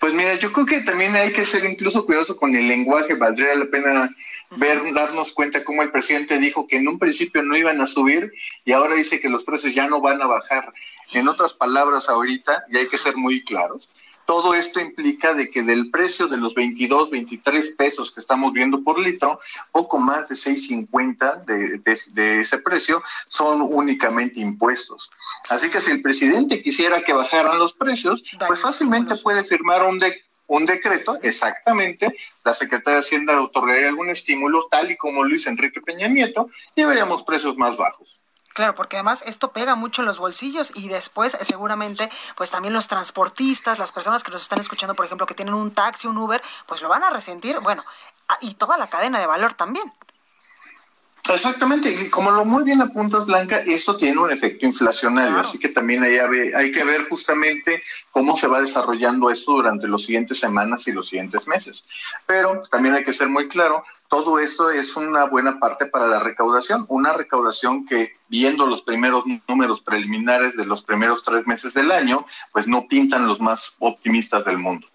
Pues 0.00 0.12
mira, 0.12 0.34
yo 0.34 0.52
creo 0.52 0.66
que 0.66 0.80
también 0.80 1.16
hay 1.16 1.32
que 1.32 1.44
ser 1.44 1.64
incluso 1.64 2.04
cuidadoso 2.04 2.36
con 2.36 2.54
el 2.54 2.68
lenguaje. 2.68 3.14
Valdría 3.14 3.54
la 3.54 3.66
pena 3.66 4.10
ver, 4.50 4.92
darnos 4.94 5.32
cuenta 5.32 5.64
cómo 5.64 5.82
el 5.82 5.90
presidente 5.90 6.38
dijo 6.38 6.66
que 6.66 6.76
en 6.76 6.88
un 6.88 6.98
principio 6.98 7.42
no 7.42 7.56
iban 7.56 7.80
a 7.80 7.86
subir 7.86 8.32
y 8.64 8.72
ahora 8.72 8.94
dice 8.94 9.20
que 9.20 9.28
los 9.28 9.44
precios 9.44 9.74
ya 9.74 9.86
no 9.86 10.00
van 10.00 10.22
a 10.22 10.26
bajar. 10.26 10.72
En 11.12 11.28
otras 11.28 11.54
palabras, 11.54 12.08
ahorita, 12.08 12.64
y 12.70 12.78
hay 12.78 12.88
que 12.88 12.98
ser 12.98 13.16
muy 13.16 13.44
claros, 13.44 13.90
todo 14.26 14.54
esto 14.54 14.80
implica 14.80 15.34
de 15.34 15.50
que 15.50 15.62
del 15.62 15.90
precio 15.90 16.26
de 16.26 16.36
los 16.36 16.54
22, 16.54 17.10
23 17.10 17.76
pesos 17.76 18.12
que 18.12 18.20
estamos 18.20 18.52
viendo 18.52 18.82
por 18.82 18.98
litro, 18.98 19.40
poco 19.70 19.98
más 19.98 20.28
de 20.28 20.34
6.50 20.34 21.44
de, 21.44 21.78
de, 21.78 21.98
de 22.12 22.40
ese 22.40 22.58
precio 22.58 23.02
son 23.28 23.62
únicamente 23.62 24.40
impuestos. 24.40 25.12
Así 25.48 25.70
que 25.70 25.80
si 25.80 25.92
el 25.92 26.02
presidente 26.02 26.60
quisiera 26.60 27.02
que 27.02 27.12
bajaran 27.12 27.58
los 27.58 27.74
precios, 27.74 28.24
pues 28.46 28.60
fácilmente 28.60 29.14
puede 29.14 29.44
firmar 29.44 29.86
un, 29.86 30.00
de, 30.00 30.20
un 30.46 30.66
decreto, 30.66 31.18
exactamente, 31.22 32.16
la 32.44 32.54
Secretaría 32.54 32.96
de 32.96 33.00
Hacienda 33.00 33.40
otorgaría 33.40 33.88
algún 33.88 34.10
estímulo, 34.10 34.68
tal 34.70 34.90
y 34.90 34.96
como 34.96 35.24
Luis 35.24 35.46
Enrique 35.46 35.80
Peña 35.80 36.08
Nieto, 36.08 36.50
y 36.74 36.84
veríamos 36.84 37.24
precios 37.24 37.56
más 37.56 37.76
bajos. 37.76 38.20
Claro, 38.56 38.74
porque 38.74 38.96
además 38.96 39.22
esto 39.26 39.52
pega 39.52 39.74
mucho 39.74 40.00
en 40.00 40.06
los 40.06 40.18
bolsillos 40.18 40.72
y 40.74 40.88
después 40.88 41.34
eh, 41.34 41.44
seguramente 41.44 42.08
pues 42.36 42.50
también 42.50 42.72
los 42.72 42.88
transportistas, 42.88 43.78
las 43.78 43.92
personas 43.92 44.24
que 44.24 44.30
nos 44.30 44.40
están 44.40 44.58
escuchando, 44.58 44.94
por 44.94 45.04
ejemplo, 45.04 45.26
que 45.26 45.34
tienen 45.34 45.52
un 45.52 45.72
taxi, 45.72 46.06
un 46.06 46.16
Uber, 46.16 46.40
pues 46.64 46.80
lo 46.80 46.88
van 46.88 47.04
a 47.04 47.10
resentir, 47.10 47.60
bueno, 47.60 47.84
y 48.40 48.54
toda 48.54 48.78
la 48.78 48.88
cadena 48.88 49.18
de 49.18 49.26
valor 49.26 49.52
también. 49.52 49.92
Exactamente, 51.32 51.90
y 51.90 52.08
como 52.08 52.30
lo 52.30 52.44
muy 52.44 52.64
bien 52.64 52.80
apuntas, 52.82 53.26
Blanca, 53.26 53.58
esto 53.58 53.96
tiene 53.96 54.20
un 54.20 54.32
efecto 54.32 54.66
inflacionario, 54.66 55.32
claro. 55.32 55.48
así 55.48 55.58
que 55.58 55.68
también 55.68 56.02
hay, 56.02 56.16
hay 56.18 56.72
que 56.72 56.84
ver 56.84 57.08
justamente 57.08 57.82
cómo 58.10 58.36
se 58.36 58.46
va 58.46 58.60
desarrollando 58.60 59.30
esto 59.30 59.52
durante 59.52 59.88
las 59.88 60.04
siguientes 60.04 60.38
semanas 60.38 60.86
y 60.88 60.92
los 60.92 61.08
siguientes 61.08 61.46
meses. 61.48 61.84
Pero 62.26 62.62
también 62.70 62.94
hay 62.94 63.04
que 63.04 63.12
ser 63.12 63.28
muy 63.28 63.48
claro, 63.48 63.84
todo 64.08 64.38
esto 64.38 64.70
es 64.70 64.96
una 64.96 65.24
buena 65.24 65.58
parte 65.58 65.86
para 65.86 66.06
la 66.06 66.20
recaudación, 66.20 66.86
una 66.88 67.12
recaudación 67.12 67.86
que 67.86 68.12
viendo 68.28 68.66
los 68.66 68.82
primeros 68.82 69.24
números 69.48 69.80
preliminares 69.80 70.56
de 70.56 70.64
los 70.64 70.82
primeros 70.82 71.22
tres 71.22 71.46
meses 71.46 71.74
del 71.74 71.90
año, 71.90 72.24
pues 72.52 72.68
no 72.68 72.86
pintan 72.86 73.26
los 73.26 73.40
más 73.40 73.76
optimistas 73.80 74.44
del 74.44 74.58
mundo. 74.58 74.86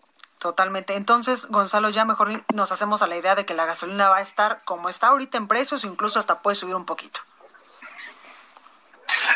Totalmente. 0.41 0.95
Entonces, 0.95 1.49
Gonzalo, 1.49 1.91
ya 1.91 2.03
mejor 2.03 2.43
nos 2.55 2.71
hacemos 2.71 3.03
a 3.03 3.07
la 3.07 3.15
idea 3.15 3.35
de 3.35 3.45
que 3.45 3.53
la 3.53 3.67
gasolina 3.67 4.09
va 4.09 4.17
a 4.17 4.21
estar 4.21 4.63
como 4.65 4.89
está 4.89 5.09
ahorita 5.09 5.37
en 5.37 5.47
precios 5.47 5.83
incluso 5.83 6.17
hasta 6.17 6.39
puede 6.39 6.55
subir 6.55 6.73
un 6.73 6.85
poquito. 6.85 7.19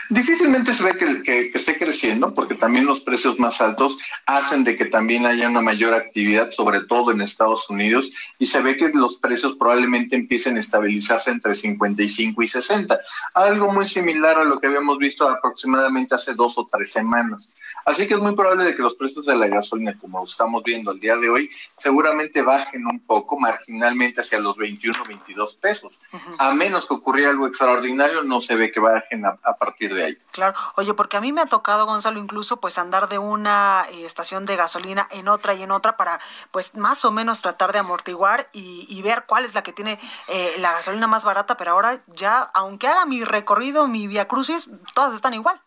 Difícilmente 0.10 0.74
se 0.74 0.84
ve 0.84 0.98
que, 0.98 1.22
que, 1.22 1.52
que, 1.52 1.58
esté 1.60 1.78
creciendo 1.78 2.34
porque 2.34 2.56
también 2.56 2.88
los 2.88 3.02
precios 3.02 3.38
más 3.38 3.62
altos 3.62 4.00
hacen 4.26 4.64
de 4.64 4.76
que 4.76 4.86
también 4.86 5.28
haya 5.28 5.48
una 5.48 5.62
mayor 5.62 5.94
actividad, 5.94 6.52
sobre 6.52 6.82
todo 6.82 7.12
en 7.12 7.22
Estados 7.22 7.70
Unidos, 7.70 8.12
y 8.40 8.48
se 8.48 8.64
ve 8.64 8.76
que 8.76 8.90
los 8.90 9.18
precios 9.18 9.54
probablemente 9.58 10.16
empiecen 10.16 10.58
a 10.58 10.62
estabilizarse 10.62 11.30
entre 11.30 11.54
55 11.54 12.42
y 12.42 12.48
60, 12.48 13.00
algo 13.36 13.72
muy 13.72 13.86
similar 13.86 14.40
a 14.40 14.44
lo 14.44 14.60
que 14.60 14.66
habíamos 14.66 14.98
visto 14.98 15.30
aproximadamente 15.30 16.16
hace 16.16 16.34
dos 16.34 16.58
o 16.58 16.68
tres 16.72 16.92
semanas. 16.92 17.48
Así 17.86 18.08
que 18.08 18.16
es 18.16 18.20
muy 18.20 18.36
probable 18.36 18.66
de 18.66 18.76
que 18.76 18.82
los 18.82 18.96
precios 18.96 19.28
de 19.28 19.36
la 19.36 19.48
gasolina, 19.48 19.96
como 20.00 20.26
estamos 20.26 20.64
viendo 20.64 20.92
el 20.92 21.00
día 21.00 21.16
de 21.18 21.30
hoy, 21.30 21.52
seguramente 21.78 22.42
bajen 22.42 22.84
un 22.88 23.00
poco 23.00 23.40
marginalmente 23.40 24.22
hacia 24.22 24.40
los 24.40 24.58
21, 24.58 25.04
22 25.08 25.56
pesos. 25.58 26.02
A 26.40 26.52
menos 26.52 26.88
que 26.88 26.96
ocurriera 26.96 27.30
algo 27.30 27.46
extraordinario, 27.46 28.24
no 28.24 28.42
se 28.42 28.56
ve 28.56 28.72
que 28.72 28.80
bajen 28.80 29.24
a, 29.26 29.36
partir 29.60 29.94
de 29.94 30.04
ahí. 30.04 30.18
Claro, 30.32 30.56
oye, 30.78 30.96
porque 30.96 31.18
a 31.18 31.22
mí 31.22 31.32
me 31.32 31.42
ha 31.42 31.46
tocado, 31.46 31.86
Gonzalo, 31.86 32.20
incluso 32.20 32.58
pues 32.58 32.80
andar 32.80 33.08
de 33.08 33.20
una 33.20 33.86
eh, 33.92 34.06
estación 34.06 34.48
de 34.48 34.56
gasolina 34.56 35.08
en 35.12 35.28
otra 35.28 35.54
y 35.54 35.62
en 35.62 35.70
otra 35.70 35.96
para 35.96 36.20
pues 36.50 36.74
más 36.74 37.06
o 37.06 37.12
menos 37.12 37.44
tratar 37.44 37.72
de 37.72 37.80
amortiguar 37.80 38.50
y, 38.52 39.02
ver 39.06 39.26
cuál 39.28 39.46
es 39.46 39.54
la 39.54 39.62
que 39.62 39.72
tiene 39.72 40.00
eh, 40.30 40.56
la 40.58 40.72
gasolina 40.72 41.06
más 41.06 41.24
barata, 41.24 41.58
pero 41.58 41.72
ahora 41.72 42.02
ya, 42.16 42.50
aunque 42.56 42.88
haga 42.88 43.06
mi 43.06 43.24
recorrido, 43.24 43.88
mi 43.88 44.08
vía 44.08 44.28
crucis, 44.28 44.68
todas 44.96 45.14
están 45.14 45.36
igual. 45.36 45.62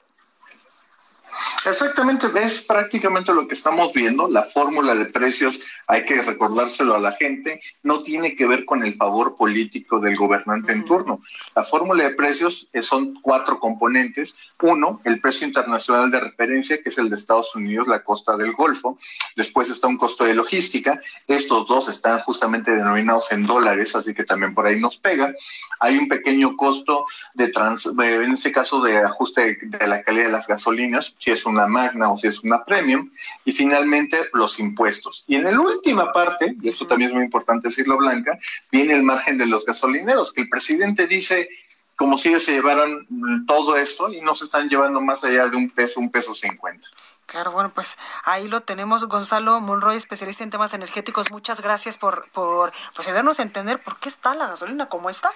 Exactamente, 1.65 2.29
es 2.37 2.65
prácticamente 2.65 3.33
lo 3.33 3.47
que 3.47 3.55
estamos 3.55 3.93
viendo. 3.93 4.29
La 4.29 4.43
fórmula 4.43 4.95
de 4.95 5.07
precios, 5.07 5.61
hay 5.91 6.05
que 6.05 6.21
recordárselo 6.21 6.95
a 6.95 7.01
la 7.01 7.13
gente, 7.13 7.63
no 7.83 8.03
tiene 8.03 8.37
que 8.37 8.47
ver 8.47 8.67
con 8.67 8.85
el 8.85 8.95
favor 8.95 9.37
político 9.39 10.01
del 10.01 10.17
gobernante 10.17 10.71
en 10.71 10.85
turno. 10.85 11.23
La 11.57 11.65
fórmula 11.65 12.05
de 12.05 12.15
precios 12.15 12.69
eh, 12.75 12.83
son 12.83 13.15
cuatro 13.23 13.59
componentes. 13.59 14.37
Uno, 14.61 15.01
el 15.05 15.19
precio 15.19 15.47
internacional 15.47 16.11
de 16.11 16.21
referencia, 16.21 16.83
que 16.83 16.91
es 16.91 16.99
el 16.99 17.09
de 17.09 17.17
Estados 17.17 17.57
Unidos, 17.57 17.89
la 17.89 18.05
costa 18.05 18.37
del 18.37 18.53
Golfo. 18.53 18.99
Después 19.35 19.71
está 19.71 19.87
un 19.87 19.97
costo 19.97 20.25
de 20.25 20.35
logística. 20.35 21.01
Estos 21.27 21.67
dos 21.67 21.89
están 21.89 22.21
justamente 22.21 22.71
denominados 22.71 23.33
en 23.33 23.47
dólares, 23.47 23.97
así 23.97 24.13
que 24.13 24.25
también 24.25 24.55
por 24.55 24.67
ahí 24.67 24.79
nos 24.79 24.99
pega. 24.99 25.35
Hay 25.81 25.97
un 25.97 26.09
pequeño 26.09 26.55
costo 26.57 27.07
de, 27.33 27.49
trans, 27.49 27.87
en 27.87 28.33
ese 28.33 28.53
caso, 28.53 28.83
de 28.83 28.99
ajuste 28.99 29.59
de 29.63 29.87
la 29.87 30.03
calidad 30.03 30.27
de 30.27 30.33
las 30.33 30.49
gasolinas 30.49 31.17
si 31.19 31.31
es 31.31 31.47
una 31.47 31.67
magna 31.67 32.11
o 32.11 32.19
si 32.19 32.27
es 32.27 32.43
una 32.43 32.65
premium, 32.65 33.11
y 33.45 33.53
finalmente 33.53 34.19
los 34.35 34.59
impuestos. 34.59 35.25
Y 35.27 35.37
en 35.37 35.45
la 35.45 35.53
última 35.79 36.13
parte, 36.13 36.57
y 36.61 36.69
esto 36.69 36.87
también 36.87 37.11
es 37.11 37.15
muy 37.15 37.25
importante 37.25 37.69
decirlo, 37.69 37.97
Blanca, 37.97 38.39
viene 38.71 38.95
el 38.95 39.03
margen 39.03 39.39
de 39.39 39.47
los 39.47 39.65
gasolineros, 39.65 40.33
que 40.33 40.43
el 40.43 40.49
presidente 40.49 41.07
dice 41.07 41.49
como 41.97 42.17
si 42.17 42.29
ellos 42.29 42.45
se 42.45 42.53
llevaran 42.53 43.07
todo 43.47 43.77
esto 43.77 44.13
y 44.13 44.21
no 44.21 44.37
se 44.37 44.45
están 44.45 44.69
llevando 44.69 45.01
más 45.01 45.25
allá 45.25 45.49
de 45.49 45.57
un 45.57 45.69
peso, 45.69 45.99
un 45.99 46.13
peso 46.13 46.33
cincuenta. 46.33 46.87
Claro, 47.27 47.51
bueno, 47.51 47.71
pues 47.75 47.97
ahí 48.25 48.47
lo 48.47 48.61
tenemos, 48.61 49.05
Gonzalo 49.05 49.61
Monroy, 49.61 49.97
especialista 49.97 50.45
en 50.45 50.51
temas 50.51 50.73
energéticos. 50.75 51.31
Muchas 51.33 51.61
gracias 51.61 51.99
por, 51.99 52.31
por 52.31 52.73
pues, 52.95 53.09
a 53.09 53.43
entender 53.43 53.83
por 53.83 53.99
qué 53.99 54.09
está 54.09 54.35
la 54.37 54.47
gasolina 54.47 54.89
como 54.89 55.11
está. 55.11 55.31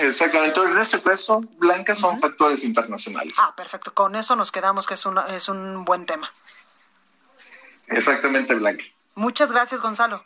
Exactamente, 0.00 0.60
en 0.60 0.78
este 0.78 1.02
caso, 1.02 1.42
blancas 1.58 1.98
son 2.00 2.18
factores 2.18 2.64
internacionales. 2.64 3.36
Ah, 3.38 3.54
perfecto, 3.56 3.94
con 3.94 4.16
eso 4.16 4.34
nos 4.34 4.50
quedamos, 4.50 4.86
que 4.86 4.94
es, 4.94 5.06
una, 5.06 5.26
es 5.28 5.48
un 5.48 5.84
buen 5.84 6.04
tema. 6.04 6.30
Exactamente, 7.88 8.54
Blanca. 8.54 8.84
Muchas 9.14 9.52
gracias, 9.52 9.80
Gonzalo. 9.80 10.24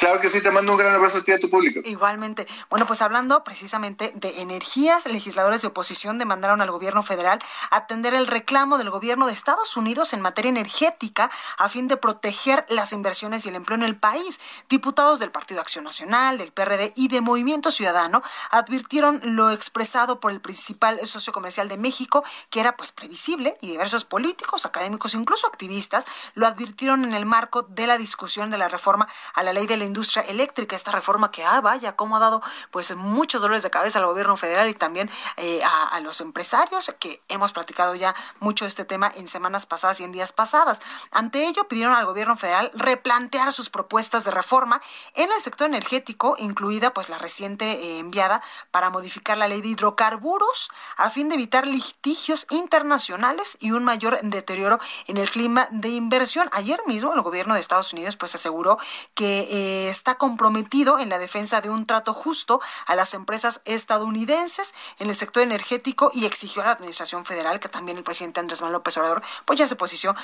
Claro 0.00 0.18
que 0.18 0.30
sí, 0.30 0.42
te 0.42 0.50
mando 0.50 0.72
un 0.72 0.78
gran 0.78 0.94
abrazo 0.94 1.18
a 1.18 1.22
ti 1.22 1.30
y 1.30 1.34
a 1.34 1.38
tu 1.38 1.50
público. 1.50 1.80
Igualmente. 1.84 2.46
Bueno, 2.70 2.86
pues 2.86 3.02
hablando 3.02 3.44
precisamente 3.44 4.12
de 4.14 4.40
energías, 4.40 5.04
legisladores 5.04 5.60
de 5.60 5.68
oposición 5.68 6.18
demandaron 6.18 6.62
al 6.62 6.70
gobierno 6.70 7.02
federal 7.02 7.38
atender 7.70 8.14
el 8.14 8.26
reclamo 8.26 8.78
del 8.78 8.88
gobierno 8.88 9.26
de 9.26 9.34
Estados 9.34 9.76
Unidos 9.76 10.14
en 10.14 10.22
materia 10.22 10.48
energética 10.48 11.30
a 11.58 11.68
fin 11.68 11.86
de 11.86 11.98
proteger 11.98 12.64
las 12.70 12.94
inversiones 12.94 13.44
y 13.44 13.50
el 13.50 13.56
empleo 13.56 13.76
en 13.76 13.82
el 13.82 13.94
país. 13.94 14.40
Diputados 14.70 15.18
del 15.18 15.32
Partido 15.32 15.60
Acción 15.60 15.84
Nacional, 15.84 16.38
del 16.38 16.50
PRD 16.50 16.94
y 16.96 17.08
de 17.08 17.20
Movimiento 17.20 17.70
Ciudadano 17.70 18.22
advirtieron 18.50 19.20
lo 19.22 19.50
expresado 19.50 20.18
por 20.18 20.32
el 20.32 20.40
principal 20.40 20.98
socio 21.06 21.34
comercial 21.34 21.68
de 21.68 21.76
México, 21.76 22.24
que 22.48 22.60
era 22.60 22.74
pues 22.74 22.90
previsible, 22.90 23.58
y 23.60 23.68
diversos 23.68 24.06
políticos, 24.06 24.64
académicos, 24.64 25.12
incluso 25.12 25.46
activistas, 25.46 26.06
lo 26.32 26.46
advirtieron 26.46 27.04
en 27.04 27.12
el 27.12 27.26
marco 27.26 27.64
de 27.64 27.86
la 27.86 27.98
discusión 27.98 28.50
de 28.50 28.56
la 28.56 28.68
reforma 28.68 29.06
a 29.34 29.42
la 29.42 29.52
ley 29.52 29.66
de 29.66 29.76
la 29.76 29.89
industria 29.90 30.22
eléctrica, 30.22 30.76
esta 30.76 30.92
reforma 30.92 31.30
que, 31.30 31.44
ah, 31.44 31.60
vaya, 31.60 31.96
cómo 31.96 32.16
ha 32.16 32.20
dado 32.20 32.42
pues 32.70 32.94
muchos 32.96 33.42
dolores 33.42 33.62
de 33.62 33.70
cabeza 33.70 33.98
al 33.98 34.06
gobierno 34.06 34.36
federal 34.36 34.68
y 34.68 34.74
también 34.74 35.10
eh, 35.36 35.60
a, 35.62 36.00
los 36.00 36.20
empresarios, 36.20 36.94
que 36.98 37.22
hemos 37.28 37.52
platicado 37.52 37.94
ya 37.94 38.14
mucho 38.40 38.64
este 38.64 38.84
tema 38.84 39.12
en 39.14 39.28
semanas 39.28 39.66
pasadas 39.66 40.00
y 40.00 40.04
en 40.04 40.12
días 40.12 40.32
pasadas. 40.32 40.80
Ante 41.10 41.46
ello, 41.46 41.68
pidieron 41.68 41.94
al 41.94 42.06
gobierno 42.06 42.36
federal 42.36 42.70
replantear 42.74 43.52
sus 43.52 43.68
propuestas 43.68 44.24
de 44.24 44.30
reforma 44.30 44.80
en 45.14 45.30
el 45.30 45.40
sector 45.40 45.66
energético, 45.66 46.36
incluida 46.38 46.94
pues 46.94 47.08
la 47.08 47.18
reciente 47.18 47.64
eh, 47.72 47.98
enviada 47.98 48.42
para 48.70 48.88
modificar 48.88 49.36
la 49.36 49.48
ley 49.48 49.60
de 49.60 49.68
hidrocarburos 49.68 50.70
a 50.96 51.10
fin 51.10 51.28
de 51.28 51.34
evitar 51.34 51.66
litigios 51.66 52.46
internacionales 52.50 53.58
y 53.60 53.72
un 53.72 53.84
mayor 53.84 54.18
deterioro 54.22 54.78
en 55.06 55.16
el 55.16 55.28
clima 55.28 55.68
de 55.70 55.88
inversión. 55.88 56.48
Ayer 56.52 56.80
mismo 56.86 57.12
el 57.12 57.22
gobierno 57.22 57.54
de 57.54 57.60
Estados 57.60 57.92
Unidos 57.92 58.16
pues 58.16 58.34
aseguró 58.34 58.78
que 59.14 59.48
eh, 59.50 59.79
está 59.88 60.16
comprometido 60.16 60.98
en 60.98 61.08
la 61.08 61.18
defensa 61.18 61.60
de 61.60 61.70
un 61.70 61.86
trato 61.86 62.12
justo 62.12 62.60
a 62.86 62.94
las 62.94 63.14
empresas 63.14 63.62
estadounidenses 63.64 64.74
en 64.98 65.08
el 65.08 65.14
sector 65.14 65.42
energético 65.42 66.10
y 66.14 66.26
exigió 66.26 66.62
a 66.62 66.66
la 66.66 66.72
Administración 66.72 67.24
Federal, 67.24 67.60
que 67.60 67.68
también 67.68 67.96
el 67.96 68.04
presidente 68.04 68.40
Andrés 68.40 68.60
Manuel 68.60 68.74
López 68.74 68.96
Obrador, 68.96 69.22
pues 69.44 69.58
ya 69.58 69.66
se 69.66 69.76
posicionó, 69.76 70.18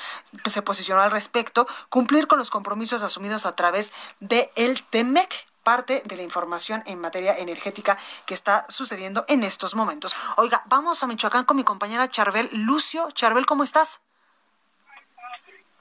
se 0.45 0.63
posicionó 0.63 1.03
al 1.03 1.11
respecto, 1.11 1.67
cumplir 1.89 2.27
con 2.27 2.39
los 2.39 2.51
compromisos 2.51 3.03
asumidos 3.03 3.47
a 3.47 3.57
través 3.57 3.93
de 4.21 4.51
el 4.57 4.83
TEMEC 4.83 5.47
parte 5.67 6.01
de 6.05 6.17
la 6.17 6.23
información 6.23 6.85
en 6.87 7.01
materia 7.01 7.37
energética 7.37 7.99
que 8.25 8.35
está 8.35 8.67
sucediendo 8.69 9.25
en 9.27 9.43
estos 9.43 9.75
momentos. 9.75 10.15
Oiga, 10.37 10.63
vamos 10.67 11.03
a 11.03 11.09
Michoacán 11.09 11.45
con 11.45 11.57
mi 11.57 11.65
compañera 11.65 12.09
Charbel 12.09 12.49
Lucio. 12.53 13.11
Charbel, 13.11 13.47
¿cómo 13.47 13.65
estás? 13.65 14.01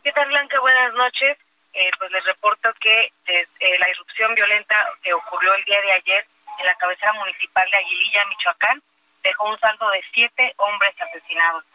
¿Qué 0.04 0.12
tal, 0.12 0.28
Blanca? 0.28 0.60
Buenas 0.60 0.94
noches. 0.96 1.38
Eh, 1.76 1.92
pues 2.00 2.10
les 2.12 2.24
reporto 2.24 2.74
que 2.80 3.12
desde 3.26 3.80
la 3.80 3.90
irrupción 3.90 4.34
violenta 4.34 4.76
que 5.04 5.14
ocurrió 5.14 5.54
el 5.54 5.66
día 5.66 5.82
de 5.82 5.92
ayer 5.92 6.26
en 6.60 6.66
la 6.66 6.76
cabecera 6.76 7.12
municipal 7.14 7.70
de 7.70 7.78
Aguililla, 7.78 8.26
Michoacán, 8.28 8.82
dejó 9.22 9.50
un 9.50 9.60
saldo 9.60 9.90
de 9.90 10.02
siete 10.14 10.54
hombres 10.58 10.96
asesinados. 11.02 11.66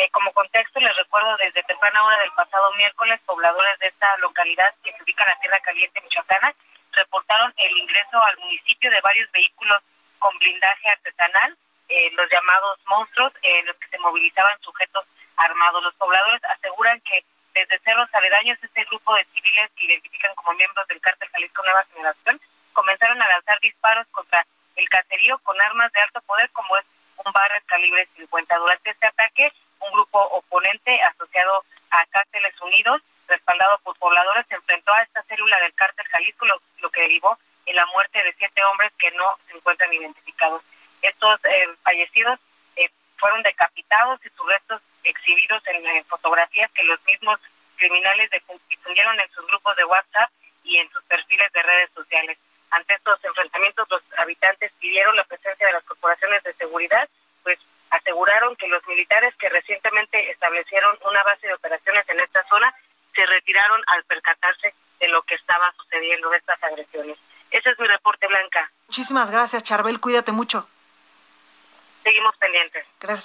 Eh, 0.00 0.10
como 0.10 0.32
contexto, 0.32 0.80
les 0.80 0.96
recuerdo 0.96 1.36
desde 1.36 1.62
temprana 1.62 2.02
hora 2.02 2.18
del 2.18 2.32
pasado 2.32 2.72
miércoles, 2.74 3.20
pobladores 3.26 3.78
de 3.78 3.86
esta 3.86 4.16
localidad 4.18 4.74
que 4.82 4.92
se 4.92 5.02
ubica 5.04 5.22
en 5.22 5.28
la 5.28 5.40
Tierra 5.40 5.60
Caliente 5.60 6.00
Michoacana 6.00 6.54
reportaron 6.94 7.52
el 7.56 7.76
ingreso 7.76 8.22
al 8.22 8.38
municipio 8.38 8.90
de 8.90 9.00
varios 9.00 9.30
vehículos 9.32 9.82
con 10.18 10.36
blindaje 10.38 10.88
artesanal, 10.88 11.56
eh, 11.88 12.10
los 12.12 12.30
llamados 12.30 12.78
monstruos, 12.86 13.32
en 13.42 13.66
los 13.66 13.76
que 13.76 13.88
se 13.88 13.98
movilizaban 13.98 14.58
sujetos 14.60 15.04
armados. 15.36 15.84
Los 15.84 15.94
pobladores 15.94 16.42
aseguran 16.44 17.00
que 17.00 17.24
desde 17.54 17.78
cerros 17.80 18.08
aledaños, 18.12 18.58
este 18.60 18.84
grupo 18.84 19.14
de 19.14 19.24
civiles 19.32 19.70
que 19.76 19.86
identifican 19.86 20.34
como 20.34 20.52
miembros 20.54 20.86
del 20.88 21.00
cártel 21.00 21.28
Jalisco 21.30 21.62
Nueva 21.62 21.86
Generación 21.92 22.40
comenzaron 22.72 23.22
a 23.22 23.28
lanzar 23.28 23.58
disparos 23.60 24.06
contra 24.10 24.44
el 24.76 24.88
caserío 24.88 25.38
con 25.38 25.60
armas 25.60 25.92
de 25.92 26.00
alto 26.00 26.20
poder 26.22 26.50
como 26.50 26.76
es 26.76 26.84
un 27.24 27.32
barra 27.32 27.60
calibre 27.66 28.08
50. 28.16 28.58
Durante 28.58 28.90
este 28.90 29.06
ataque, 29.06 29.52
un 29.78 29.92
grupo 29.92 30.18
oponente 30.18 31.00
asociado 31.02 31.64
a 31.90 32.04
Cárteles 32.06 32.60
Unidos, 32.60 33.00
respaldado 33.28 33.78
por 33.78 33.96
pobladores, 33.98 34.46
se 34.48 34.56
enfrentó 34.56 34.92
a 34.92 35.02
esta 35.02 35.22
célula 35.22 35.58
del 35.60 35.74
cártel 35.74 36.06
Jalisco, 36.08 36.46
lo, 36.46 36.90
que 36.90 37.02
derivó 37.02 37.38
en 37.66 37.76
la 37.76 37.86
muerte 37.86 38.22
de 38.22 38.34
siete 38.34 38.62
hombres 38.64 38.92
que 38.98 39.10
no 39.12 39.38
se 39.46 39.56
encuentran 39.56 39.92
identificados. 39.92 40.62
Estos 41.02 41.40
eh, 41.44 41.68
fallecidos 41.82 42.38
eh, 42.76 42.90
fueron 43.16 43.42
decapitados 43.42 44.20
y 44.26 44.28
sus 44.30 44.46
restos 44.48 44.82
exhibidos 45.24 45.62
en, 45.66 46.04
fotografías 46.04 46.70
que 46.72 46.84
los 46.84 47.02
mismos 47.06 47.38
criminales 47.76 48.30
difundieron 48.68 49.18
en 49.18 49.30
sus 49.32 49.46
grupos 49.46 49.76
de 49.76 49.84
WhatsApp 49.84 50.30
y 50.62 50.76
en 50.76 50.90
sus 50.90 51.02
perfiles 51.04 51.50
de 51.52 51.62
redes 51.62 51.90
sociales. 51.94 52.38
Ante 52.70 52.94
estos 52.94 53.22
enfrentamientos, 53.24 53.86
los 53.90 54.02
habitantes 54.18 54.72
pidieron 54.80 55.16
la 55.16 55.24
presencia 55.24 55.66
de 55.66 55.72
las 55.72 55.84
corporaciones 55.84 56.42
de 56.42 56.52
seguridad, 56.54 57.08
pues 57.42 57.58
aseguraron 57.90 58.56
que 58.56 58.68
los 58.68 58.86
militares 58.86 59.34
que 59.36 59.48
recientemente 59.48 60.30
establecieron 60.30 60.98
una 61.08 61.22
base 61.22 61.46
de 61.46 61.54
operaciones 61.54 62.08
en 62.08 62.20
esta 62.20 62.44
zona 62.48 62.74
se 63.14 63.24
retiraron 63.26 63.82
al 63.86 64.04
percatarse 64.04 64.74
de 65.00 65.08
lo 65.08 65.22
que 65.22 65.36
estaba 65.36 65.72
sucediendo, 65.76 66.30
de 66.30 66.38
estas 66.38 66.62
agresiones. 66.62 67.16
Ese 67.50 67.70
es 67.70 67.78
mi 67.78 67.86
reporte, 67.86 68.26
Blanca. 68.26 68.70
Muchísimas 68.88 69.30
gracias, 69.30 69.62
Charbel. 69.62 70.00
Cuídate 70.00 70.32
mucho. 70.32 70.68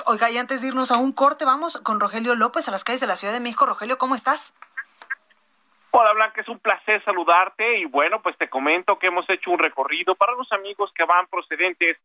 Oiga, 0.05 0.29
y 0.29 0.37
antes 0.37 0.61
de 0.61 0.67
irnos 0.67 0.91
a 0.91 0.97
un 0.97 1.11
corte, 1.11 1.45
vamos 1.45 1.81
con 1.81 1.99
Rogelio 1.99 2.35
López 2.35 2.67
a 2.67 2.71
las 2.71 2.83
calles 2.83 3.01
de 3.01 3.07
la 3.07 3.15
Ciudad 3.15 3.33
de 3.33 3.39
México. 3.39 3.65
Rogelio, 3.65 3.97
¿cómo 3.97 4.13
estás? 4.13 4.53
Hola 5.91 6.13
Blanca, 6.13 6.41
es 6.41 6.47
un 6.47 6.59
placer 6.59 7.03
saludarte 7.03 7.79
y 7.79 7.85
bueno, 7.85 8.21
pues 8.21 8.37
te 8.37 8.49
comento 8.49 8.99
que 8.99 9.07
hemos 9.07 9.27
hecho 9.29 9.49
un 9.49 9.57
recorrido 9.57 10.13
para 10.13 10.33
los 10.33 10.51
amigos 10.51 10.91
que 10.93 11.03
van 11.05 11.25
procedentes 11.27 11.97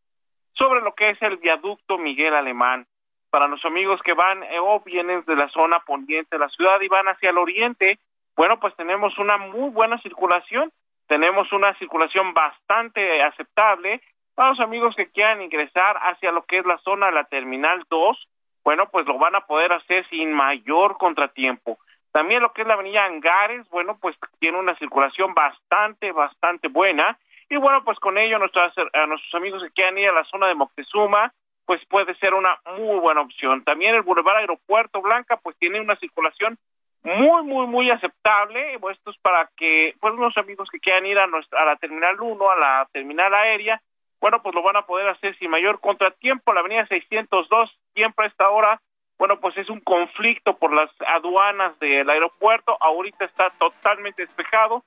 sobre 0.53 0.81
lo 0.81 0.95
que 0.95 1.11
es 1.11 1.21
el 1.21 1.37
viaducto 1.37 1.99
Miguel 1.99 2.33
Alemán. 2.33 2.87
Para 3.29 3.47
los 3.47 3.63
amigos 3.63 4.01
que 4.03 4.13
van 4.13 4.41
eh, 4.43 4.59
o 4.59 4.79
vienen 4.79 5.23
de 5.25 5.35
la 5.35 5.47
zona 5.49 5.79
poniente 5.81 6.35
de 6.35 6.39
la 6.39 6.49
ciudad 6.49 6.81
y 6.81 6.87
van 6.87 7.07
hacia 7.07 7.29
el 7.29 7.37
oriente, 7.37 7.99
bueno, 8.35 8.59
pues 8.59 8.75
tenemos 8.75 9.15
una 9.19 9.37
muy 9.37 9.69
buena 9.69 9.99
circulación, 9.99 10.71
tenemos 11.07 11.51
una 11.53 11.77
circulación 11.77 12.33
bastante 12.33 13.21
aceptable 13.21 14.01
para 14.35 14.49
los 14.49 14.59
amigos 14.59 14.95
que 14.95 15.07
quieran 15.07 15.41
ingresar 15.41 15.97
hacia 15.97 16.31
lo 16.31 16.43
que 16.43 16.59
es 16.59 16.65
la 16.65 16.77
zona 16.79 17.07
de 17.07 17.13
la 17.13 17.23
Terminal 17.23 17.85
2, 17.89 18.27
bueno, 18.63 18.89
pues 18.91 19.05
lo 19.05 19.17
van 19.17 19.35
a 19.35 19.45
poder 19.45 19.71
hacer 19.73 20.07
sin 20.09 20.33
mayor 20.33 20.97
contratiempo. 20.97 21.77
También 22.11 22.41
lo 22.41 22.53
que 22.53 22.61
es 22.61 22.67
la 22.67 22.75
avenida 22.75 23.05
Angares, 23.05 23.67
bueno, 23.69 23.97
pues 23.99 24.15
tiene 24.39 24.57
una 24.57 24.75
circulación 24.77 25.33
bastante, 25.33 26.11
bastante 26.11 26.67
buena. 26.67 27.17
Y 27.49 27.57
bueno, 27.57 27.83
pues 27.83 27.99
con 27.99 28.17
ello 28.17 28.39
nuestros, 28.39 28.73
a 28.93 29.05
nuestros 29.05 29.33
amigos 29.35 29.61
que 29.63 29.71
quieran 29.71 29.97
ir 29.97 30.09
a 30.09 30.13
la 30.13 30.23
zona 30.23 30.47
de 30.47 30.55
Moctezuma, 30.55 31.33
pues 31.65 31.83
puede 31.87 32.15
ser 32.15 32.33
una 32.33 32.57
muy 32.77 32.99
buena 32.99 33.21
opción. 33.21 33.63
También 33.63 33.95
el 33.95 34.01
Boulevard 34.01 34.37
Aeropuerto 34.37 35.01
Blanca, 35.01 35.37
pues 35.37 35.57
tiene 35.57 35.79
una 35.79 35.95
circulación 35.97 36.57
muy, 37.03 37.43
muy, 37.43 37.67
muy 37.67 37.91
aceptable. 37.91 38.75
Esto 38.75 39.11
es 39.11 39.17
para 39.21 39.49
que, 39.55 39.93
pues, 39.99 40.15
los 40.15 40.35
amigos 40.37 40.69
que 40.71 40.79
quieran 40.79 41.05
ir 41.05 41.19
a, 41.19 41.27
nuestra, 41.27 41.61
a 41.61 41.65
la 41.65 41.75
Terminal 41.75 42.19
1, 42.19 42.49
a 42.49 42.55
la 42.55 42.87
Terminal 42.91 43.33
Aérea, 43.33 43.81
bueno, 44.19 44.41
pues 44.41 44.55
lo 44.55 44.63
van 44.63 44.77
a 44.77 44.85
poder 44.85 45.07
hacer 45.09 45.37
sin 45.37 45.49
mayor 45.49 45.79
contratiempo. 45.79 46.53
La 46.53 46.61
avenida 46.61 46.87
602, 46.87 47.69
siempre 47.93 48.25
a 48.25 48.27
esta 48.29 48.49
hora, 48.49 48.81
bueno, 49.17 49.39
pues 49.39 49.57
es 49.57 49.69
un 49.69 49.79
conflicto 49.79 50.57
por 50.57 50.73
las 50.73 50.89
aduanas 51.07 51.77
del 51.79 52.09
aeropuerto. 52.09 52.77
Ahorita 52.81 53.25
está 53.25 53.49
totalmente 53.57 54.25
despejado. 54.25 54.83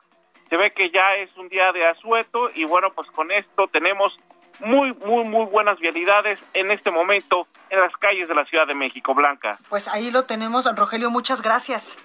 Se 0.49 0.57
ve 0.57 0.73
que 0.73 0.91
ya 0.91 1.15
es 1.17 1.37
un 1.37 1.49
día 1.49 1.73
de 1.73 1.87
asueto 1.87 2.51
y 2.55 2.65
bueno, 2.65 2.91
pues 2.95 3.11
con 3.11 3.31
esto 3.31 3.69
tenemos 3.69 4.17
muy, 4.61 4.93
muy, 5.07 5.25
muy 5.25 5.47
buenas 5.47 5.79
vialidades 5.79 6.41
en 6.55 6.71
este 6.71 6.91
momento 6.91 7.47
en 7.71 7.81
las 7.81 7.93
calles 7.97 8.29
de 8.29 8.35
la 8.35 8.45
Ciudad 8.47 8.67
de 8.67 8.75
México, 8.75 9.15
Blanca. 9.15 9.59
Pues 9.69 9.89
ahí 9.89 10.11
lo 10.11 10.25
tenemos, 10.25 10.65
Rogelio, 10.77 11.11
muchas 11.11 11.43
gracias. 11.43 11.97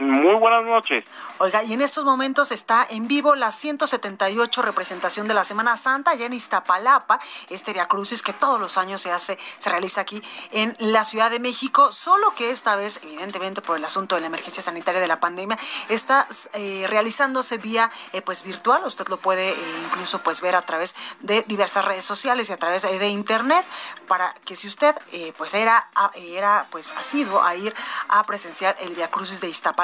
Muy 0.00 0.34
buenas 0.34 0.64
noches. 0.64 1.04
Oiga, 1.38 1.62
y 1.62 1.72
en 1.72 1.80
estos 1.80 2.04
momentos 2.04 2.50
está 2.50 2.84
en 2.90 3.06
vivo 3.06 3.36
la 3.36 3.52
178 3.52 4.62
representación 4.62 5.28
de 5.28 5.34
la 5.34 5.44
Semana 5.44 5.76
Santa 5.76 6.10
allá 6.10 6.26
en 6.26 6.32
Iztapalapa, 6.32 7.20
este 7.48 7.72
Via 7.72 7.86
Crucis 7.86 8.22
que 8.22 8.32
todos 8.32 8.58
los 8.58 8.76
años 8.76 9.02
se 9.02 9.12
hace, 9.12 9.38
se 9.58 9.70
realiza 9.70 10.00
aquí 10.00 10.20
en 10.50 10.74
la 10.80 11.04
Ciudad 11.04 11.30
de 11.30 11.38
México, 11.38 11.92
solo 11.92 12.34
que 12.34 12.50
esta 12.50 12.74
vez, 12.74 13.00
evidentemente 13.04 13.62
por 13.62 13.76
el 13.76 13.84
asunto 13.84 14.16
de 14.16 14.22
la 14.22 14.26
emergencia 14.26 14.64
sanitaria 14.64 15.00
de 15.00 15.06
la 15.06 15.20
pandemia, 15.20 15.58
está 15.88 16.26
eh, 16.54 16.86
realizándose 16.88 17.58
vía 17.58 17.90
eh, 18.12 18.20
pues 18.20 18.42
virtual. 18.42 18.82
Usted 18.86 19.06
lo 19.06 19.18
puede 19.18 19.50
eh, 19.50 19.56
incluso 19.84 20.18
pues 20.22 20.40
ver 20.40 20.56
a 20.56 20.62
través 20.62 20.96
de 21.20 21.42
diversas 21.42 21.84
redes 21.84 22.04
sociales 22.04 22.50
y 22.50 22.52
a 22.52 22.56
través 22.56 22.82
de 22.82 23.08
internet 23.08 23.64
para 24.08 24.34
que 24.44 24.56
si 24.56 24.66
usted 24.66 24.94
pues 25.36 25.54
era 25.54 25.88
era 26.16 26.66
pues 26.70 26.92
asiduo 26.92 27.42
a 27.42 27.54
ir 27.54 27.74
a 28.08 28.24
presenciar 28.24 28.76
el 28.80 28.94
Via 28.94 29.10
Crucis 29.10 29.40
de 29.40 29.48
Iztapalapa 29.48 29.83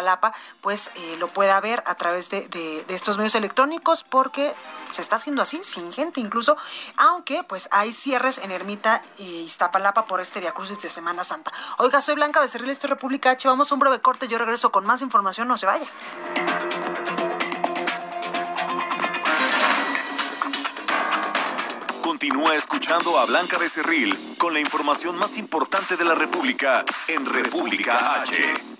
pues 0.60 0.90
eh, 0.94 1.16
lo 1.18 1.28
pueda 1.28 1.60
ver 1.60 1.82
a 1.86 1.94
través 1.94 2.30
de, 2.30 2.84
estos 2.88 3.16
medios 3.16 3.34
electrónicos 3.34 4.02
porque 4.02 4.54
se 4.92 5.02
está 5.02 5.16
haciendo 5.16 5.42
así, 5.42 5.60
sin 5.62 5.92
gente 5.92 6.20
incluso, 6.20 6.56
aunque 6.96 7.42
pues 7.44 7.68
hay 7.70 7.92
cierres 7.92 8.38
en 8.38 8.50
Ermita 8.50 9.02
y 9.18 9.42
Iztapalapa 9.42 10.06
por 10.06 10.20
este 10.20 10.40
Via 10.40 10.52
Crucis 10.52 10.80
de 10.80 10.88
Semana 10.88 11.24
Santa. 11.24 11.52
Oiga, 11.78 12.00
soy 12.00 12.14
Blanca 12.14 12.40
Becerril, 12.40 12.70
esto 12.70 12.86
es 12.86 12.90
República 12.90 13.30
H, 13.30 13.46
vamos 13.48 13.70
a 13.70 13.74
un 13.74 13.80
breve 13.80 14.00
corte, 14.00 14.28
yo 14.28 14.38
regreso 14.38 14.72
con 14.72 14.84
más 14.84 15.02
información, 15.02 15.48
no 15.48 15.56
se 15.56 15.66
vaya. 15.66 15.86
Continúa 22.02 22.54
escuchando 22.54 23.18
a 23.18 23.24
Blanca 23.24 23.56
Becerril 23.56 24.14
con 24.36 24.52
la 24.52 24.60
información 24.60 25.16
más 25.16 25.38
importante 25.38 25.96
de 25.96 26.04
la 26.04 26.14
República 26.14 26.84
en 27.08 27.24
República 27.24 28.20
H. 28.20 28.79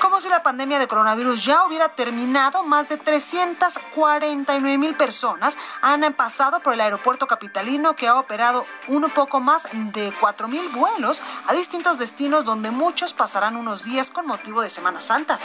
Como 0.00 0.20
si 0.20 0.28
la 0.28 0.42
pandemia 0.42 0.78
de 0.78 0.88
coronavirus 0.88 1.44
ya 1.44 1.64
hubiera 1.64 1.88
terminado, 1.90 2.62
más 2.64 2.88
de 2.88 2.96
349 2.96 4.78
mil 4.78 4.94
personas 4.94 5.56
han 5.80 6.02
pasado 6.14 6.60
por 6.60 6.74
el 6.74 6.80
aeropuerto 6.80 7.26
capitalino 7.26 7.94
que 7.94 8.08
ha 8.08 8.18
operado 8.18 8.66
un 8.88 9.08
poco 9.10 9.40
más 9.40 9.68
de 9.72 10.12
4 10.20 10.48
mil 10.48 10.68
vuelos 10.68 11.22
a 11.46 11.52
distintos 11.52 11.98
destinos 11.98 12.44
donde 12.44 12.70
muchos 12.70 13.12
pasarán 13.12 13.56
unos 13.56 13.84
días 13.84 14.10
con 14.10 14.26
motivo 14.26 14.62
de 14.62 14.70
Semana 14.70 15.00
Santa. 15.00 15.38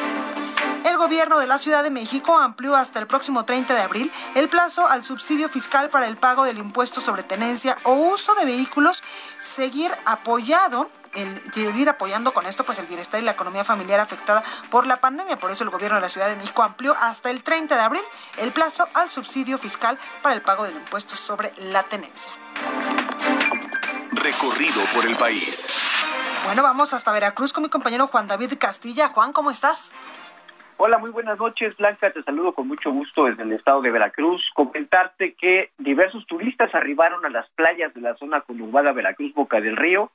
El 0.97 1.03
gobierno 1.03 1.37
de 1.37 1.45
la 1.45 1.59
Ciudad 1.59 1.83
de 1.83 1.91
México 1.91 2.39
amplió 2.39 2.75
hasta 2.75 2.97
el 2.97 3.05
próximo 3.05 3.45
30 3.45 3.71
de 3.75 3.81
abril 3.81 4.11
el 4.33 4.49
plazo 4.49 4.87
al 4.87 5.05
subsidio 5.05 5.47
fiscal 5.47 5.91
para 5.91 6.07
el 6.07 6.17
pago 6.17 6.43
del 6.43 6.57
impuesto 6.57 7.01
sobre 7.01 7.21
tenencia 7.21 7.77
o 7.83 7.93
uso 7.93 8.33
de 8.33 8.45
vehículos, 8.45 9.03
seguir 9.39 9.91
apoyado 10.05 10.89
el 11.13 11.39
seguir 11.53 11.87
apoyando 11.87 12.33
con 12.33 12.47
esto 12.47 12.63
pues 12.63 12.79
el 12.79 12.87
bienestar 12.87 13.21
y 13.21 13.23
la 13.23 13.33
economía 13.33 13.63
familiar 13.63 13.99
afectada 13.99 14.43
por 14.71 14.87
la 14.87 14.97
pandemia. 14.97 15.37
Por 15.37 15.51
eso 15.51 15.63
el 15.63 15.69
gobierno 15.69 15.97
de 15.97 16.01
la 16.01 16.09
Ciudad 16.09 16.29
de 16.29 16.35
México 16.35 16.63
amplió 16.63 16.95
hasta 16.99 17.29
el 17.29 17.43
30 17.43 17.75
de 17.75 17.81
abril 17.81 18.03
el 18.37 18.51
plazo 18.51 18.87
al 18.95 19.11
subsidio 19.11 19.59
fiscal 19.59 19.99
para 20.23 20.33
el 20.33 20.41
pago 20.41 20.63
del 20.63 20.77
impuesto 20.77 21.15
sobre 21.15 21.53
la 21.59 21.83
tenencia. 21.83 22.31
Recorrido 24.13 24.81
por 24.95 25.05
el 25.05 25.15
país. 25.15 25.69
Bueno, 26.45 26.63
vamos 26.63 26.93
hasta 26.93 27.11
Veracruz 27.11 27.53
con 27.53 27.61
mi 27.61 27.69
compañero 27.69 28.07
Juan 28.07 28.27
David 28.27 28.53
Castilla. 28.57 29.09
Juan, 29.09 29.31
¿cómo 29.31 29.51
estás? 29.51 29.91
Hola, 30.79 30.99
muy 30.99 31.09
buenas 31.09 31.39
noches, 31.39 31.75
Blanca. 31.75 32.11
Te 32.11 32.21
saludo 32.21 32.53
con 32.53 32.67
mucho 32.67 32.91
gusto 32.91 33.25
desde 33.25 33.41
el 33.41 33.53
estado 33.53 33.81
de 33.81 33.89
Veracruz. 33.89 34.47
Comentarte 34.53 35.33
que 35.33 35.71
diversos 35.79 36.27
turistas 36.27 36.73
arribaron 36.75 37.25
a 37.25 37.29
las 37.29 37.49
playas 37.51 37.91
de 37.95 38.01
la 38.01 38.15
zona 38.15 38.41
conurbada 38.41 38.91
Veracruz 38.91 39.33
Boca 39.33 39.59
del 39.59 39.75
Río 39.75 40.11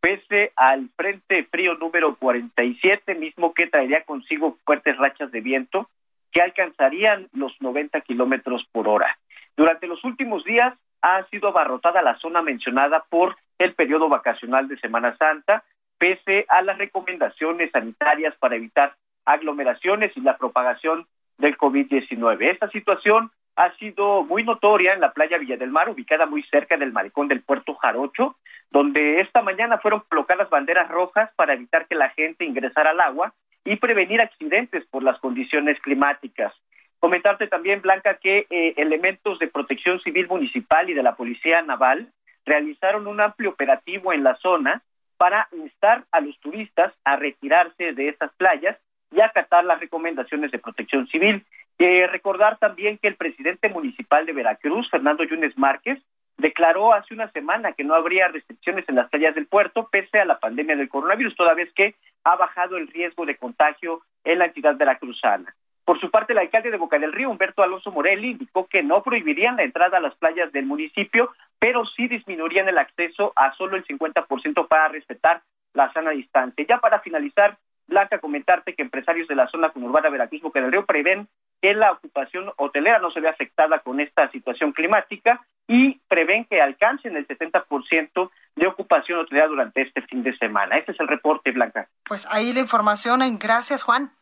pese 0.00 0.52
al 0.54 0.90
frente 0.96 1.44
frío 1.44 1.74
número 1.74 2.14
47, 2.14 3.14
mismo 3.14 3.54
que 3.54 3.66
traería 3.66 4.04
consigo 4.04 4.58
fuertes 4.64 4.96
rachas 4.98 5.32
de 5.32 5.40
viento 5.40 5.88
que 6.30 6.42
alcanzarían 6.42 7.28
los 7.32 7.52
90 7.60 8.02
kilómetros 8.02 8.64
por 8.70 8.86
hora. 8.86 9.18
Durante 9.56 9.86
los 9.88 10.04
últimos 10.04 10.44
días 10.44 10.74
ha 11.00 11.24
sido 11.30 11.48
abarrotada 11.48 12.02
la 12.02 12.18
zona 12.18 12.42
mencionada 12.42 13.04
por 13.08 13.36
el 13.58 13.74
periodo 13.74 14.08
vacacional 14.10 14.68
de 14.68 14.78
Semana 14.78 15.16
Santa, 15.16 15.64
pese 15.98 16.44
a 16.48 16.62
las 16.62 16.78
recomendaciones 16.78 17.70
sanitarias 17.72 18.36
para 18.36 18.56
evitar 18.56 18.94
aglomeraciones 19.24 20.16
y 20.16 20.20
la 20.20 20.36
propagación 20.36 21.06
del 21.38 21.56
COVID-19. 21.56 22.50
Esta 22.50 22.68
situación 22.70 23.30
ha 23.56 23.74
sido 23.76 24.24
muy 24.24 24.42
notoria 24.42 24.94
en 24.94 25.00
la 25.00 25.12
playa 25.12 25.38
Villa 25.38 25.56
del 25.56 25.70
Mar, 25.70 25.88
ubicada 25.88 26.26
muy 26.26 26.42
cerca 26.44 26.76
del 26.76 26.92
malecón 26.92 27.28
del 27.28 27.42
puerto 27.42 27.74
Jarocho, 27.74 28.36
donde 28.70 29.20
esta 29.20 29.42
mañana 29.42 29.78
fueron 29.78 30.02
colocadas 30.08 30.50
banderas 30.50 30.88
rojas 30.88 31.30
para 31.36 31.54
evitar 31.54 31.86
que 31.86 31.94
la 31.94 32.10
gente 32.10 32.44
ingresara 32.44 32.90
al 32.90 33.00
agua 33.00 33.32
y 33.64 33.76
prevenir 33.76 34.20
accidentes 34.20 34.84
por 34.86 35.02
las 35.02 35.18
condiciones 35.20 35.80
climáticas. 35.80 36.52
Comentarte 36.98 37.46
también, 37.46 37.82
Blanca, 37.82 38.14
que 38.14 38.46
eh, 38.50 38.74
elementos 38.76 39.38
de 39.38 39.48
protección 39.48 40.00
civil 40.00 40.26
municipal 40.26 40.88
y 40.90 40.94
de 40.94 41.02
la 41.02 41.14
Policía 41.14 41.62
Naval 41.62 42.08
realizaron 42.44 43.06
un 43.06 43.20
amplio 43.20 43.50
operativo 43.50 44.12
en 44.12 44.24
la 44.24 44.36
zona 44.36 44.82
para 45.16 45.48
instar 45.52 46.04
a 46.10 46.20
los 46.20 46.38
turistas 46.40 46.92
a 47.04 47.16
retirarse 47.16 47.92
de 47.92 48.08
estas 48.08 48.32
playas 48.34 48.76
y 49.14 49.20
acatar 49.20 49.64
las 49.64 49.80
recomendaciones 49.80 50.50
de 50.50 50.58
protección 50.58 51.06
civil. 51.08 51.44
Eh, 51.78 52.06
recordar 52.06 52.58
también 52.58 52.98
que 52.98 53.08
el 53.08 53.16
presidente 53.16 53.68
municipal 53.68 54.26
de 54.26 54.32
Veracruz, 54.32 54.88
Fernando 54.90 55.24
Yunes 55.24 55.56
Márquez, 55.56 55.98
declaró 56.36 56.92
hace 56.92 57.14
una 57.14 57.30
semana 57.30 57.72
que 57.72 57.84
no 57.84 57.94
habría 57.94 58.28
restricciones 58.28 58.88
en 58.88 58.96
las 58.96 59.08
playas 59.08 59.34
del 59.34 59.46
puerto 59.46 59.88
pese 59.90 60.18
a 60.18 60.24
la 60.24 60.38
pandemia 60.38 60.76
del 60.76 60.88
coronavirus, 60.88 61.36
toda 61.36 61.54
vez 61.54 61.72
que 61.74 61.94
ha 62.24 62.36
bajado 62.36 62.76
el 62.76 62.88
riesgo 62.88 63.24
de 63.24 63.36
contagio 63.36 64.02
en 64.24 64.38
la 64.40 64.46
entidad 64.46 64.76
veracruzana. 64.76 65.54
Por 65.84 66.00
su 66.00 66.10
parte, 66.10 66.32
el 66.32 66.38
alcalde 66.38 66.70
de 66.70 66.78
Boca 66.78 66.98
del 66.98 67.12
Río, 67.12 67.30
Humberto 67.30 67.62
Alonso 67.62 67.90
Morelli, 67.90 68.30
indicó 68.30 68.66
que 68.66 68.82
no 68.82 69.02
prohibirían 69.02 69.56
la 69.56 69.64
entrada 69.64 69.98
a 69.98 70.00
las 70.00 70.14
playas 70.14 70.50
del 70.52 70.64
municipio, 70.64 71.30
pero 71.58 71.84
sí 71.84 72.08
disminuirían 72.08 72.68
el 72.68 72.78
acceso 72.78 73.32
a 73.36 73.54
solo 73.54 73.76
el 73.76 73.84
50% 73.84 74.66
para 74.66 74.88
respetar 74.88 75.42
la 75.74 75.92
sana 75.92 76.10
distancia. 76.10 76.64
Ya 76.66 76.78
para 76.78 77.00
finalizar, 77.00 77.58
Blanca, 77.86 78.18
comentarte 78.18 78.74
que 78.74 78.82
empresarios 78.82 79.28
de 79.28 79.34
la 79.34 79.48
zona 79.48 79.70
conurbada 79.70 80.08
Veracruz 80.08 80.40
Boca 80.40 80.60
del 80.60 80.72
Río 80.72 80.86
prevén 80.86 81.28
que 81.60 81.74
la 81.74 81.92
ocupación 81.92 82.50
hotelera 82.56 82.98
no 82.98 83.10
se 83.10 83.20
ve 83.20 83.28
afectada 83.28 83.78
con 83.80 84.00
esta 84.00 84.30
situación 84.30 84.72
climática 84.72 85.40
y 85.66 85.98
prevén 86.08 86.44
que 86.44 86.60
alcancen 86.60 87.16
el 87.16 87.26
70% 87.26 88.30
de 88.56 88.66
ocupación 88.66 89.18
hotelera 89.18 89.48
durante 89.48 89.82
este 89.82 90.02
fin 90.02 90.22
de 90.22 90.36
semana. 90.36 90.76
Este 90.76 90.92
es 90.92 91.00
el 91.00 91.08
reporte, 91.08 91.52
Blanca. 91.52 91.88
Pues 92.04 92.26
ahí 92.32 92.52
la 92.52 92.60
información. 92.60 93.20
Gracias, 93.38 93.82
Juan. 93.82 94.12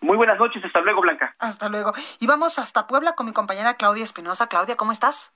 Muy 0.00 0.16
buenas 0.16 0.38
noches, 0.38 0.64
hasta 0.64 0.80
luego, 0.80 1.00
Blanca. 1.00 1.32
Hasta 1.40 1.68
luego. 1.68 1.92
Y 2.20 2.26
vamos 2.26 2.58
hasta 2.58 2.86
Puebla 2.86 3.14
con 3.14 3.26
mi 3.26 3.32
compañera 3.32 3.74
Claudia 3.74 4.04
Espinosa. 4.04 4.48
Claudia, 4.48 4.76
¿cómo 4.76 4.92
estás? 4.92 5.34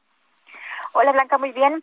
Hola, 0.93 1.13
Blanca, 1.13 1.39
muy 1.39 1.53
bien. 1.53 1.83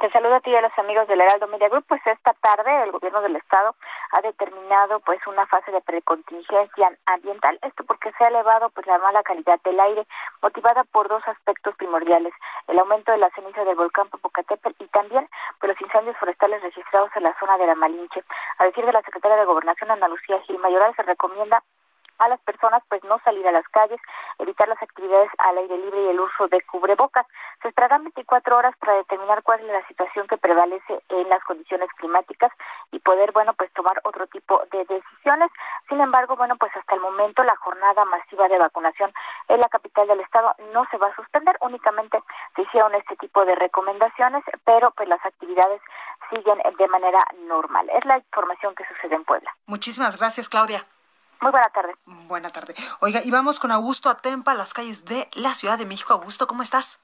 Te 0.00 0.10
saludo 0.10 0.34
a 0.34 0.40
ti 0.40 0.50
y 0.50 0.54
a 0.54 0.60
los 0.60 0.78
amigos 0.78 1.08
del 1.08 1.22
Heraldo 1.22 1.46
Media 1.46 1.70
Group. 1.70 1.86
Pues 1.88 2.02
esta 2.06 2.34
tarde 2.34 2.82
el 2.84 2.92
gobierno 2.92 3.22
del 3.22 3.36
estado 3.36 3.74
ha 4.12 4.20
determinado 4.20 5.00
pues 5.00 5.18
una 5.26 5.46
fase 5.46 5.72
de 5.72 5.80
precontingencia 5.80 6.90
ambiental. 7.06 7.58
Esto 7.62 7.82
porque 7.84 8.12
se 8.12 8.24
ha 8.24 8.28
elevado 8.28 8.68
pues 8.70 8.86
la 8.86 8.98
mala 8.98 9.22
calidad 9.22 9.58
del 9.64 9.80
aire, 9.80 10.06
motivada 10.42 10.84
por 10.84 11.08
dos 11.08 11.22
aspectos 11.26 11.74
primordiales: 11.76 12.34
el 12.68 12.78
aumento 12.78 13.10
de 13.10 13.18
la 13.18 13.30
ceniza 13.30 13.64
del 13.64 13.74
volcán 13.74 14.08
Popocatépetl 14.10 14.84
y 14.84 14.88
también 14.88 15.28
por 15.60 15.70
los 15.70 15.80
incendios 15.80 16.16
forestales 16.18 16.62
registrados 16.62 17.10
en 17.16 17.22
la 17.22 17.34
zona 17.40 17.56
de 17.56 17.66
la 17.66 17.74
Malinche. 17.74 18.22
A 18.58 18.64
decir 18.64 18.84
de 18.84 18.92
la 18.92 19.02
secretaria 19.02 19.38
de 19.38 19.46
Gobernación 19.46 19.90
Ana 19.90 20.08
Lucía 20.08 20.40
Gil 20.42 20.58
Mayoral, 20.58 20.94
se 20.94 21.04
recomienda 21.04 21.62
a 22.18 22.28
las 22.28 22.40
personas 22.40 22.82
pues 22.88 23.02
no 23.04 23.18
salir 23.24 23.46
a 23.46 23.52
las 23.52 23.66
calles, 23.68 24.00
evitar 24.38 24.68
las 24.68 24.82
actividades 24.82 25.30
al 25.38 25.58
aire 25.58 25.78
libre 25.78 26.02
y 26.02 26.08
el 26.08 26.20
uso 26.20 26.48
de 26.48 26.60
cubrebocas. 26.62 27.26
Se 27.62 27.68
esperarán 27.68 28.04
24 28.04 28.56
horas 28.56 28.74
para 28.78 28.94
determinar 28.94 29.42
cuál 29.42 29.60
es 29.60 29.66
la 29.66 29.86
situación 29.86 30.26
que 30.26 30.36
prevalece 30.36 31.00
en 31.08 31.28
las 31.28 31.42
condiciones 31.44 31.88
climáticas 31.96 32.52
y 32.92 32.98
poder, 33.00 33.32
bueno, 33.32 33.54
pues 33.54 33.72
tomar 33.72 34.00
otro 34.04 34.26
tipo 34.26 34.62
de 34.70 34.84
decisiones. 34.84 35.50
Sin 35.88 36.00
embargo, 36.00 36.36
bueno, 36.36 36.56
pues 36.56 36.74
hasta 36.76 36.94
el 36.94 37.00
momento 37.00 37.42
la 37.44 37.56
jornada 37.56 38.04
masiva 38.04 38.48
de 38.48 38.58
vacunación 38.58 39.12
en 39.48 39.60
la 39.60 39.68
capital 39.68 40.06
del 40.08 40.20
estado 40.20 40.54
no 40.72 40.84
se 40.90 40.98
va 40.98 41.08
a 41.08 41.16
suspender, 41.16 41.56
únicamente 41.60 42.22
se 42.54 42.62
hicieron 42.62 42.94
este 42.94 43.16
tipo 43.16 43.44
de 43.44 43.54
recomendaciones, 43.54 44.44
pero 44.64 44.90
pues 44.92 45.08
las 45.08 45.24
actividades 45.24 45.80
siguen 46.30 46.58
de 46.78 46.88
manera 46.88 47.24
normal. 47.46 47.88
Es 47.90 48.04
la 48.04 48.18
información 48.18 48.74
que 48.74 48.84
sucede 48.86 49.14
en 49.14 49.24
Puebla. 49.24 49.54
Muchísimas 49.66 50.16
gracias, 50.16 50.48
Claudia. 50.48 50.86
Muy 51.40 51.50
buena 51.50 51.68
tarde. 51.70 51.94
Buena 52.06 52.50
tarde. 52.50 52.74
Oiga, 53.00 53.20
y 53.24 53.30
vamos 53.30 53.60
con 53.60 53.70
Augusto 53.70 54.08
Atempa, 54.08 54.54
las 54.54 54.72
calles 54.72 55.04
de 55.04 55.28
la 55.34 55.54
Ciudad 55.54 55.78
de 55.78 55.84
México. 55.84 56.12
Augusto, 56.12 56.46
¿cómo 56.46 56.62
estás? 56.62 57.02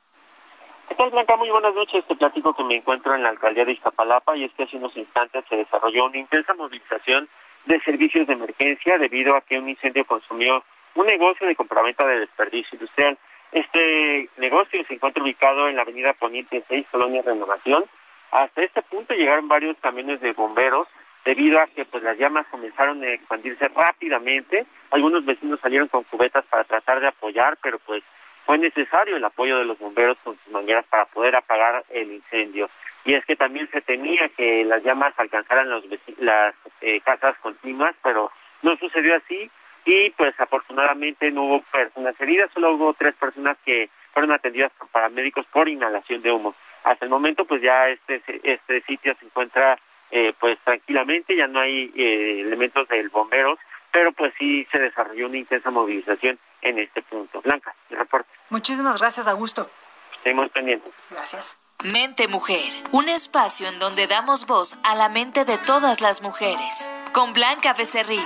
¿Qué 0.89 0.95
tal, 0.95 1.11
Blanca? 1.11 1.37
Muy 1.37 1.51
buenas 1.51 1.75
noches. 1.75 2.05
Te 2.07 2.17
platico 2.17 2.55
que 2.55 2.65
me 2.65 2.77
encuentro 2.77 3.15
en 3.15 3.23
la 3.23 3.29
alcaldía 3.29 3.65
de 3.65 3.73
Iztapalapa 3.73 4.37
y 4.37 4.45
es 4.45 4.53
que 4.53 4.65
hace 4.65 4.77
unos 4.77 4.97
instantes 4.97 5.45
se 5.49 5.57
desarrolló 5.57 6.07
una 6.07 6.19
intensa 6.19 6.55
movilización 6.55 7.29
de 7.67 7.81
servicios 7.81 8.27
de 8.27 8.33
emergencia 8.33 8.99
debido 8.99 9.37
a 9.37 9.43
que 9.43 9.59
un 9.59 9.69
incendio 9.69 10.05
consumió 10.07 10.65
un 10.95 11.07
negocio 11.07 11.47
de 11.47 11.57
compraventa 11.57 12.07
de 12.07 12.21
desperdicio 12.21 12.71
industrial. 12.73 13.19
Este 13.53 14.29
negocio 14.39 14.83
se 14.87 14.95
encuentra 14.95 15.23
ubicado 15.23 15.69
en 15.69 15.77
la 15.77 15.83
avenida 15.83 16.15
Poniente 16.15 16.65
6, 16.69 16.87
Colonia 16.91 17.23
Renovación. 17.23 17.85
Hasta 18.31 18.63
este 18.63 18.83
punto 18.83 19.15
llegaron 19.15 19.49
varios 19.49 19.77
camiones 19.79 20.21
de 20.21 20.33
bomberos 20.33 20.89
debido 21.25 21.61
a 21.61 21.67
que 21.67 21.85
pues 21.85 22.03
las 22.03 22.19
llamas 22.19 22.47
comenzaron 22.51 23.03
a 23.03 23.13
expandirse 23.13 23.69
rápidamente. 23.69 24.67
Algunos 24.91 25.25
vecinos 25.25 25.61
salieron 25.61 25.89
con 25.89 26.05
cubetas 26.05 26.45
para 26.47 26.65
tratar 26.65 27.01
de 27.01 27.09
apoyar, 27.09 27.57
pero 27.63 27.79
pues 27.81 28.03
fue 28.45 28.59
necesario 28.59 29.17
el 29.17 29.25
apoyo 29.25 29.59
de 29.59 29.65
los 29.65 29.79
bomberos 29.79 30.19
con 30.25 30.37
sus 30.39 30.53
mangueras 30.53 30.85
para 30.87 31.05
poder 31.07 31.37
apagar 31.37 31.85
el 31.91 32.13
incendio. 32.13 32.69
Y 33.05 33.15
es 33.15 33.25
que 33.25 33.37
también 33.37 33.69
se 33.71 33.81
temía 33.81 34.29
que 34.37 34.65
las 34.65 34.83
llamas 34.83 35.15
alcanzaran 35.17 35.71
los 35.71 35.85
las 36.19 36.55
eh, 36.81 37.01
casas 37.01 37.37
continuas, 37.39 37.95
pero 38.03 38.31
no 38.63 38.77
sucedió 38.77 39.17
así 39.17 39.51
y 39.85 40.11
pues 40.11 40.39
afortunadamente 40.39 41.31
no 41.33 41.45
hubo 41.45 41.63
personas 41.63 42.21
heridas, 42.21 42.51
solo 42.55 42.75
hubo 42.75 42.95
tres 42.95 43.15
personas 43.17 43.57
que 43.65 43.91
fueron 44.13 44.31
atendidas 44.31 44.71
por 44.79 44.89
paramédicos 44.89 45.47
por 45.47 45.69
inhalación 45.69 46.23
de 46.23 46.31
humo. 46.31 46.55
Hasta 46.85 47.05
el 47.05 47.11
momento 47.11 47.45
pues 47.45 47.63
ya 47.63 47.89
este 47.89 48.23
este 48.45 48.83
sitio 48.83 49.15
se 49.19 49.27
encuentra 49.27 49.79
eh, 50.13 50.35
pues 50.39 50.59
tranquilamente, 50.63 51.35
ya 51.35 51.47
no 51.47 51.59
hay 51.59 51.91
eh, 51.97 52.43
elementos 52.43 52.87
del 52.89 53.09
bomberos, 53.09 53.59
pero 53.91 54.13
pues 54.13 54.35
sí 54.39 54.67
se 54.71 54.79
desarrolló 54.79 55.27
una 55.27 55.39
intensa 55.39 55.71
movilización 55.71 56.39
en 56.61 56.79
este 56.79 57.01
punto. 57.01 57.41
Blanca, 57.41 57.75
el 57.89 57.97
reporte. 57.97 58.29
Muchísimas 58.51 58.99
gracias, 58.99 59.27
Augusto. 59.27 59.71
Estamos 60.17 60.51
pendientes. 60.51 60.93
Gracias. 61.11 61.59
Mente 61.83 62.29
Mujer, 62.29 62.61
un 62.93 63.09
espacio 63.09 63.69
en 63.69 63.79
donde 63.79 64.07
damos 64.07 64.47
voz 64.47 64.77
a 64.85 64.95
la 64.95 65.09
mente 65.09 65.47
de 65.47 65.57
todas 65.57 66.03
las 66.03 66.23
mujeres, 66.23 66.91
con 67.13 67.33
Blanca 67.33 67.73
Becerril. 67.73 68.21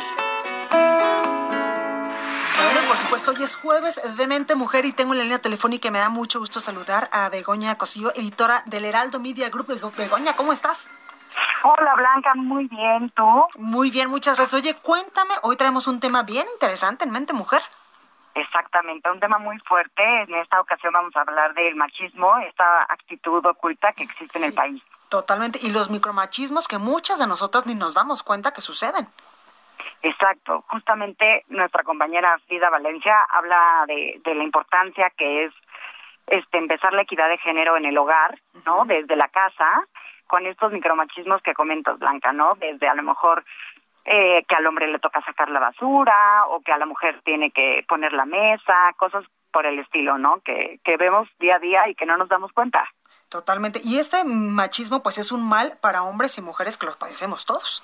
Bueno, 2.72 2.88
por 2.88 2.96
supuesto, 2.98 3.30
hoy 3.30 3.44
es 3.44 3.54
jueves 3.54 4.00
de 4.16 4.26
Mente 4.26 4.56
Mujer 4.56 4.84
y 4.86 4.92
tengo 4.92 5.12
en 5.12 5.18
la 5.18 5.24
línea 5.24 5.38
telefónica 5.38 5.88
y 5.88 5.90
me 5.92 6.00
da 6.00 6.10
mucho 6.10 6.40
gusto 6.40 6.60
saludar 6.60 7.08
a 7.12 7.28
Begoña 7.28 7.78
Cosillo, 7.78 8.12
editora 8.16 8.62
del 8.66 8.84
Heraldo 8.84 9.20
Media 9.20 9.48
Group. 9.50 9.68
Begoña, 9.96 10.34
¿cómo 10.34 10.52
estás? 10.52 10.90
Hola 11.62 11.94
Blanca, 11.94 12.34
muy 12.34 12.66
bien, 12.68 13.10
¿tú? 13.10 13.46
Muy 13.58 13.90
bien, 13.90 14.10
muchas 14.10 14.36
gracias. 14.36 14.62
Oye, 14.62 14.74
cuéntame, 14.74 15.34
hoy 15.42 15.56
traemos 15.56 15.86
un 15.86 16.00
tema 16.00 16.22
bien 16.22 16.46
interesante 16.54 17.04
en 17.04 17.10
Mente 17.10 17.32
Mujer. 17.32 17.60
Exactamente, 18.34 19.10
un 19.10 19.18
tema 19.18 19.38
muy 19.38 19.58
fuerte. 19.60 20.02
En 20.22 20.34
esta 20.34 20.60
ocasión 20.60 20.92
vamos 20.92 21.16
a 21.16 21.22
hablar 21.22 21.54
del 21.54 21.74
machismo, 21.74 22.36
esta 22.38 22.82
actitud 22.82 23.44
oculta 23.46 23.92
que 23.94 24.04
existe 24.04 24.38
en 24.38 24.44
el 24.44 24.52
país. 24.52 24.82
Totalmente, 25.08 25.58
y 25.62 25.70
los 25.70 25.88
micromachismos 25.90 26.68
que 26.68 26.78
muchas 26.78 27.18
de 27.18 27.26
nosotras 27.26 27.66
ni 27.66 27.74
nos 27.74 27.94
damos 27.94 28.22
cuenta 28.22 28.52
que 28.52 28.60
suceden. 28.60 29.08
Exacto, 30.02 30.64
justamente 30.68 31.44
nuestra 31.48 31.82
compañera 31.82 32.38
Frida 32.46 32.70
Valencia 32.70 33.22
habla 33.30 33.84
de, 33.86 34.20
de 34.24 34.34
la 34.34 34.44
importancia 34.44 35.10
que 35.16 35.46
es 35.46 35.54
este 36.26 36.58
empezar 36.58 36.92
la 36.92 37.02
equidad 37.02 37.28
de 37.28 37.38
género 37.38 37.76
en 37.76 37.86
el 37.86 37.96
hogar, 37.96 38.38
¿no? 38.64 38.84
Desde 38.84 39.16
la 39.16 39.28
casa 39.28 39.66
con 40.26 40.46
estos 40.46 40.72
micromachismos 40.72 41.42
que 41.42 41.54
comentas, 41.54 41.98
Blanca, 41.98 42.32
¿no? 42.32 42.54
Desde 42.56 42.88
a 42.88 42.94
lo 42.94 43.02
mejor 43.02 43.44
eh, 44.04 44.44
que 44.48 44.54
al 44.54 44.66
hombre 44.66 44.86
le 44.86 44.98
toca 44.98 45.20
sacar 45.22 45.48
la 45.50 45.60
basura 45.60 46.46
o 46.48 46.60
que 46.60 46.72
a 46.72 46.78
la 46.78 46.86
mujer 46.86 47.20
tiene 47.24 47.50
que 47.50 47.84
poner 47.88 48.12
la 48.12 48.24
mesa, 48.24 48.92
cosas 48.96 49.24
por 49.52 49.66
el 49.66 49.78
estilo, 49.78 50.18
¿no? 50.18 50.40
Que, 50.44 50.80
que 50.84 50.96
vemos 50.96 51.28
día 51.38 51.56
a 51.56 51.60
día 51.60 51.88
y 51.88 51.94
que 51.94 52.06
no 52.06 52.16
nos 52.16 52.28
damos 52.28 52.52
cuenta. 52.52 52.84
Totalmente. 53.28 53.80
Y 53.82 53.98
este 53.98 54.24
machismo 54.24 55.02
pues 55.02 55.18
es 55.18 55.32
un 55.32 55.48
mal 55.48 55.78
para 55.80 56.02
hombres 56.04 56.38
y 56.38 56.42
mujeres 56.42 56.78
que 56.78 56.86
los 56.86 56.96
padecemos 56.96 57.44
todos. 57.46 57.82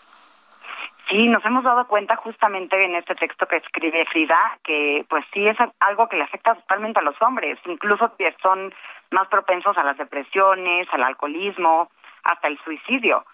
Sí, 1.08 1.28
nos 1.28 1.44
hemos 1.44 1.64
dado 1.64 1.86
cuenta 1.88 2.16
justamente 2.16 2.82
en 2.84 2.94
este 2.94 3.14
texto 3.14 3.46
que 3.46 3.56
escribe 3.56 4.06
Frida 4.06 4.58
que 4.62 5.04
pues 5.08 5.24
sí 5.34 5.46
es 5.46 5.56
algo 5.80 6.08
que 6.08 6.16
le 6.16 6.22
afecta 6.22 6.54
totalmente 6.54 7.00
a 7.00 7.02
los 7.02 7.20
hombres, 7.20 7.58
incluso 7.66 8.16
que 8.16 8.34
son 8.40 8.72
más 9.10 9.28
propensos 9.28 9.76
a 9.76 9.82
las 9.82 9.98
depresiones, 9.98 10.88
al 10.92 11.02
alcoholismo, 11.02 11.90
hasta 12.22 12.48
el 12.48 12.58
suicidio, 12.64 13.24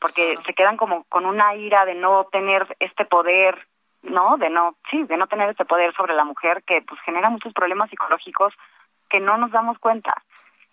porque 0.00 0.36
se 0.46 0.54
quedan 0.54 0.76
como 0.76 1.04
con 1.04 1.26
una 1.26 1.54
ira 1.54 1.84
de 1.84 1.94
no 1.94 2.24
tener 2.30 2.76
este 2.80 3.04
poder, 3.04 3.66
¿no? 4.02 4.36
De 4.36 4.50
no, 4.50 4.76
sí, 4.90 5.04
de 5.04 5.16
no 5.16 5.26
tener 5.26 5.50
este 5.50 5.64
poder 5.64 5.94
sobre 5.94 6.14
la 6.14 6.24
mujer 6.24 6.62
que 6.64 6.82
pues 6.82 7.00
genera 7.02 7.30
muchos 7.30 7.52
problemas 7.52 7.90
psicológicos 7.90 8.52
que 9.08 9.20
no 9.20 9.36
nos 9.36 9.50
damos 9.50 9.78
cuenta. 9.78 10.22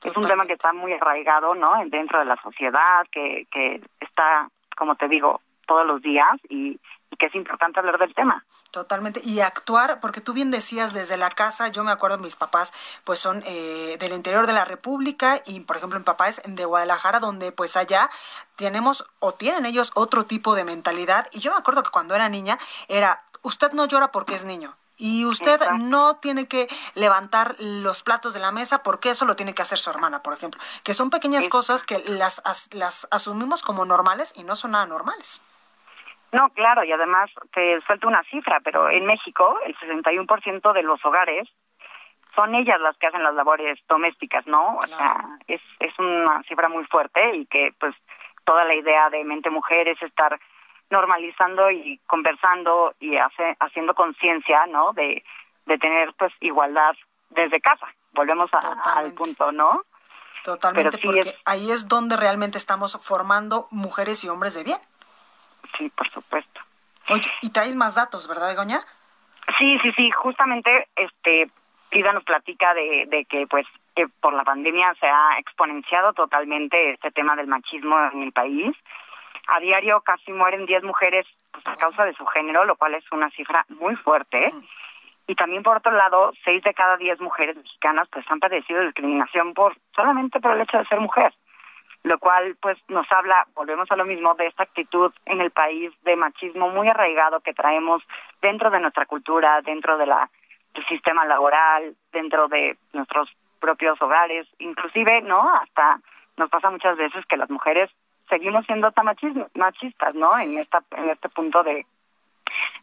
Es 0.04 0.18
un 0.18 0.28
tema 0.28 0.46
que 0.46 0.54
está 0.54 0.74
muy 0.74 0.94
arraigado, 0.94 1.54
¿no? 1.54 1.74
Dentro 1.86 2.18
de 2.18 2.26
la 2.26 2.36
sociedad, 2.42 3.06
que, 3.12 3.46
que 3.52 3.82
está, 4.00 4.50
como 4.76 4.96
te 4.96 5.08
digo, 5.08 5.42
todos 5.68 5.86
los 5.86 6.02
días 6.02 6.40
y, 6.50 6.80
que 7.18 7.28
es 7.28 7.36
importante 7.36 7.80
hablar 7.80 7.98
del 7.98 8.14
tema. 8.14 8.44
Totalmente. 8.72 9.22
Y 9.24 9.42
actuar, 9.42 10.00
porque 10.00 10.22
tú 10.22 10.34
bien 10.34 10.50
decías 10.50 10.94
desde 10.94 11.18
la 11.18 11.30
casa, 11.30 11.68
yo 11.68 11.84
me 11.84 11.92
acuerdo, 11.92 12.18
mis 12.18 12.36
papás 12.36 12.74
pues 13.04 13.20
son 13.20 13.44
eh, 13.46 13.98
del 14.00 14.14
interior 14.14 14.48
de 14.48 14.54
la 14.54 14.66
República 14.66 15.42
y 15.46 15.60
por 15.62 15.78
ejemplo 15.78 16.00
mi 16.00 16.06
papá 16.06 16.30
es 16.30 16.42
de 16.46 16.66
Guadalajara, 16.66 17.20
donde 17.20 17.52
pues 17.52 17.76
allá 17.76 18.10
tenemos 18.56 19.06
o 19.20 19.34
tienen 19.34 19.66
ellos 19.66 19.92
otro 19.96 20.26
tipo 20.26 20.56
de 20.56 20.64
mentalidad. 20.64 21.28
Y 21.34 21.40
yo 21.40 21.52
me 21.52 21.58
acuerdo 21.58 21.84
que 21.84 21.92
cuando 21.92 22.16
era 22.16 22.30
niña 22.30 22.58
era, 22.88 23.24
usted 23.42 23.74
no 23.74 23.86
llora 23.86 24.12
porque 24.12 24.36
es 24.36 24.46
niño. 24.46 24.76
Y 24.98 25.26
usted 25.26 25.60
no 25.80 26.18
tiene 26.18 26.48
que 26.48 26.68
levantar 26.94 27.56
los 27.58 28.04
platos 28.04 28.36
de 28.36 28.40
la 28.40 28.52
mesa 28.52 28.84
porque 28.84 29.10
eso 29.10 29.26
lo 29.26 29.36
tiene 29.36 29.56
que 29.56 29.64
hacer 29.64 29.80
su 29.80 29.90
hermana, 29.90 30.22
por 30.22 30.34
ejemplo. 30.34 30.62
Que 30.84 30.94
son 30.94 31.10
pequeñas 31.10 31.50
cosas 31.50 31.84
que 31.84 32.04
las, 32.06 32.40
las 32.72 33.08
asumimos 33.10 33.64
como 33.64 33.84
normales 33.84 34.32
y 34.36 34.44
no 34.44 34.56
son 34.56 34.72
nada 34.72 34.86
normales. 34.86 35.42
No, 36.32 36.50
claro, 36.50 36.84
y 36.84 36.92
además 36.92 37.30
te 37.54 37.82
suelto 37.82 38.08
una 38.08 38.24
cifra, 38.24 38.60
pero 38.64 38.90
en 38.90 39.06
México 39.06 39.60
el 39.66 39.76
61% 39.78 40.74
de 40.74 40.84
los 40.84 41.04
hogares 41.06 41.50
son 42.36 42.56
ellas 42.56 42.80
las 42.80 42.98
que 42.98 43.08
hacen 43.08 43.24
las 43.24 43.36
labores 43.36 43.80
domésticas, 43.90 44.48
¿no? 44.48 44.78
O 44.78 44.88
sea, 44.88 45.38
es, 45.48 45.62
es 45.80 45.98
una 46.00 46.42
cifra 46.44 46.70
muy 46.70 46.86
fuerte 46.86 47.36
y 47.36 47.46
que 47.48 47.74
pues 47.78 47.94
toda 48.46 48.64
la 48.64 48.74
idea 48.74 49.10
de 49.10 49.24
mente 49.26 49.50
mujer 49.50 49.90
es 49.90 50.02
estar 50.02 50.40
normalizando 50.90 51.70
y 51.72 52.00
conversando 52.08 52.94
y 53.00 53.18
hace, 53.18 53.58
haciendo 53.60 53.94
conciencia, 53.94 54.66
¿no? 54.68 54.94
De, 54.94 55.24
de 55.66 55.78
tener 55.78 56.14
pues 56.18 56.32
igualdad 56.40 56.96
desde 57.30 57.60
casa. 57.60 57.88
Volvemos 58.14 58.50
al 58.54 59.14
punto, 59.14 59.52
¿no? 59.52 59.84
Totalmente, 60.44 60.98
porque 60.98 61.36
ahí 61.46 61.72
es 61.72 61.88
donde 61.88 62.18
realmente 62.18 62.58
estamos 62.58 62.98
formando 63.06 63.68
mujeres 63.70 64.24
y 64.24 64.30
hombres 64.30 64.56
de 64.56 64.64
bien. 64.64 64.80
Sí, 65.78 65.90
por 65.90 66.10
supuesto. 66.10 66.62
Oye, 67.10 67.30
y 67.42 67.52
traes 67.52 67.76
más 67.76 67.96
datos, 67.96 68.28
¿verdad, 68.28 68.50
Begoña? 68.50 68.80
Sí, 69.58 69.78
sí, 69.82 69.92
sí, 69.98 70.12
justamente 70.12 70.88
este 70.96 71.50
Lida 71.92 72.14
nos 72.14 72.24
platica 72.24 72.74
de, 72.74 73.06
de 73.08 73.26
que 73.26 73.48
pues 73.48 73.66
que 73.96 74.08
por 74.08 74.34
la 74.34 74.44
pandemia 74.44 74.96
se 75.00 75.08
ha 75.08 75.38
exponenciado 75.40 76.14
totalmente 76.14 76.92
este 76.92 77.12
tema 77.12 77.36
del 77.36 77.48
machismo 77.48 77.98
en 78.14 78.24
el 78.24 78.32
país. 78.32 78.76
A 79.48 79.60
diario 79.60 80.00
casi 80.02 80.32
mueren 80.32 80.66
10 80.66 80.84
mujeres 80.84 81.26
pues, 81.52 81.68
a 81.68 81.76
causa 81.76 82.06
de 82.06 82.14
su 82.14 82.26
género, 82.28 82.64
lo 82.64 82.78
cual 82.78 82.96
es 82.96 83.04
una 83.12 83.30
cifra 83.32 83.66
muy 83.68 83.96
fuerte. 83.98 84.54
Y 85.28 85.36
también, 85.36 85.64
por 85.64 85.78
otro 85.78 85.92
lado, 85.92 86.32
6 86.46 86.64
de 86.64 86.74
cada 86.74 86.96
10 86.96 87.20
mujeres 87.20 87.58
mexicanas 87.58 88.08
pues 88.10 88.26
han 88.30 88.40
padecido 88.40 88.82
discriminación 88.82 89.54
por 89.54 89.76
solamente 89.94 90.40
por 90.40 90.54
el 90.54 90.62
hecho 90.62 90.78
de 90.78 90.86
ser 90.86 91.00
mujer 91.00 91.34
lo 92.04 92.18
cual 92.20 92.56
pues 92.62 92.78
nos 92.88 93.06
habla, 93.12 93.48
volvemos 93.54 93.90
a 93.92 93.96
lo 93.96 94.06
mismo, 94.06 94.34
de 94.36 94.48
esta 94.48 94.64
actitud 94.64 95.14
en 95.26 95.42
el 95.42 95.52
país 95.52 95.92
de 96.04 96.16
machismo 96.16 96.70
muy 96.70 96.88
arraigado 96.88 97.42
que 97.42 97.54
traemos 97.54 98.02
dentro 98.42 98.70
de 98.72 98.80
nuestra 98.80 99.06
cultura, 99.06 99.62
dentro 99.62 99.98
de 99.98 100.08
la 100.08 100.30
del 100.74 100.86
sistema 100.86 101.26
laboral, 101.26 101.96
dentro 102.14 102.48
de 102.48 102.78
nuestros 102.94 103.30
propios 103.60 104.02
hogares, 104.02 104.48
inclusive, 104.60 105.22
¿no? 105.22 105.54
Hasta 105.54 106.00
nos 106.38 106.50
pasa 106.50 106.70
muchas 106.70 106.98
veces 106.98 107.26
que 107.26 107.38
las 107.38 107.50
mujeres 107.50 107.90
seguimos 108.30 108.66
siendo 108.66 108.92
tan 108.92 109.06
machistas, 109.06 110.16
¿no? 110.16 110.38
En 110.40 110.58
esta 110.58 110.82
en 110.92 111.10
este 111.10 111.30
punto 111.30 111.62
de 111.64 111.86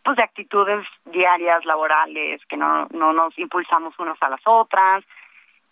pues 0.04 0.16
de 0.16 0.24
actitudes 0.24 0.86
diarias 1.06 1.64
laborales 1.64 2.44
que 2.46 2.56
no 2.56 2.86
no 2.90 3.12
nos 3.12 3.36
impulsamos 3.38 3.98
unas 3.98 4.22
a 4.22 4.28
las 4.28 4.40
otras, 4.44 5.04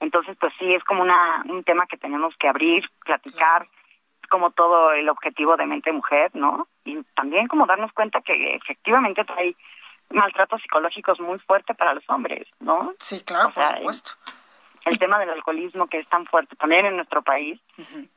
entonces, 0.00 0.36
pues 0.38 0.52
sí, 0.58 0.74
es 0.74 0.84
como 0.84 1.02
una, 1.02 1.42
un 1.48 1.64
tema 1.64 1.86
que 1.86 1.96
tenemos 1.96 2.34
que 2.38 2.48
abrir, 2.48 2.84
platicar, 3.04 3.66
como 4.28 4.50
todo 4.50 4.92
el 4.92 5.08
objetivo 5.08 5.56
de 5.56 5.66
mente 5.66 5.92
mujer, 5.92 6.30
¿no? 6.34 6.68
Y 6.84 7.02
también 7.14 7.48
como 7.48 7.66
darnos 7.66 7.92
cuenta 7.92 8.20
que 8.20 8.54
efectivamente 8.54 9.24
hay 9.36 9.56
maltratos 10.10 10.62
psicológicos 10.62 11.20
muy 11.20 11.38
fuerte 11.40 11.74
para 11.74 11.94
los 11.94 12.04
hombres, 12.08 12.46
¿no? 12.60 12.94
Sí, 12.98 13.22
claro, 13.24 13.50
por 13.50 13.64
supuesto. 13.64 14.10
El, 14.84 14.98
tema 14.98 15.18
del 15.18 15.30
alcoholismo 15.30 15.88
que 15.88 15.98
es 15.98 16.08
tan 16.08 16.26
fuerte 16.26 16.54
también 16.56 16.86
en 16.86 16.96
nuestro 16.96 17.22
país, 17.22 17.60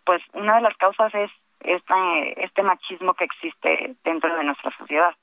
pues 0.05 0.21
una 0.33 0.55
de 0.57 0.61
las 0.61 0.77
causas 0.77 1.13
es 1.15 1.31
este, 1.61 2.43
este 2.43 2.61
machismo 2.61 3.15
que 3.15 3.23
existe 3.23 3.95
dentro 4.03 4.35
de 4.35 4.43
nuestra 4.43 4.75
sociedad. 4.77 5.15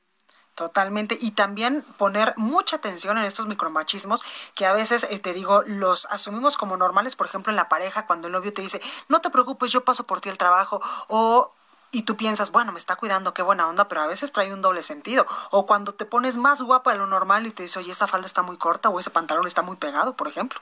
Totalmente. 0.57 1.19
Y 1.21 1.33
también 1.33 1.85
poner 1.99 2.33
mucha 2.39 2.77
atención 2.77 3.19
en 3.19 3.25
estos 3.27 3.47
micromachismos 3.47 4.25
que 4.55 4.65
a 4.65 4.73
veces, 4.73 5.07
eh, 5.11 5.19
te 5.19 5.35
digo, 5.35 5.63
los 5.67 6.07
asumimos 6.07 6.57
como 6.57 6.79
normales, 6.79 7.15
por 7.15 7.27
ejemplo, 7.27 7.51
en 7.51 7.57
la 7.57 7.69
pareja, 7.69 8.07
cuando 8.07 8.29
el 8.29 8.33
novio 8.33 8.55
te 8.55 8.63
dice, 8.63 8.81
no 9.09 9.21
te 9.21 9.29
preocupes, 9.29 9.71
yo 9.71 9.85
paso 9.85 10.07
por 10.07 10.23
ti 10.23 10.31
el 10.31 10.39
trabajo, 10.39 10.81
o 11.09 11.53
y 11.93 12.05
tú 12.05 12.17
piensas, 12.17 12.53
bueno, 12.53 12.73
me 12.73 12.79
está 12.79 12.97
cuidando, 12.97 13.35
qué 13.35 13.43
buena 13.43 13.69
onda, 13.69 13.87
pero 13.87 14.01
a 14.01 14.07
veces 14.07 14.33
trae 14.33 14.53
un 14.53 14.63
doble 14.63 14.83
sentido. 14.83 15.27
O 15.51 15.67
cuando 15.67 15.93
te 15.95 16.07
pones 16.07 16.39
más 16.39 16.63
guapa 16.63 16.93
de 16.93 16.99
lo 16.99 17.07
normal 17.07 17.47
y 17.47 17.53
te 17.53 17.63
dice, 17.63 17.79
oye, 17.79 17.93
esta 17.93 18.07
falda 18.07 18.27
está 18.27 18.41
muy 18.41 18.57
corta 18.57 18.89
o 18.89 18.99
ese 18.99 19.11
pantalón 19.11 19.47
está 19.47 19.61
muy 19.61 19.77
pegado, 19.77 20.17
por 20.17 20.27
ejemplo. 20.27 20.59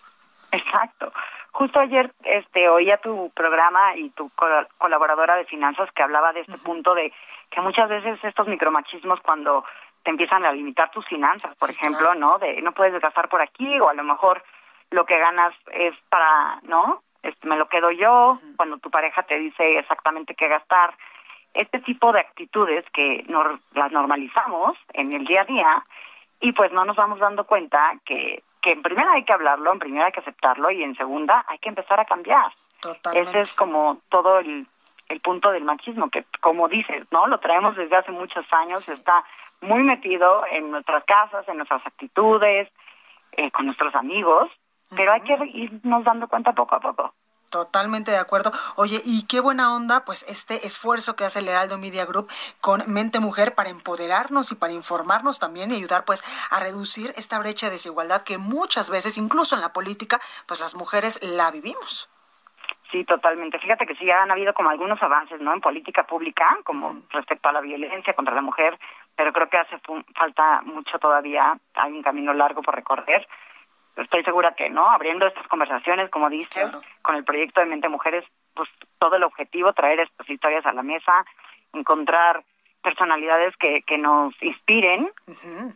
Exacto. 0.50 1.12
Justo 1.52 1.78
ayer 1.78 2.12
este 2.24 2.68
oía 2.68 2.96
tu 2.96 3.30
programa 3.30 3.96
y 3.96 4.10
tu 4.10 4.28
colaboradora 4.76 5.36
de 5.36 5.44
finanzas 5.44 5.88
que 5.92 6.02
hablaba 6.02 6.32
de 6.32 6.40
este 6.40 6.58
punto 6.58 6.94
de 6.94 7.12
que 7.50 7.60
muchas 7.60 7.88
veces 7.88 8.18
estos 8.24 8.48
micromachismos 8.48 9.20
cuando 9.20 9.64
te 10.04 10.10
empiezan 10.10 10.44
a 10.44 10.52
limitar 10.52 10.90
tus 10.90 11.06
finanzas, 11.06 11.54
por 11.56 11.70
ejemplo, 11.70 12.14
¿no? 12.14 12.38
De 12.38 12.60
no 12.62 12.72
puedes 12.72 13.00
gastar 13.00 13.28
por 13.28 13.40
aquí 13.40 13.80
o 13.80 13.88
a 13.88 13.94
lo 13.94 14.04
mejor 14.04 14.44
lo 14.90 15.06
que 15.06 15.18
ganas 15.18 15.54
es 15.72 15.94
para, 16.10 16.60
¿no? 16.62 17.02
Este, 17.22 17.48
me 17.48 17.56
lo 17.56 17.68
quedo 17.68 17.90
yo, 17.90 18.38
cuando 18.56 18.76
tu 18.78 18.90
pareja 18.90 19.22
te 19.22 19.38
dice 19.38 19.78
exactamente 19.78 20.34
qué 20.34 20.46
gastar. 20.46 20.94
Este 21.54 21.80
tipo 21.80 22.12
de 22.12 22.20
actitudes 22.20 22.84
que 22.92 23.24
las 23.74 23.92
normalizamos 23.92 24.76
en 24.92 25.12
el 25.12 25.24
día 25.24 25.42
a 25.42 25.44
día 25.44 25.84
y 26.40 26.52
pues 26.52 26.70
no 26.72 26.84
nos 26.84 26.96
vamos 26.96 27.18
dando 27.18 27.44
cuenta 27.44 27.94
que, 28.04 28.42
que 28.60 28.72
en 28.72 28.82
primera 28.82 29.12
hay 29.12 29.24
que 29.24 29.32
hablarlo, 29.32 29.72
en 29.72 29.78
primera 29.78 30.06
hay 30.06 30.12
que 30.12 30.20
aceptarlo 30.20 30.70
y 30.70 30.82
en 30.82 30.96
segunda 30.96 31.44
hay 31.48 31.58
que 31.58 31.70
empezar 31.70 31.98
a 31.98 32.04
cambiar. 32.04 32.52
Ese 33.14 33.40
es 33.40 33.54
como 33.54 34.00
todo 34.10 34.40
el, 34.40 34.66
el 35.08 35.20
punto 35.20 35.50
del 35.52 35.64
machismo, 35.64 36.10
que 36.10 36.24
como 36.40 36.68
dices, 36.68 37.06
¿no? 37.10 37.26
Lo 37.26 37.38
traemos 37.38 37.76
desde 37.76 37.96
hace 37.96 38.12
muchos 38.12 38.44
años, 38.52 38.86
está 38.88 39.24
muy 39.60 39.82
metido 39.82 40.44
en 40.50 40.70
nuestras 40.70 41.04
casas, 41.04 41.46
en 41.48 41.56
nuestras 41.56 41.86
actitudes, 41.86 42.68
eh, 43.32 43.50
con 43.50 43.66
nuestros 43.66 43.94
amigos, 43.94 44.50
pero 44.94 45.12
hay 45.12 45.22
que 45.22 45.36
irnos 45.52 46.04
dando 46.04 46.28
cuenta 46.28 46.52
poco 46.52 46.76
a 46.76 46.80
poco. 46.80 47.14
Totalmente 47.54 48.10
de 48.10 48.16
acuerdo. 48.16 48.50
Oye, 48.74 49.00
y 49.04 49.28
qué 49.28 49.38
buena 49.38 49.76
onda, 49.76 50.04
pues 50.04 50.28
este 50.28 50.66
esfuerzo 50.66 51.14
que 51.14 51.24
hace 51.24 51.38
el 51.38 51.48
Heraldo 51.48 51.78
Media 51.78 52.04
Group 52.04 52.28
con 52.60 52.82
Mente 52.92 53.20
Mujer 53.20 53.54
para 53.54 53.70
empoderarnos 53.70 54.50
y 54.50 54.56
para 54.56 54.72
informarnos 54.72 55.38
también 55.38 55.70
y 55.70 55.76
ayudar 55.76 56.04
pues 56.04 56.24
a 56.50 56.58
reducir 56.58 57.12
esta 57.16 57.38
brecha 57.38 57.66
de 57.66 57.74
desigualdad 57.74 58.22
que 58.22 58.38
muchas 58.38 58.90
veces, 58.90 59.18
incluso 59.18 59.54
en 59.54 59.60
la 59.60 59.72
política, 59.72 60.18
pues 60.48 60.58
las 60.58 60.74
mujeres 60.74 61.20
la 61.22 61.52
vivimos. 61.52 62.10
Sí, 62.90 63.04
totalmente. 63.04 63.60
Fíjate 63.60 63.86
que 63.86 63.94
sí 63.94 64.10
han 64.10 64.32
habido 64.32 64.52
como 64.52 64.70
algunos 64.70 65.00
avances, 65.00 65.40
¿no? 65.40 65.52
En 65.52 65.60
política 65.60 66.04
pública, 66.04 66.58
como 66.64 67.02
respecto 67.10 67.48
a 67.48 67.52
la 67.52 67.60
violencia 67.60 68.14
contra 68.14 68.34
la 68.34 68.42
mujer, 68.42 68.78
pero 69.16 69.32
creo 69.32 69.48
que 69.48 69.58
hace 69.58 69.78
falta 70.14 70.62
mucho 70.62 70.98
todavía, 70.98 71.56
hay 71.74 71.92
un 71.92 72.02
camino 72.02 72.32
largo 72.32 72.62
por 72.62 72.74
recorrer. 72.74 73.26
Estoy 73.96 74.24
segura 74.24 74.54
que, 74.54 74.68
¿no? 74.68 74.90
Abriendo 74.90 75.26
estas 75.26 75.46
conversaciones, 75.46 76.10
como 76.10 76.28
dices, 76.28 76.68
con 77.02 77.14
el 77.14 77.24
proyecto 77.24 77.60
de 77.60 77.66
Mente 77.66 77.88
Mujeres, 77.88 78.24
pues 78.54 78.68
todo 78.98 79.16
el 79.16 79.22
objetivo, 79.22 79.72
traer 79.72 80.00
estas 80.00 80.28
historias 80.28 80.66
a 80.66 80.72
la 80.72 80.82
mesa, 80.82 81.24
encontrar 81.72 82.42
personalidades 82.82 83.56
que, 83.56 83.82
que 83.82 83.96
nos 83.96 84.34
inspiren, 84.42 85.10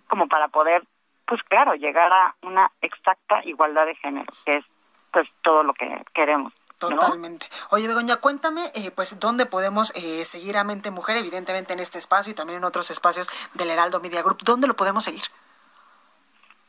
como 0.09 0.27
para 0.27 0.49
poder, 0.49 0.83
pues 1.27 1.43
claro, 1.45 1.75
llegar 1.75 2.13
a 2.13 2.35
una 2.43 2.71
exacta 2.81 3.41
igualdad 3.45 3.87
de 3.87 3.95
género, 3.95 4.33
que 4.45 4.59
es 4.59 4.65
pues 5.13 5.29
todo 5.43 5.63
lo 5.63 5.73
que 5.75 6.03
queremos. 6.13 6.53
Totalmente. 6.79 7.47
Oye, 7.71 7.89
Begoña, 7.89 8.17
cuéntame, 8.19 8.63
eh, 8.75 8.91
pues, 8.95 9.19
dónde 9.19 9.47
podemos 9.47 9.91
eh, 9.97 10.25
seguir 10.25 10.57
a 10.57 10.65
Mente 10.65 10.91
Mujer, 10.91 11.17
evidentemente 11.17 11.73
en 11.73 11.81
este 11.81 11.99
espacio 11.99 12.33
y 12.33 12.35
también 12.35 12.59
en 12.59 12.65
otros 12.65 12.91
espacios 12.91 13.29
del 13.55 13.71
Heraldo 13.71 14.01
Media 14.01 14.23
Group. 14.23 14.39
¿Dónde 14.45 14.69
lo 14.69 14.75
podemos 14.75 15.05
seguir? 15.05 15.25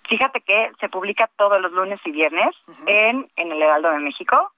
Fíjate 0.08 0.42
que 0.42 0.72
se 0.80 0.90
publica 0.90 1.30
todos 1.38 1.62
los 1.62 1.72
lunes 1.72 2.00
y 2.04 2.12
viernes 2.12 2.56
en, 2.88 3.30
en 3.36 3.52
el 3.52 3.62
Heraldo 3.62 3.92
de 3.92 4.00
México 4.00 4.52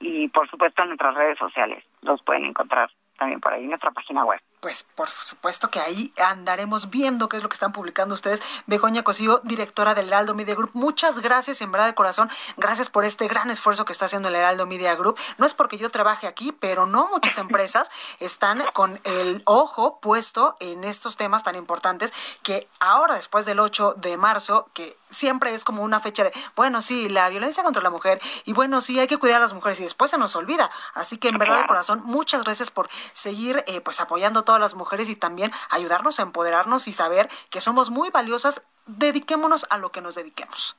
y, 0.00 0.28
por 0.28 0.48
supuesto, 0.50 0.82
en 0.82 0.88
nuestras 0.88 1.14
redes 1.14 1.38
sociales. 1.38 1.82
Los 2.02 2.22
pueden 2.22 2.44
encontrar 2.44 2.90
también 3.18 3.40
por 3.40 3.52
ahí 3.52 3.62
en 3.62 3.70
nuestra 3.70 3.90
página 3.90 4.24
web. 4.24 4.40
Pues 4.60 4.84
por 4.94 5.08
supuesto 5.08 5.70
que 5.70 5.80
ahí 5.80 6.12
andaremos 6.24 6.90
viendo 6.90 7.28
qué 7.28 7.36
es 7.36 7.42
lo 7.42 7.48
que 7.48 7.54
están 7.54 7.72
publicando 7.72 8.14
ustedes. 8.14 8.42
Begoña 8.66 9.02
Cosillo, 9.02 9.40
directora 9.44 9.94
del 9.94 10.08
Heraldo 10.08 10.34
Media 10.34 10.54
Group, 10.54 10.70
muchas 10.74 11.20
gracias 11.20 11.60
en 11.60 11.72
verdad 11.72 11.86
de 11.86 11.94
corazón, 11.94 12.30
gracias 12.56 12.90
por 12.90 13.04
este 13.04 13.28
gran 13.28 13.50
esfuerzo 13.50 13.84
que 13.84 13.92
está 13.92 14.06
haciendo 14.06 14.28
el 14.28 14.34
Heraldo 14.34 14.66
Media 14.66 14.94
Group. 14.94 15.18
No 15.38 15.46
es 15.46 15.54
porque 15.54 15.78
yo 15.78 15.90
trabaje 15.90 16.26
aquí, 16.26 16.52
pero 16.52 16.86
no 16.86 17.08
muchas 17.08 17.38
empresas 17.38 17.90
están 18.20 18.62
con 18.72 19.00
el 19.04 19.42
ojo 19.44 20.00
puesto 20.00 20.56
en 20.60 20.84
estos 20.84 21.16
temas 21.16 21.44
tan 21.44 21.56
importantes 21.56 22.12
que 22.42 22.68
ahora 22.80 23.14
después 23.14 23.46
del 23.46 23.60
8 23.60 23.94
de 23.96 24.16
marzo, 24.16 24.68
que 24.74 24.96
siempre 25.10 25.54
es 25.54 25.64
como 25.64 25.82
una 25.82 26.00
fecha 26.00 26.24
de, 26.24 26.32
bueno, 26.54 26.82
sí, 26.82 27.08
la 27.08 27.28
violencia 27.28 27.62
contra 27.62 27.82
la 27.82 27.90
mujer 27.90 28.20
y 28.44 28.52
bueno, 28.52 28.80
sí, 28.80 28.98
hay 28.98 29.06
que 29.06 29.18
cuidar 29.18 29.36
a 29.36 29.40
las 29.40 29.54
mujeres 29.54 29.80
y 29.80 29.84
después 29.84 30.10
se 30.10 30.18
nos 30.18 30.36
olvida. 30.36 30.70
Así 30.94 31.18
que 31.18 31.28
en 31.28 31.38
verdad 31.38 31.60
de 31.60 31.66
corazón, 31.66 32.02
muchas 32.04 32.42
gracias 32.42 32.70
por 32.70 32.88
seguir 33.12 33.64
eh, 33.66 33.80
pues 33.80 34.00
apoyando 34.00 34.44
todas 34.48 34.62
las 34.62 34.76
mujeres 34.76 35.10
y 35.10 35.14
también 35.14 35.50
ayudarnos 35.68 36.18
a 36.18 36.22
empoderarnos 36.22 36.88
y 36.88 36.92
saber 36.92 37.28
que 37.50 37.60
somos 37.60 37.90
muy 37.90 38.08
valiosas, 38.08 38.64
dediquémonos 38.86 39.66
a 39.68 39.76
lo 39.76 39.90
que 39.90 40.00
nos 40.00 40.14
dediquemos. 40.14 40.74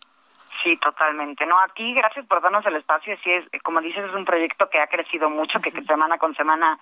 Sí, 0.64 0.76
totalmente. 0.78 1.46
No, 1.46 1.56
aquí 1.62 1.94
gracias 1.94 2.26
por 2.26 2.42
darnos 2.42 2.66
el 2.66 2.78
espacio. 2.78 3.16
Sí, 3.24 3.30
es, 3.30 3.46
como 3.62 3.80
dices, 3.80 4.04
es 4.06 4.16
un 4.16 4.26
proyecto 4.26 4.68
que 4.72 4.82
ha 4.82 4.88
crecido 4.88 5.30
mucho, 5.30 5.60
que, 5.60 5.72
que 5.72 5.84
semana 5.84 6.18
con 6.18 6.34
semana 6.36 6.80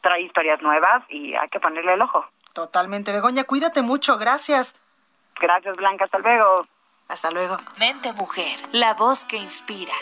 trae 0.00 0.22
historias 0.22 0.60
nuevas 0.62 1.04
y 1.08 1.32
hay 1.34 1.46
que 1.46 1.60
ponerle 1.60 1.94
el 1.94 2.02
ojo. 2.02 2.26
Totalmente, 2.52 3.12
Begoña, 3.12 3.44
cuídate 3.44 3.82
mucho, 3.82 4.18
gracias. 4.18 4.80
Gracias, 5.40 5.76
Blanca, 5.76 6.06
hasta 6.06 6.18
luego. 6.18 6.66
Hasta 7.06 7.30
luego. 7.30 7.56
Mente 7.78 8.12
Mujer, 8.14 8.58
la 8.72 8.94
voz 8.94 9.24
que 9.24 9.36
inspira 9.36 9.94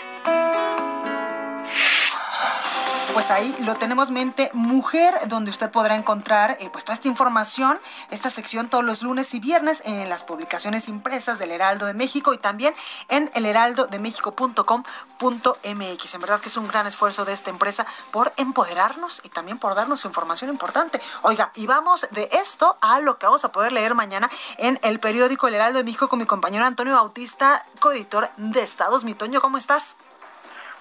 pues 3.14 3.30
ahí 3.30 3.56
lo 3.60 3.76
tenemos 3.76 4.10
mente 4.10 4.50
mujer, 4.54 5.14
donde 5.28 5.52
usted 5.52 5.70
podrá 5.70 5.94
encontrar 5.94 6.56
eh, 6.58 6.68
pues 6.72 6.84
toda 6.84 6.94
esta 6.94 7.06
información, 7.06 7.78
esta 8.10 8.28
sección 8.28 8.68
todos 8.68 8.82
los 8.82 9.02
lunes 9.02 9.32
y 9.34 9.40
viernes 9.40 9.82
en 9.84 10.08
las 10.08 10.24
publicaciones 10.24 10.88
impresas 10.88 11.38
del 11.38 11.52
Heraldo 11.52 11.86
de 11.86 11.94
México 11.94 12.34
y 12.34 12.38
también 12.38 12.74
en 13.08 13.30
el 13.34 13.46
heraldodemexico.com.mx. 13.46 16.14
En 16.14 16.20
verdad 16.20 16.40
que 16.40 16.48
es 16.48 16.56
un 16.56 16.66
gran 16.66 16.88
esfuerzo 16.88 17.24
de 17.24 17.34
esta 17.34 17.50
empresa 17.50 17.86
por 18.10 18.32
empoderarnos 18.36 19.20
y 19.24 19.28
también 19.28 19.60
por 19.60 19.76
darnos 19.76 20.04
información 20.04 20.50
importante. 20.50 21.00
Oiga, 21.22 21.52
y 21.54 21.68
vamos 21.68 22.08
de 22.10 22.28
esto 22.32 22.76
a 22.80 22.98
lo 22.98 23.18
que 23.18 23.26
vamos 23.26 23.44
a 23.44 23.52
poder 23.52 23.70
leer 23.70 23.94
mañana 23.94 24.28
en 24.58 24.80
el 24.82 24.98
periódico 24.98 25.46
El 25.46 25.54
Heraldo 25.54 25.78
de 25.78 25.84
México 25.84 26.08
con 26.08 26.18
mi 26.18 26.26
compañero 26.26 26.64
Antonio 26.64 26.94
Bautista, 26.94 27.64
coeditor 27.78 28.30
de 28.38 28.62
Estados. 28.62 29.04
Mi 29.04 29.14
Toño, 29.14 29.40
¿cómo 29.40 29.56
estás? 29.56 29.94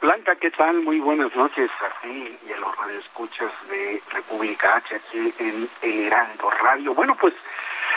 Blanca, 0.04 0.36
¿qué 0.36 0.52
tal? 0.52 0.82
Muy 0.82 1.00
buenas 1.00 1.34
noches 1.34 1.72
a 1.80 2.02
ti 2.02 2.38
y 2.46 2.52
a 2.52 2.58
los 2.58 2.76
radioescuchas 2.76 3.50
de 3.70 4.04
República 4.12 4.76
H 4.76 4.96
aquí 4.96 5.34
en 5.40 5.70
Heraldo 5.82 6.50
Radio. 6.50 6.94
Bueno, 6.94 7.16
pues 7.16 7.34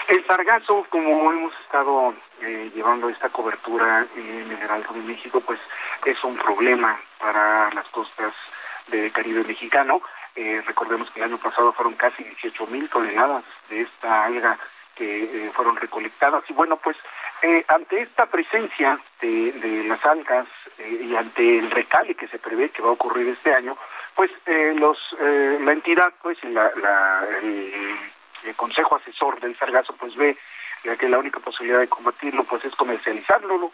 el 0.07 0.25
sargazo, 0.25 0.87
como 0.89 1.33
hemos 1.33 1.53
estado 1.63 2.15
eh, 2.43 2.71
llevando 2.73 3.09
esta 3.09 3.29
cobertura 3.31 4.07
en 4.15 4.53
el 4.53 4.63
Heraldo 4.63 4.93
de 4.93 5.01
México, 5.01 5.41
pues 5.41 5.59
es 6.05 6.23
un 6.23 6.37
problema 6.37 6.97
para 7.19 7.73
las 7.75 7.89
costas 7.89 8.33
del 8.87 9.11
Caribe 9.11 9.43
mexicano. 9.43 10.01
Eh, 10.37 10.63
recordemos 10.65 11.11
que 11.11 11.19
el 11.19 11.27
año 11.27 11.39
pasado 11.39 11.73
fueron 11.73 11.95
casi 11.95 12.23
18 12.23 12.69
mil 12.69 12.89
toneladas 12.89 13.43
de 13.69 13.81
esta 13.81 14.27
alga 14.27 14.57
que 14.95 15.25
eh, 15.25 15.51
fueron 15.53 15.75
recolectadas. 15.75 16.45
Y 16.49 16.53
bueno, 16.53 16.77
pues 16.77 16.97
eh, 17.43 17.65
ante 17.69 18.01
esta 18.01 18.27
presencia 18.27 18.99
de, 19.21 19.85
las 19.87 20.05
algas 20.07 20.47
eh, 20.79 21.07
y 21.09 21.17
ante 21.17 21.59
el 21.59 21.71
recale 21.71 22.15
que 22.15 22.29
se 22.29 22.39
prevé 22.39 22.71
que 22.71 22.83
va 22.83 22.89
a 22.89 22.93
ocurrir 22.93 23.29
este 23.29 23.53
año, 23.53 23.77
pues 24.15 24.31
eh, 24.47 24.75
los 24.77 24.99
la 25.19 25.73
entidad, 25.73 26.13
pues 26.23 26.43
la, 26.45 27.27
el, 27.43 28.55
Consejo 28.57 28.97
Asesor 28.97 29.41
del 29.41 29.59
Sargazo, 29.59 29.95
pues 29.97 30.15
ve 30.15 30.37
que 30.99 31.09
la 31.09 31.19
única 31.19 31.41
posibilidad 31.41 31.81
de 31.81 31.89
combatirlo, 31.89 32.45
pues 32.45 32.65
es 32.65 32.75
comercializarlo 32.77 33.73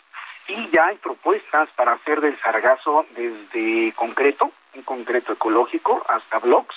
y 0.49 0.71
ya 0.71 0.87
hay 0.87 0.97
propuestas 0.97 1.69
para 1.77 1.93
hacer 1.93 2.23
del 2.23 2.41
sargazo 2.41 3.05
desde 3.11 3.93
concreto, 3.93 4.51
un 4.75 4.83
concreto 4.83 5.35
ecológico, 5.35 6.03
hasta 6.09 6.39
blocks 6.39 6.75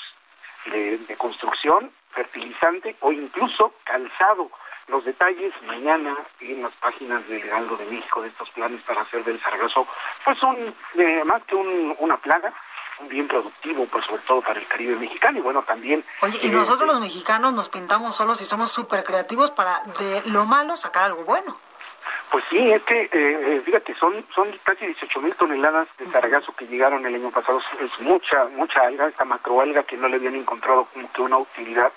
de 0.66 1.16
construcción, 1.18 1.90
fertilizante 2.12 2.96
o 3.00 3.14
incluso 3.14 3.74
calzado 3.86 4.52
los 4.88 5.04
detalles 5.04 5.54
mañana 5.64 6.16
en 6.40 6.62
las 6.62 6.74
páginas 6.74 7.28
del 7.28 7.44
Heraldo 7.44 7.78
de 7.78 7.86
México 7.86 8.22
de 8.22 8.30
estos 8.30 8.50
planes 8.52 8.82
para 8.84 9.02
hacer 9.02 9.24
del 9.24 9.42
sargazo, 9.42 9.88
pues 10.24 10.38
son 10.38 10.56
eh, 10.96 11.24
más 11.26 11.44
que 11.44 11.56
una 11.56 12.18
plaga, 12.18 12.54
un 13.00 13.10
bien 13.10 13.28
productivo, 13.28 13.86
pues 13.88 14.06
sobre 14.06 14.22
todo 14.24 14.42
para 14.42 14.60
el 14.60 14.68
Caribe 14.68 14.96
mexicano 14.96 15.40
y 15.40 15.42
bueno, 15.42 15.64
también... 15.64 16.04
Oye, 16.22 16.38
y 16.44 16.50
nosotros 16.50 16.88
los 16.88 17.02
mexicanos 17.02 17.54
nos 17.54 17.70
pintamos 17.70 18.16
solos 18.16 18.40
y 18.42 18.46
somos 18.46 18.72
súper 18.72 19.04
creativos 19.04 19.52
para 19.52 19.82
de 20.00 20.22
lo 20.30 20.46
malo 20.46 20.78
sacar 20.78 21.06
algo 21.06 21.24
bueno. 21.24 21.58
Pues 22.32 22.44
sí, 22.50 22.58
es 22.72 22.82
que, 22.84 23.04
eh, 23.04 23.10
eh, 23.14 23.62
fíjate, 23.64 23.96
son 23.96 24.26
son 24.34 24.52
casi 24.64 24.86
18 24.86 25.22
mil 25.22 25.36
toneladas 25.36 25.88
de 25.98 26.10
sargazo 26.12 26.54
que 26.56 26.68
llegaron 26.68 27.06
el 27.06 27.16
año 27.16 27.32
pasado. 27.32 27.62
Es 27.80 28.00
mucha, 28.02 28.46
mucha 28.46 28.82
alga, 28.82 29.08
esta 29.08 29.26
macroalga 29.26 29.84
que 29.84 29.96
no 29.96 30.08
le 30.08 30.18
habían 30.18 30.36
encontrado 30.36 30.86
como 30.94 31.12
que 31.12 31.22
una 31.22 31.38
utilidad 31.38 31.92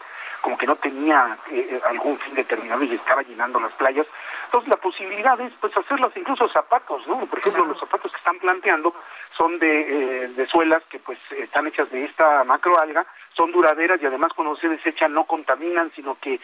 como 0.48 0.56
que 0.56 0.66
no 0.66 0.76
tenía 0.76 1.36
eh, 1.50 1.68
eh, 1.72 1.80
algún 1.86 2.18
fin 2.20 2.34
determinado 2.34 2.82
y 2.82 2.94
estaba 2.94 3.20
llenando 3.20 3.60
las 3.60 3.72
playas. 3.72 4.06
Entonces 4.46 4.70
la 4.70 4.78
posibilidad 4.78 5.38
es 5.38 5.52
pues 5.60 5.76
hacerlas 5.76 6.10
incluso 6.16 6.48
zapatos, 6.48 7.06
¿no? 7.06 7.18
Por 7.26 7.38
ejemplo, 7.38 7.66
los 7.66 7.78
zapatos 7.78 8.10
que 8.10 8.16
están 8.16 8.38
planteando 8.38 8.94
son 9.36 9.58
de, 9.58 9.80
eh, 9.80 10.28
de 10.28 10.46
suelas 10.46 10.82
que 10.88 11.00
pues 11.00 11.18
están 11.32 11.66
hechas 11.66 11.90
de 11.90 12.06
esta 12.06 12.44
macroalga, 12.44 13.04
son 13.36 13.52
duraderas 13.52 14.00
y 14.00 14.06
además 14.06 14.32
cuando 14.32 14.56
se 14.56 14.70
desechan 14.70 15.12
no 15.12 15.24
contaminan, 15.24 15.92
sino 15.94 16.16
que 16.18 16.40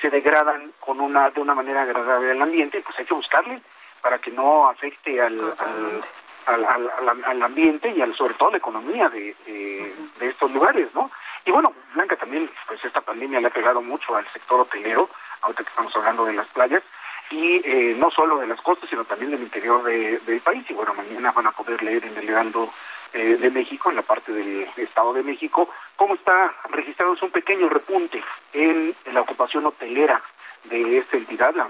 se 0.00 0.08
degradan 0.08 0.72
con 0.80 0.98
una 0.98 1.28
de 1.28 1.40
una 1.42 1.54
manera 1.54 1.82
agradable 1.82 2.30
al 2.30 2.40
ambiente, 2.40 2.80
pues 2.80 2.98
hay 2.98 3.04
que 3.04 3.12
buscarle 3.12 3.60
para 4.00 4.18
que 4.18 4.30
no 4.30 4.66
afecte 4.66 5.20
al, 5.20 5.36
al, 6.46 6.64
al, 6.64 7.24
al, 7.24 7.42
ambiente 7.42 7.90
y 7.90 8.00
al, 8.00 8.14
sobre 8.16 8.34
todo 8.34 8.50
la 8.50 8.56
economía 8.56 9.10
de, 9.10 9.36
de 9.46 10.28
estos 10.28 10.50
lugares, 10.50 10.88
¿no? 10.94 11.10
Y 11.44 11.50
bueno, 11.50 11.72
Blanca 11.94 12.16
también, 12.16 12.50
pues 12.66 12.84
esta 12.84 13.00
pandemia 13.00 13.40
le 13.40 13.48
ha 13.48 13.50
pegado 13.50 13.82
mucho 13.82 14.16
al 14.16 14.26
sector 14.32 14.60
hotelero, 14.60 15.08
ahorita 15.42 15.64
que 15.64 15.70
estamos 15.70 15.94
hablando 15.96 16.24
de 16.24 16.34
las 16.34 16.46
playas, 16.48 16.82
y 17.30 17.60
eh, 17.64 17.94
no 17.96 18.10
solo 18.10 18.38
de 18.38 18.46
las 18.46 18.60
costas, 18.60 18.88
sino 18.90 19.04
también 19.04 19.30
del 19.30 19.42
interior 19.42 19.82
del 19.82 20.40
país. 20.40 20.64
Y 20.68 20.74
bueno, 20.74 20.94
mañana 20.94 21.32
van 21.32 21.46
a 21.46 21.52
poder 21.52 21.82
leer 21.82 22.04
en 22.04 22.16
el 22.16 22.28
Heraldo 22.28 22.70
eh, 23.14 23.36
de 23.36 23.50
México, 23.50 23.90
en 23.90 23.96
la 23.96 24.02
parte 24.02 24.32
del 24.32 24.68
Estado 24.76 25.12
de 25.12 25.22
México, 25.22 25.68
cómo 25.96 26.14
está 26.14 26.54
registrado 26.70 27.16
un 27.20 27.30
pequeño 27.30 27.68
repunte 27.68 28.22
en, 28.52 28.94
la 29.12 29.20
ocupación 29.20 29.66
hotelera 29.66 30.22
de 30.64 30.98
esta 30.98 31.16
entidad, 31.16 31.54
la, 31.54 31.68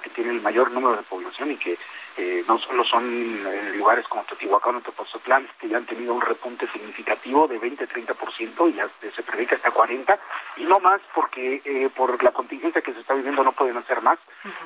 que 0.00 0.10
tiene 0.10 0.30
el 0.30 0.40
mayor 0.40 0.70
número 0.70 0.96
de 0.96 1.02
población 1.02 1.52
y 1.52 1.56
que 1.56 1.78
eh, 2.16 2.44
no 2.46 2.58
solo 2.58 2.84
son 2.84 3.04
eh, 3.46 3.72
lugares 3.76 4.06
como 4.08 4.24
Teotihuacán 4.24 4.76
o 4.76 4.80
Tepozotlán, 4.80 5.48
que 5.58 5.68
ya 5.68 5.78
han 5.78 5.86
tenido 5.86 6.14
un 6.14 6.20
repunte 6.20 6.66
significativo 6.72 7.48
de 7.48 7.60
20-30% 7.60 8.70
y 8.70 8.74
ya 8.74 8.88
se 9.14 9.22
prevé 9.22 9.46
que 9.46 9.54
hasta 9.54 9.72
40%, 9.72 10.18
y 10.56 10.64
no 10.64 10.78
más 10.80 11.00
porque 11.14 11.62
eh, 11.64 11.88
por 11.94 12.22
la 12.22 12.32
contingencia 12.32 12.82
que 12.82 12.92
se 12.92 13.00
está 13.00 13.14
viviendo 13.14 13.42
no 13.42 13.52
pueden 13.52 13.76
hacer 13.76 14.02
más, 14.02 14.18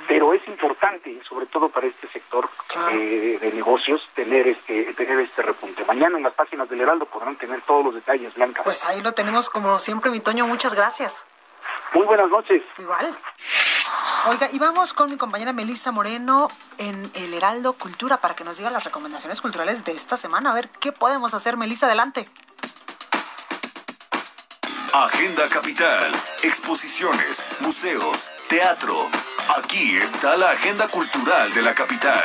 pero 0.09 0.33
es 0.33 0.47
importante, 0.49 1.21
sobre 1.29 1.47
todo 1.47 1.69
para 1.69 1.87
este 1.87 2.09
sector 2.09 2.49
de 2.91 3.53
negocios, 3.55 4.07
tener 4.15 4.49
este, 4.49 4.95
tener 4.95 5.21
este 5.21 5.43
repunte. 5.43 5.85
Mañana 5.85 6.17
en 6.17 6.25
las 6.25 6.35
páginas 6.35 6.69
del 6.69 6.81
Heraldo 6.81 7.07
podrán 7.07 7.37
tener 7.37 7.61
todos 7.63 7.85
los 7.85 7.95
detalles, 7.95 8.35
Blanca. 8.35 8.63
Pues 8.63 8.85
ahí 8.85 9.03
lo 9.03 9.13
tenemos 9.13 9.51
como 9.51 9.79
siempre, 9.79 10.11
mi 10.11 10.21
Toño, 10.21 10.47
muchas 10.47 10.75
gracias. 10.75 11.27
Muy 11.95 12.07
buenas 12.07 12.29
noches. 12.29 12.63
Igual. 12.79 13.17
Oiga, 14.29 14.49
y 14.53 14.59
vamos 14.59 14.93
con 14.93 15.09
mi 15.11 15.17
compañera 15.17 15.53
Melissa 15.53 15.93
Moreno 15.93 16.49
en 16.79 17.11
el 17.15 17.33
Heraldo 17.33 17.75
Cultura 17.75 18.17
para 18.17 18.35
que 18.35 18.43
nos 18.43 18.57
diga 18.57 18.71
las 18.71 18.85
recomendaciones 18.85 19.41
culturales 19.41 19.85
de 19.85 19.93
esta 19.93 20.17
semana. 20.17 20.51
A 20.51 20.55
ver 20.55 20.69
qué 20.69 20.93
podemos 20.93 21.33
hacer, 21.35 21.57
Melissa, 21.57 21.87
adelante. 21.87 22.29
Agenda 24.93 25.49
Capital, 25.49 26.11
exposiciones, 26.43 27.47
museos, 27.61 28.29
teatro. 28.49 29.09
Aquí 29.57 29.97
está 29.97 30.37
la 30.37 30.51
agenda 30.51 30.89
cultural 30.89 31.53
de 31.55 31.63
la 31.63 31.75
capital. 31.75 32.25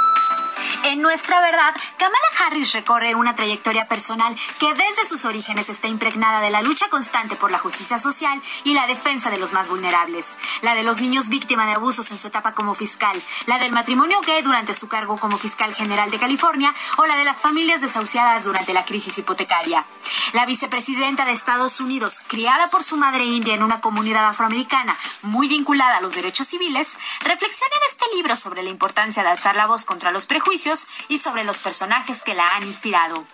En 0.83 0.99
nuestra 0.99 1.39
verdad, 1.41 1.75
Kamala 1.97 2.17
Harris 2.39 2.73
recorre 2.73 3.13
una 3.13 3.35
trayectoria 3.35 3.87
personal 3.87 4.35
que 4.59 4.73
desde 4.73 5.07
sus 5.07 5.25
orígenes 5.25 5.69
está 5.69 5.87
impregnada 5.87 6.41
de 6.41 6.49
la 6.49 6.63
lucha 6.63 6.89
constante 6.89 7.35
por 7.35 7.51
la 7.51 7.59
justicia 7.59 7.99
social 7.99 8.41
y 8.63 8.73
la 8.73 8.87
defensa 8.87 9.29
de 9.29 9.37
los 9.37 9.53
más 9.53 9.69
vulnerables. 9.69 10.27
La 10.63 10.73
de 10.73 10.81
los 10.81 10.99
niños 10.99 11.29
víctimas 11.29 11.67
de 11.67 11.73
abusos 11.73 12.09
en 12.09 12.17
su 12.17 12.27
etapa 12.27 12.53
como 12.53 12.73
fiscal, 12.73 13.15
la 13.45 13.59
del 13.59 13.71
matrimonio 13.71 14.21
gay 14.21 14.41
durante 14.41 14.73
su 14.73 14.87
cargo 14.87 15.17
como 15.17 15.37
fiscal 15.37 15.75
general 15.75 16.09
de 16.09 16.17
California 16.17 16.73
o 16.97 17.05
la 17.05 17.15
de 17.15 17.25
las 17.25 17.39
familias 17.39 17.81
desahuciadas 17.81 18.43
durante 18.43 18.73
la 18.73 18.83
crisis 18.83 19.19
hipotecaria. 19.19 19.85
La 20.33 20.47
vicepresidenta 20.47 21.25
de 21.25 21.33
Estados 21.33 21.79
Unidos, 21.79 22.21
criada 22.27 22.71
por 22.71 22.83
su 22.83 22.97
madre 22.97 23.25
india 23.25 23.53
en 23.53 23.63
una 23.63 23.81
comunidad 23.81 24.25
afroamericana 24.25 24.97
muy 25.21 25.47
vinculada 25.47 25.97
a 25.97 26.01
los 26.01 26.15
derechos 26.15 26.47
civiles, 26.47 26.97
reflexiona 27.21 27.75
en 27.75 27.91
este 27.91 28.15
libro 28.15 28.35
sobre 28.35 28.63
la 28.63 28.69
importancia 28.69 29.21
de 29.21 29.29
alzar 29.29 29.55
la 29.55 29.67
voz 29.67 29.85
contra 29.85 30.11
los 30.11 30.25
prejuicios 30.25 30.70
y 31.07 31.17
sobre 31.17 31.43
los 31.43 31.59
personajes 31.59 32.23
que 32.23 32.33
la 32.33 32.49
han 32.49 32.63
inspirado. 32.63 33.25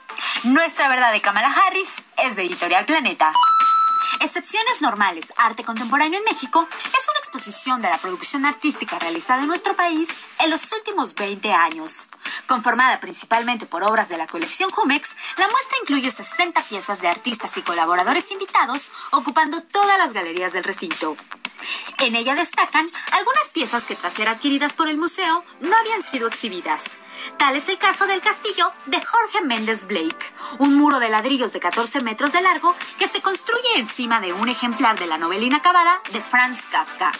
Nuestra 0.43 0.89
verdad 0.89 1.11
de 1.11 1.21
Kamala 1.21 1.53
Harris 1.53 1.89
es 2.17 2.35
de 2.35 2.43
Editorial 2.43 2.85
Planeta. 2.85 3.33
Excepciones 4.19 4.81
Normales, 4.81 5.31
Arte 5.37 5.63
Contemporáneo 5.63 6.19
en 6.19 6.25
México, 6.25 6.67
es 6.71 7.07
una 7.09 7.19
exposición 7.19 7.81
de 7.81 7.89
la 7.89 7.97
producción 7.97 8.45
artística 8.45 8.97
realizada 8.97 9.41
en 9.41 9.47
nuestro 9.47 9.75
país 9.75 10.09
en 10.39 10.49
los 10.49 10.71
últimos 10.71 11.13
20 11.13 11.53
años. 11.53 12.09
Conformada 12.47 12.99
principalmente 12.99 13.67
por 13.67 13.83
obras 13.83 14.09
de 14.09 14.17
la 14.17 14.25
colección 14.25 14.71
Jumex, 14.71 15.15
la 15.37 15.47
muestra 15.47 15.77
incluye 15.83 16.09
60 16.09 16.61
piezas 16.63 17.01
de 17.01 17.09
artistas 17.09 17.55
y 17.57 17.61
colaboradores 17.61 18.31
invitados, 18.31 18.91
ocupando 19.11 19.61
todas 19.61 19.97
las 19.99 20.13
galerías 20.13 20.53
del 20.53 20.63
recinto. 20.63 21.15
En 21.99 22.15
ella 22.15 22.35
destacan 22.35 22.89
algunas 23.11 23.49
piezas 23.49 23.83
que 23.83 23.95
tras 23.95 24.13
ser 24.13 24.29
adquiridas 24.29 24.73
por 24.73 24.87
el 24.89 24.97
museo 24.97 25.43
no 25.61 25.75
habían 25.75 26.03
sido 26.03 26.27
exhibidas. 26.27 26.97
Tal 27.37 27.55
es 27.55 27.69
el 27.69 27.77
caso 27.77 28.07
del 28.07 28.21
castillo 28.21 28.71
de 28.85 29.03
Jorge 29.03 29.41
Méndez 29.41 29.87
Blake, 29.87 30.33
un 30.59 30.75
muro 30.75 30.99
de 30.99 31.09
ladrillos 31.09 31.53
de 31.53 31.59
14 31.59 32.01
metros 32.01 32.31
de 32.31 32.41
largo 32.41 32.75
que 32.99 33.07
se 33.07 33.21
construye 33.21 33.77
encima 33.77 34.21
de 34.21 34.33
un 34.33 34.49
ejemplar 34.49 34.97
de 34.99 35.07
la 35.07 35.17
novela 35.17 35.45
inacabada 35.45 36.01
de 36.11 36.21
Franz 36.21 36.63
Kafka 36.71 37.11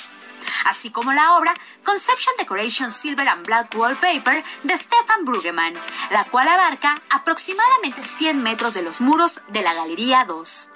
así 0.66 0.92
como 0.92 1.14
la 1.14 1.38
obra 1.38 1.54
Conception 1.84 2.36
Decoration 2.38 2.92
Silver 2.92 3.28
and 3.28 3.46
Black 3.46 3.74
Wallpaper 3.76 4.44
de 4.64 4.78
Stefan 4.78 5.26
Brueggemann, 5.26 5.74
la 6.12 6.26
cual 6.26 6.48
abarca 6.48 6.96
aproximadamente 7.10 8.04
100 8.04 8.42
metros 8.42 8.74
de 8.74 8.82
los 8.82 9.02
muros 9.02 9.42
de 9.50 9.62
la 9.62 9.74
Galería 9.74 10.26
2. 10.26 10.70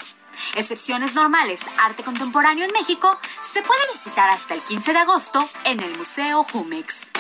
Excepciones 0.56 1.16
normales, 1.16 1.62
arte 1.78 2.04
contemporáneo 2.04 2.66
en 2.66 2.72
México, 2.74 3.20
se 3.42 3.62
puede 3.62 3.82
visitar 3.92 4.30
hasta 4.30 4.54
el 4.54 4.62
15 4.62 4.94
de 4.94 5.00
agosto 5.00 5.48
en 5.66 5.80
el 5.80 5.98
Museo 5.98 6.44
Jumex. 6.44 7.11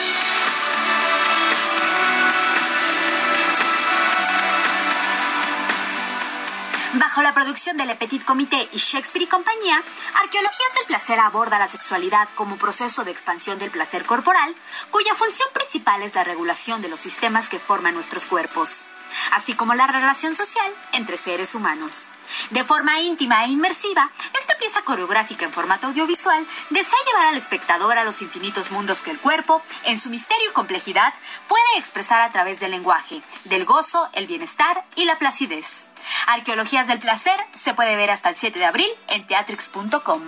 Bajo 6.95 7.21
la 7.21 7.33
producción 7.33 7.77
del 7.77 7.87
Le 7.87 7.95
Petit 7.95 8.25
Comité 8.25 8.67
y 8.73 8.77
Shakespeare 8.77 9.23
y 9.23 9.27
compañía, 9.27 9.81
Arqueologías 10.21 10.73
del 10.75 10.87
Placer 10.87 11.21
aborda 11.21 11.57
la 11.57 11.69
sexualidad 11.69 12.27
como 12.35 12.57
proceso 12.57 13.05
de 13.05 13.11
expansión 13.11 13.57
del 13.59 13.71
placer 13.71 14.03
corporal, 14.05 14.53
cuya 14.89 15.15
función 15.15 15.47
principal 15.53 16.01
es 16.01 16.15
la 16.15 16.25
regulación 16.25 16.81
de 16.81 16.89
los 16.89 16.99
sistemas 16.99 17.47
que 17.47 17.59
forman 17.59 17.93
nuestros 17.93 18.25
cuerpos, 18.25 18.83
así 19.31 19.53
como 19.53 19.73
la 19.73 19.87
relación 19.87 20.35
social 20.35 20.69
entre 20.91 21.15
seres 21.15 21.55
humanos. 21.55 22.09
De 22.49 22.65
forma 22.65 22.99
íntima 22.99 23.45
e 23.45 23.49
inmersiva, 23.51 24.11
esta 24.37 24.55
pieza 24.55 24.81
coreográfica 24.81 25.45
en 25.45 25.53
formato 25.53 25.87
audiovisual 25.87 26.45
desea 26.71 26.99
llevar 27.07 27.27
al 27.27 27.37
espectador 27.37 27.97
a 27.99 28.03
los 28.03 28.21
infinitos 28.21 28.69
mundos 28.69 29.01
que 29.01 29.11
el 29.11 29.19
cuerpo, 29.19 29.61
en 29.85 29.97
su 29.97 30.09
misterio 30.09 30.49
y 30.49 30.53
complejidad, 30.53 31.13
puede 31.47 31.77
expresar 31.77 32.19
a 32.19 32.31
través 32.31 32.59
del 32.59 32.71
lenguaje, 32.71 33.21
del 33.45 33.63
gozo, 33.63 34.09
el 34.11 34.27
bienestar 34.27 34.83
y 34.97 35.05
la 35.05 35.17
placidez. 35.17 35.85
Arqueologías 36.27 36.87
del 36.87 36.99
Placer 36.99 37.35
se 37.53 37.73
puede 37.73 37.95
ver 37.95 38.11
hasta 38.11 38.29
el 38.29 38.35
7 38.35 38.57
de 38.59 38.65
abril 38.65 38.89
en 39.07 39.25
teatrix.com. 39.25 40.21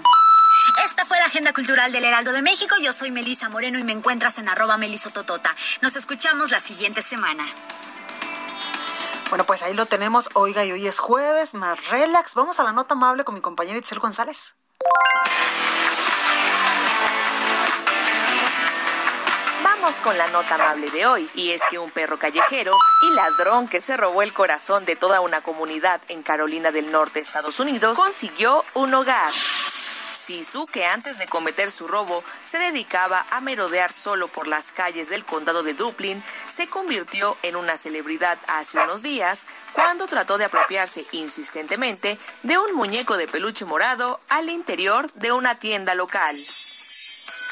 Esta 0.85 1.05
fue 1.05 1.17
la 1.19 1.25
Agenda 1.25 1.53
Cultural 1.53 1.91
del 1.91 2.05
Heraldo 2.05 2.31
de 2.31 2.41
México. 2.41 2.75
Yo 2.81 2.93
soy 2.93 3.11
Melisa 3.11 3.49
Moreno 3.49 3.79
y 3.79 3.83
me 3.83 3.91
encuentras 3.91 4.37
en 4.37 4.49
arroba 4.49 4.77
melisototota. 4.77 5.55
Nos 5.81 5.95
escuchamos 5.95 6.51
la 6.51 6.59
siguiente 6.59 7.01
semana. 7.01 7.45
Bueno, 9.29 9.45
pues 9.45 9.63
ahí 9.63 9.73
lo 9.73 9.85
tenemos. 9.85 10.29
Oiga, 10.33 10.63
y 10.63 10.71
hoy 10.71 10.87
es 10.87 10.99
jueves, 10.99 11.53
más 11.53 11.89
relax. 11.89 12.35
Vamos 12.35 12.59
a 12.59 12.63
la 12.63 12.71
nota 12.71 12.93
amable 12.93 13.23
con 13.23 13.35
mi 13.35 13.41
compañera 13.41 13.79
Itzel 13.79 13.99
González. 13.99 14.55
Con 20.01 20.17
la 20.17 20.27
nota 20.27 20.55
amable 20.55 20.89
de 20.91 21.05
hoy, 21.05 21.29
y 21.35 21.51
es 21.51 21.61
que 21.69 21.77
un 21.77 21.91
perro 21.91 22.17
callejero 22.17 22.73
y 23.01 23.15
ladrón 23.15 23.67
que 23.67 23.81
se 23.81 23.97
robó 23.97 24.21
el 24.21 24.31
corazón 24.31 24.85
de 24.85 24.95
toda 24.95 25.19
una 25.19 25.41
comunidad 25.41 25.99
en 26.07 26.23
Carolina 26.23 26.71
del 26.71 26.89
Norte, 26.89 27.19
Estados 27.19 27.59
Unidos, 27.59 27.97
consiguió 27.97 28.63
un 28.75 28.93
hogar. 28.93 29.29
Sisu, 29.29 30.67
que 30.67 30.85
antes 30.85 31.17
de 31.17 31.27
cometer 31.27 31.69
su 31.69 31.89
robo 31.89 32.23
se 32.45 32.59
dedicaba 32.59 33.25
a 33.29 33.41
merodear 33.41 33.91
solo 33.91 34.29
por 34.29 34.47
las 34.47 34.71
calles 34.71 35.09
del 35.09 35.25
condado 35.25 35.63
de 35.63 35.73
Dublín, 35.73 36.23
se 36.47 36.67
convirtió 36.67 37.37
en 37.41 37.57
una 37.57 37.75
celebridad 37.75 38.39
hace 38.47 38.79
unos 38.79 39.03
días 39.03 39.47
cuando 39.73 40.07
trató 40.07 40.37
de 40.37 40.45
apropiarse 40.45 41.05
insistentemente 41.11 42.17
de 42.43 42.57
un 42.57 42.73
muñeco 42.73 43.17
de 43.17 43.27
peluche 43.27 43.65
morado 43.65 44.21
al 44.29 44.49
interior 44.49 45.11
de 45.13 45.33
una 45.33 45.59
tienda 45.59 45.93
local. 45.93 46.35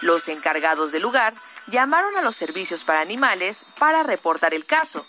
Los 0.04 0.30
encargados 0.30 0.92
del 0.94 1.04
lugar 1.04 1.34
llamaron 1.68 2.16
a 2.18 2.22
los 2.22 2.36
servicios 2.36 2.84
para 2.84 3.02
animales 3.02 3.66
para 3.80 4.04
reportar 4.04 4.54
el 4.54 4.66
caso. 4.66 5.06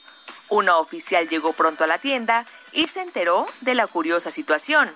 Una 0.49 0.77
oficial 0.77 1.29
llegó 1.29 1.53
pronto 1.53 1.85
a 1.85 1.87
la 1.87 1.99
tienda 1.99 2.47
y 2.73 2.89
se 2.89 3.01
enteró 3.01 3.47
de 3.63 3.75
la 3.75 3.87
curiosa 3.87 4.31
situación. 4.31 4.95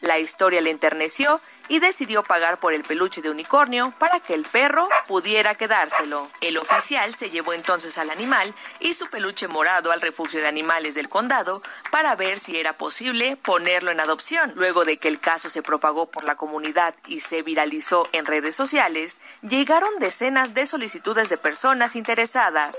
La 0.00 0.18
historia 0.18 0.60
le 0.60 0.70
enterneció 0.70 1.40
y 1.68 1.78
decidió 1.80 2.22
pagar 2.22 2.58
por 2.58 2.72
el 2.72 2.82
peluche 2.82 3.22
de 3.22 3.30
unicornio 3.30 3.92
para 3.98 4.20
que 4.20 4.34
el 4.34 4.44
perro 4.44 4.88
pudiera 5.06 5.54
quedárselo. 5.54 6.30
El 6.40 6.58
oficial 6.58 7.14
se 7.14 7.30
llevó 7.30 7.52
entonces 7.52 7.98
al 7.98 8.10
animal 8.10 8.54
y 8.80 8.94
su 8.94 9.08
peluche 9.08 9.48
morado 9.48 9.92
al 9.92 10.00
refugio 10.00 10.40
de 10.40 10.48
animales 10.48 10.94
del 10.94 11.08
condado 11.08 11.62
para 11.90 12.14
ver 12.16 12.38
si 12.38 12.56
era 12.56 12.72
posible 12.72 13.36
ponerlo 13.36 13.90
en 13.90 14.00
adopción. 14.00 14.52
Luego 14.56 14.84
de 14.84 14.96
que 14.96 15.08
el 15.08 15.20
caso 15.20 15.50
se 15.50 15.62
propagó 15.62 16.06
por 16.06 16.24
la 16.24 16.36
comunidad 16.36 16.94
y 17.06 17.20
se 17.20 17.42
viralizó 17.42 18.08
en 18.12 18.26
redes 18.26 18.54
sociales, 18.54 19.20
llegaron 19.42 19.98
decenas 19.98 20.54
de 20.54 20.66
solicitudes 20.66 21.28
de 21.28 21.38
personas 21.38 21.96
interesadas. 21.96 22.76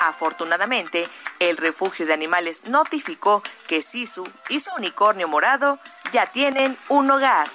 Afortunadamente, 0.00 1.08
el 1.40 1.56
refugio 1.56 2.06
de 2.06 2.14
animales 2.14 2.64
notificó 2.68 3.42
que 3.66 3.82
Sisu 3.82 4.28
y 4.48 4.60
su 4.60 4.70
unicornio 4.76 5.28
morado 5.28 5.78
ya 6.12 6.26
tienen 6.26 6.76
un 6.88 7.10
hogar. 7.10 7.48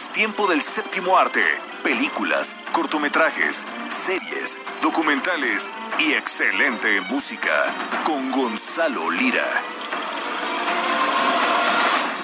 Es 0.00 0.08
tiempo 0.08 0.46
del 0.46 0.62
séptimo 0.62 1.18
arte. 1.18 1.44
Películas, 1.82 2.56
cortometrajes, 2.72 3.66
series, 3.88 4.58
documentales 4.80 5.70
y 5.98 6.14
excelente 6.14 7.02
música 7.02 7.50
con 8.06 8.30
Gonzalo 8.32 9.10
Lira. 9.10 9.44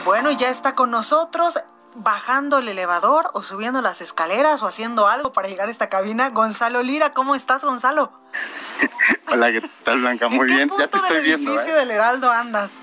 Bueno, 0.06 0.30
ya 0.30 0.48
está 0.48 0.74
con 0.74 0.90
nosotros 0.90 1.60
bajando 1.96 2.60
el 2.60 2.68
elevador 2.68 3.28
o 3.34 3.42
subiendo 3.42 3.82
las 3.82 4.00
escaleras 4.00 4.62
o 4.62 4.66
haciendo 4.66 5.06
algo 5.06 5.34
para 5.34 5.48
llegar 5.48 5.68
a 5.68 5.70
esta 5.70 5.90
cabina. 5.90 6.30
Gonzalo 6.30 6.82
Lira, 6.82 7.12
¿cómo 7.12 7.34
estás, 7.34 7.62
Gonzalo? 7.62 8.10
Hola, 9.30 9.52
¿qué 9.52 9.60
tal, 9.82 10.00
Blanca? 10.00 10.30
Muy 10.30 10.46
bien, 10.46 10.70
ya 10.78 10.88
te 10.88 10.96
estoy 10.96 11.20
viendo. 11.20 11.50
edificio 11.50 11.76
¿eh? 11.76 11.80
del 11.80 11.90
Heraldo 11.90 12.32
andas? 12.32 12.80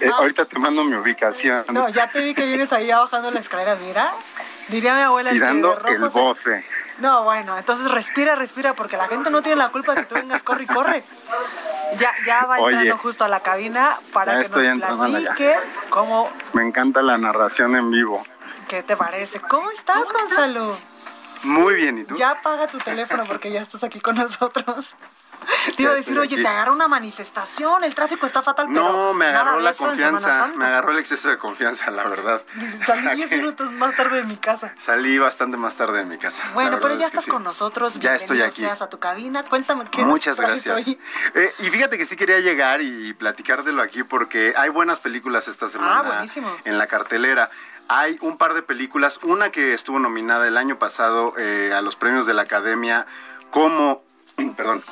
Eh, 0.00 0.10
ahorita 0.12 0.44
te 0.46 0.58
mando 0.58 0.84
mi 0.84 0.96
ubicación. 0.96 1.64
No, 1.70 1.88
ya 1.88 2.08
te 2.08 2.20
vi 2.20 2.34
que 2.34 2.44
vienes 2.44 2.72
ahí 2.72 2.90
bajando 2.90 3.30
la 3.30 3.40
escalera, 3.40 3.76
mira. 3.76 4.12
Diría 4.68 4.94
mi 4.94 5.00
abuela. 5.00 5.30
Tirando 5.30 5.80
el 5.86 6.08
bofe. 6.08 6.64
No, 6.98 7.24
bueno, 7.24 7.56
entonces 7.58 7.90
respira, 7.90 8.34
respira, 8.34 8.74
porque 8.74 8.96
la 8.96 9.08
gente 9.08 9.30
no 9.30 9.42
tiene 9.42 9.56
la 9.56 9.70
culpa 9.70 9.94
de 9.94 10.02
que 10.02 10.06
tú 10.06 10.14
vengas, 10.14 10.42
corre 10.42 10.64
y 10.64 10.66
corre. 10.66 11.04
Ya, 11.98 12.12
ya 12.26 12.44
va 12.46 12.58
Oye, 12.58 12.76
entrando 12.76 12.98
justo 13.02 13.24
a 13.24 13.28
la 13.28 13.40
cabina 13.40 13.98
para 14.12 14.36
que 14.36 14.42
estoy 14.42 14.68
nos 14.78 15.10
platique 15.10 15.56
cómo, 15.90 16.30
Me 16.52 16.62
encanta 16.62 17.02
la 17.02 17.18
narración 17.18 17.76
en 17.76 17.90
vivo. 17.90 18.22
¿qué 18.68 18.82
te 18.82 18.96
parece? 18.96 19.38
¿Cómo 19.40 19.70
estás, 19.70 20.10
Gonzalo? 20.10 20.74
Muy 21.42 21.74
bien, 21.74 21.98
¿y 21.98 22.04
tú? 22.04 22.16
Ya 22.16 22.30
apaga 22.30 22.66
tu 22.68 22.78
teléfono 22.78 23.26
porque 23.26 23.52
ya 23.52 23.60
estás 23.60 23.84
aquí 23.84 24.00
con 24.00 24.16
nosotros. 24.16 24.94
Te 25.76 25.82
iba 25.82 25.92
a 25.92 25.94
decir, 25.94 26.12
estoy 26.14 26.26
oye, 26.28 26.42
te 26.42 26.48
agarró 26.48 26.72
una 26.72 26.88
manifestación, 26.88 27.84
el 27.84 27.94
tráfico 27.94 28.26
está 28.26 28.42
fatal, 28.42 28.66
pero 28.68 28.80
No, 28.92 29.14
me 29.14 29.26
agarró 29.26 29.60
la 29.60 29.72
Semana 29.72 29.92
confianza, 29.96 30.48
me 30.56 30.64
agarró 30.64 30.92
el 30.92 30.98
exceso 30.98 31.28
de 31.28 31.38
confianza, 31.38 31.90
la 31.90 32.04
verdad. 32.04 32.42
Salí 32.86 33.08
10 33.16 33.30
minutos 33.32 33.70
más 33.72 33.94
tarde 33.96 34.18
de 34.18 34.24
mi 34.24 34.36
casa. 34.36 34.74
Salí 34.78 35.18
bastante 35.18 35.56
más 35.56 35.76
tarde 35.76 35.98
de 35.98 36.04
mi 36.04 36.18
casa. 36.18 36.42
Bueno, 36.54 36.78
pero 36.80 36.94
ya 36.94 37.06
es 37.06 37.10
que 37.12 37.16
estás 37.18 37.24
sí. 37.24 37.30
con 37.30 37.42
nosotros. 37.44 37.98
Ya 38.00 38.14
estoy 38.14 38.42
aquí. 38.42 38.62
seas 38.62 38.82
a 38.82 38.88
tu 38.88 38.98
cabina. 38.98 39.44
Cuéntame 39.44 39.84
qué 39.90 40.02
Muchas 40.02 40.40
gracias. 40.40 40.86
hoy? 40.86 40.98
Eh, 41.34 41.54
y 41.60 41.64
fíjate 41.70 41.98
que 41.98 42.04
sí 42.06 42.16
quería 42.16 42.40
llegar 42.40 42.80
y 42.82 43.12
platicártelo 43.14 43.82
aquí 43.82 44.02
porque 44.02 44.54
hay 44.56 44.68
buenas 44.70 45.00
películas 45.00 45.48
esta 45.48 45.68
semana 45.68 45.98
Ah, 45.98 46.02
buenísimo. 46.02 46.48
en 46.64 46.78
la 46.78 46.86
cartelera. 46.86 47.50
hay 47.88 48.16
un 48.20 48.38
par 48.38 48.54
de 48.54 48.62
películas, 48.62 49.18
una 49.22 49.50
que 49.50 49.74
estuvo 49.74 49.98
nominada 49.98 50.46
el 50.48 50.56
año 50.56 50.78
pasado 50.78 51.34
eh, 51.36 51.72
a 51.76 51.82
los 51.82 51.94
premios 51.96 52.24
de 52.26 52.32
la 52.34 52.42
Academia 52.42 53.06
como, 53.50 54.02
perdón, 54.56 54.82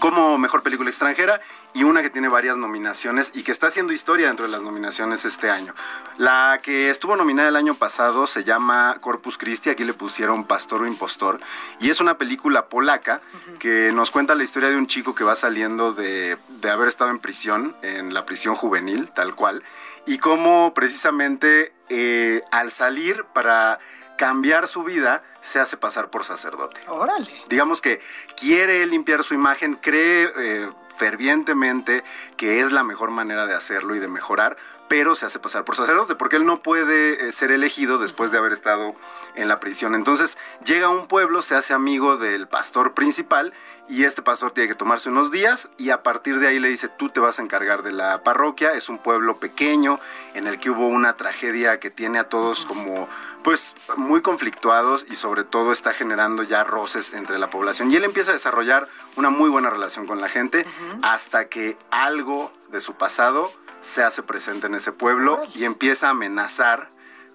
como 0.00 0.38
mejor 0.38 0.62
película 0.62 0.90
extranjera 0.90 1.40
y 1.74 1.84
una 1.84 2.02
que 2.02 2.10
tiene 2.10 2.28
varias 2.28 2.56
nominaciones 2.56 3.30
y 3.34 3.44
que 3.44 3.52
está 3.52 3.68
haciendo 3.68 3.92
historia 3.92 4.26
dentro 4.26 4.46
de 4.46 4.50
las 4.50 4.62
nominaciones 4.62 5.24
este 5.24 5.50
año. 5.50 5.74
La 6.16 6.58
que 6.62 6.90
estuvo 6.90 7.14
nominada 7.14 7.48
el 7.48 7.56
año 7.56 7.74
pasado 7.74 8.26
se 8.26 8.42
llama 8.42 8.96
Corpus 9.00 9.38
Christi, 9.38 9.70
aquí 9.70 9.84
le 9.84 9.94
pusieron 9.94 10.44
Pastor 10.44 10.82
o 10.82 10.86
Impostor, 10.86 11.38
y 11.78 11.90
es 11.90 12.00
una 12.00 12.18
película 12.18 12.66
polaca 12.66 13.20
que 13.60 13.92
nos 13.92 14.10
cuenta 14.10 14.34
la 14.34 14.42
historia 14.42 14.70
de 14.70 14.76
un 14.76 14.86
chico 14.86 15.14
que 15.14 15.22
va 15.22 15.36
saliendo 15.36 15.92
de, 15.92 16.38
de 16.48 16.70
haber 16.70 16.88
estado 16.88 17.10
en 17.10 17.20
prisión, 17.20 17.76
en 17.82 18.14
la 18.14 18.24
prisión 18.24 18.56
juvenil, 18.56 19.10
tal 19.14 19.34
cual, 19.34 19.62
y 20.06 20.18
cómo 20.18 20.72
precisamente 20.74 21.72
eh, 21.88 22.42
al 22.50 22.72
salir 22.72 23.24
para 23.32 23.78
cambiar 24.20 24.68
su 24.68 24.82
vida, 24.82 25.22
se 25.40 25.60
hace 25.60 25.78
pasar 25.78 26.10
por 26.10 26.26
sacerdote. 26.26 26.78
Órale. 26.88 27.32
Digamos 27.48 27.80
que 27.80 28.02
quiere 28.38 28.84
limpiar 28.84 29.24
su 29.24 29.32
imagen, 29.32 29.76
cree 29.76 30.30
eh, 30.36 30.70
fervientemente 30.94 32.04
que 32.36 32.60
es 32.60 32.70
la 32.70 32.84
mejor 32.84 33.10
manera 33.12 33.46
de 33.46 33.54
hacerlo 33.54 33.94
y 33.94 33.98
de 33.98 34.08
mejorar, 34.08 34.58
pero 34.90 35.14
se 35.14 35.24
hace 35.24 35.38
pasar 35.38 35.64
por 35.64 35.76
sacerdote, 35.76 36.16
porque 36.16 36.34
él 36.34 36.44
no 36.44 36.64
puede 36.64 37.28
eh, 37.28 37.30
ser 37.30 37.52
elegido 37.52 37.98
después 37.98 38.32
de 38.32 38.38
haber 38.38 38.52
estado 38.52 38.96
en 39.36 39.46
la 39.46 39.60
prisión. 39.60 39.94
Entonces 39.94 40.36
llega 40.64 40.86
a 40.86 40.90
un 40.90 41.06
pueblo, 41.06 41.42
se 41.42 41.54
hace 41.54 41.72
amigo 41.74 42.16
del 42.16 42.48
pastor 42.48 42.92
principal 42.92 43.52
y 43.88 44.02
este 44.02 44.20
pastor 44.20 44.50
tiene 44.50 44.68
que 44.68 44.74
tomarse 44.74 45.08
unos 45.08 45.30
días 45.30 45.68
y 45.76 45.90
a 45.90 46.02
partir 46.02 46.40
de 46.40 46.48
ahí 46.48 46.58
le 46.58 46.68
dice, 46.68 46.88
tú 46.88 47.08
te 47.08 47.20
vas 47.20 47.38
a 47.38 47.42
encargar 47.42 47.84
de 47.84 47.92
la 47.92 48.24
parroquia, 48.24 48.72
es 48.72 48.88
un 48.88 48.98
pueblo 48.98 49.38
pequeño 49.38 50.00
en 50.34 50.48
el 50.48 50.58
que 50.58 50.70
hubo 50.70 50.88
una 50.88 51.16
tragedia 51.16 51.78
que 51.78 51.90
tiene 51.90 52.18
a 52.18 52.28
todos 52.28 52.66
como 52.66 53.08
pues 53.44 53.76
muy 53.96 54.22
conflictuados 54.22 55.06
y 55.08 55.14
sobre 55.14 55.44
todo 55.44 55.72
está 55.72 55.92
generando 55.92 56.42
ya 56.42 56.64
roces 56.64 57.12
entre 57.12 57.38
la 57.38 57.48
población. 57.48 57.92
Y 57.92 57.96
él 57.96 58.02
empieza 58.02 58.32
a 58.32 58.34
desarrollar 58.34 58.88
una 59.14 59.30
muy 59.30 59.50
buena 59.50 59.70
relación 59.70 60.08
con 60.08 60.20
la 60.20 60.28
gente 60.28 60.66
hasta 61.02 61.48
que 61.48 61.78
algo 61.92 62.52
de 62.70 62.80
su 62.80 62.94
pasado 62.94 63.52
se 63.80 64.02
hace 64.02 64.22
presente 64.22 64.66
en 64.66 64.74
ese 64.80 64.92
pueblo 64.92 65.40
y 65.54 65.64
empieza 65.64 66.08
a 66.08 66.10
amenazar 66.10 66.88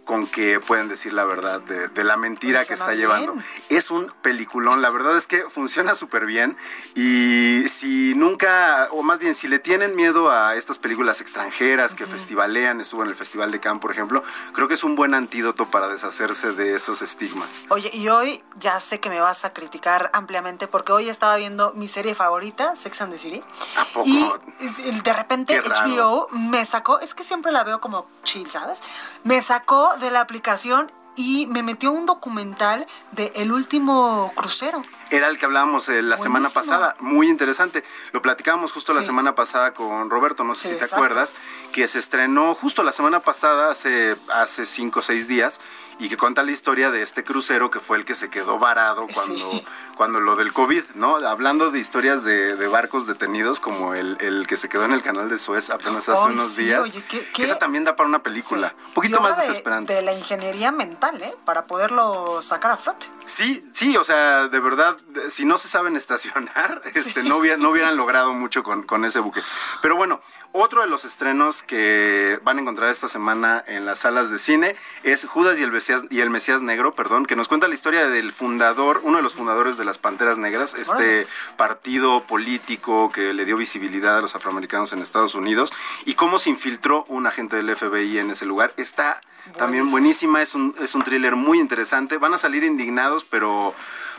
con 0.05 0.27
que 0.27 0.59
pueden 0.59 0.87
decir 0.87 1.13
la 1.13 1.25
verdad 1.25 1.59
de, 1.61 2.03
la 2.03 2.15
mentira 2.17 2.63
que 2.63 2.75
está 2.75 2.93
llevando. 2.93 3.35
Es 3.69 3.91
un 3.91 4.11
peliculón, 4.21 4.81
la 4.81 4.89
verdad 4.89 5.17
es 5.17 5.27
que 5.27 5.41
funciona 5.49 5.95
súper 5.95 6.25
bien 6.25 6.55
y 6.93 7.67
si 7.67 8.13
nunca, 8.15 8.87
o 8.91 9.01
más 9.01 9.19
bien 9.19 9.33
si 9.33 9.47
le 9.47 9.59
tienen 9.59 9.95
miedo 9.95 10.29
a 10.29 10.55
estas 10.55 10.77
películas 10.77 11.21
extranjeras 11.21 11.95
que 11.95 12.05
festivalean, 12.05 12.79
estuvo 12.79 13.03
en 13.03 13.09
el 13.09 13.15
Festival 13.15 13.51
de 13.51 13.59
Cannes, 13.59 13.81
por 13.81 13.91
ejemplo, 13.91 14.23
creo 14.53 14.67
que 14.67 14.75
es 14.75 14.83
un 14.83 14.95
buen 14.95 15.13
antídoto 15.13 15.69
para 15.69 15.87
deshacerse 15.87 16.53
de 16.53 16.75
esos 16.75 17.01
estigmas. 17.01 17.61
Oye, 17.69 17.89
y 17.91 18.07
hoy 18.09 18.43
ya 18.59 18.79
sé 18.79 18.99
que 18.99 19.09
me 19.09 19.19
vas 19.19 19.45
a 19.45 19.53
criticar 19.53 20.11
ampliamente 20.13 20.67
porque 20.67 20.91
hoy 20.91 21.09
estaba 21.09 21.35
viendo 21.37 21.73
mi 21.73 21.87
serie 21.87 22.13
favorita, 22.13 22.75
Sex 22.75 23.01
and 23.01 23.13
the 23.13 23.17
City. 23.17 23.41
¿A 23.77 23.85
poco? 23.85 24.07
Y 24.07 25.01
de 25.03 25.13
repente. 25.13 25.61
HBO 25.65 26.27
me 26.31 26.65
sacó, 26.65 26.99
es 26.99 27.13
que 27.13 27.23
siempre 27.23 27.51
la 27.51 27.63
veo 27.63 27.81
como 27.81 28.07
chill, 28.23 28.49
¿sabes? 28.49 28.81
Me 29.23 29.41
sacó 29.41 29.94
de 29.99 30.11
la 30.11 30.21
aplicación 30.21 30.91
y 31.15 31.47
me 31.47 31.63
metió 31.63 31.91
un 31.91 32.05
documental 32.05 32.85
de 33.11 33.31
El 33.35 33.51
último 33.51 34.31
crucero. 34.35 34.83
Era 35.11 35.27
el 35.27 35.37
que 35.37 35.45
hablábamos 35.45 35.87
eh, 35.89 36.01
la 36.01 36.17
semana 36.17 36.49
Buenísimo. 36.49 36.61
pasada, 36.77 36.95
muy 36.99 37.29
interesante. 37.29 37.83
Lo 38.11 38.21
platicábamos 38.21 38.71
justo 38.71 38.93
la 38.93 39.01
Sí. 39.01 39.05
semana 39.07 39.35
pasada 39.35 39.73
con 39.73 40.09
Roberto, 40.09 40.43
no 40.43 40.55
sé 40.55 40.61
Sí, 40.63 40.67
si 40.69 40.73
te 40.79 40.85
exacto. 40.85 40.95
acuerdas, 40.95 41.35
que 41.71 41.87
se 41.87 41.99
estrenó 41.99 42.55
justo 42.55 42.83
la 42.83 42.91
semana 42.91 43.19
pasada, 43.19 43.69
hace, 43.71 44.15
hace 44.33 44.65
cinco 44.65 44.99
o 45.01 45.03
seis 45.03 45.27
días, 45.27 45.59
y 45.99 46.09
que 46.09 46.17
cuenta 46.17 46.43
la 46.43 46.51
historia 46.51 46.91
de 46.91 47.01
este 47.03 47.23
crucero 47.23 47.69
que 47.69 47.79
fue 47.79 47.97
el 47.97 48.03
que 48.03 48.15
se 48.15 48.29
quedó 48.29 48.57
varado 48.59 49.07
cuando, 49.13 49.61
cuando 49.95 50.19
lo 50.19 50.35
del 50.35 50.51
COVID, 50.51 50.83
¿no? 50.95 51.15
Hablando 51.17 51.71
de 51.71 51.79
historias 51.79 52.23
de, 52.25 52.57
de 52.57 52.67
barcos 52.67 53.07
detenidos, 53.07 53.59
como 53.61 53.93
el, 53.93 54.17
el 54.19 54.45
que 54.47 54.57
se 54.57 54.67
quedó 54.67 54.83
en 54.85 54.91
el 54.91 55.01
canal 55.01 55.29
de 55.29 55.37
Suez 55.37 55.69
apenas 55.69 56.09
hace 56.09 56.19
Ay, 56.27 56.33
unos 56.33 56.47
sí, 56.49 56.65
días. 56.65 56.81
oye, 56.81 57.01
qué- 57.07 57.25
qué- 57.33 57.43
Esa 57.43 57.59
también 57.59 57.85
da 57.85 57.95
para 57.95 58.09
una 58.09 58.23
película. 58.23 58.73
Un 58.87 58.93
poquito 58.93 59.21
más 59.21 59.37
de- 59.37 59.47
desesperante. 59.47 59.93
De, 59.93 60.01
la 60.01 60.11
ingeniería 60.13 60.71
mental, 60.73 61.21
¿eh? 61.21 61.33
Para 61.45 61.63
poderlo 61.63 62.41
sacar 62.41 62.71
a 62.71 62.77
flote. 62.77 63.07
Sí, 63.25 63.63
sí, 63.73 63.95
o 63.95 64.03
sea, 64.03 64.49
de 64.49 64.59
verdad, 64.59 64.94
si 65.29 65.45
no 65.45 65.57
se 65.57 65.67
saben 65.67 65.95
estacionar, 65.95 66.81
este, 66.93 67.23
no, 67.23 67.37
hubieran, 67.37 67.61
no 67.61 67.69
hubieran 67.69 67.97
logrado 67.97 68.33
mucho 68.33 68.63
con, 68.63 68.83
con 68.83 69.05
ese 69.05 69.19
buque. 69.19 69.41
Pero 69.81 69.95
bueno, 69.95 70.21
otro 70.51 70.81
de 70.81 70.87
los 70.87 71.03
estrenos 71.03 71.63
que 71.63 72.39
van 72.43 72.57
a 72.57 72.61
encontrar 72.61 72.89
esta 72.89 73.07
semana 73.07 73.63
en 73.67 73.85
las 73.85 73.99
salas 73.99 74.29
de 74.29 74.39
cine 74.39 74.75
es 75.03 75.25
Judas 75.25 75.59
y 75.59 75.63
el 75.63 75.71
Mesías, 75.71 76.03
y 76.09 76.21
el 76.21 76.29
Mesías 76.29 76.61
Negro, 76.61 76.93
perdón, 76.93 77.25
que 77.25 77.35
nos 77.35 77.47
cuenta 77.47 77.67
la 77.67 77.75
historia 77.75 78.07
del 78.07 78.31
fundador, 78.31 79.01
uno 79.03 79.17
de 79.17 79.23
los 79.23 79.33
fundadores 79.33 79.77
de 79.77 79.85
las 79.85 79.97
Panteras 79.97 80.37
Negras, 80.37 80.73
este 80.75 81.27
partido 81.57 82.23
político 82.23 83.11
que 83.11 83.33
le 83.33 83.45
dio 83.45 83.57
visibilidad 83.57 84.17
a 84.17 84.21
los 84.21 84.35
afroamericanos 84.35 84.93
en 84.93 84.99
Estados 84.99 85.35
Unidos 85.35 85.73
y 86.05 86.13
cómo 86.13 86.39
se 86.39 86.49
infiltró 86.49 87.03
un 87.09 87.27
agente 87.27 87.57
del 87.57 87.75
FBI 87.75 88.19
en 88.19 88.31
ese 88.31 88.45
lugar. 88.45 88.73
Está 88.77 89.21
también 89.57 89.91
buenísima, 89.91 90.41
es 90.41 90.55
un, 90.55 90.75
es 90.79 90.95
un 90.95 91.03
thriller 91.03 91.35
muy 91.35 91.59
interesante. 91.59 92.17
Van 92.17 92.33
a 92.33 92.37
salir 92.37 92.63
indignados, 92.63 93.25
pero... 93.25 93.75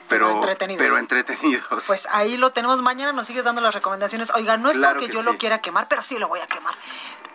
Pero, 0.08 0.26
Pero 0.28 0.34
entretenidos. 0.36 0.82
pero 0.84 0.98
entretenidos. 0.98 1.84
Pues 1.86 2.06
ahí 2.12 2.36
lo 2.36 2.50
tenemos. 2.52 2.80
Mañana 2.82 3.12
nos 3.12 3.26
sigues 3.26 3.44
dando 3.44 3.60
las 3.60 3.74
recomendaciones. 3.74 4.30
Oiga, 4.34 4.56
no 4.56 4.70
es 4.70 4.76
Claro 4.76 4.94
porque 4.94 5.08
que 5.08 5.14
yo 5.14 5.20
sí. 5.20 5.26
lo 5.26 5.36
quiera 5.38 5.58
quemar, 5.60 5.88
pero 5.88 6.02
sí 6.02 6.18
lo 6.18 6.28
voy 6.28 6.40
a 6.40 6.46
quemar. 6.46 6.74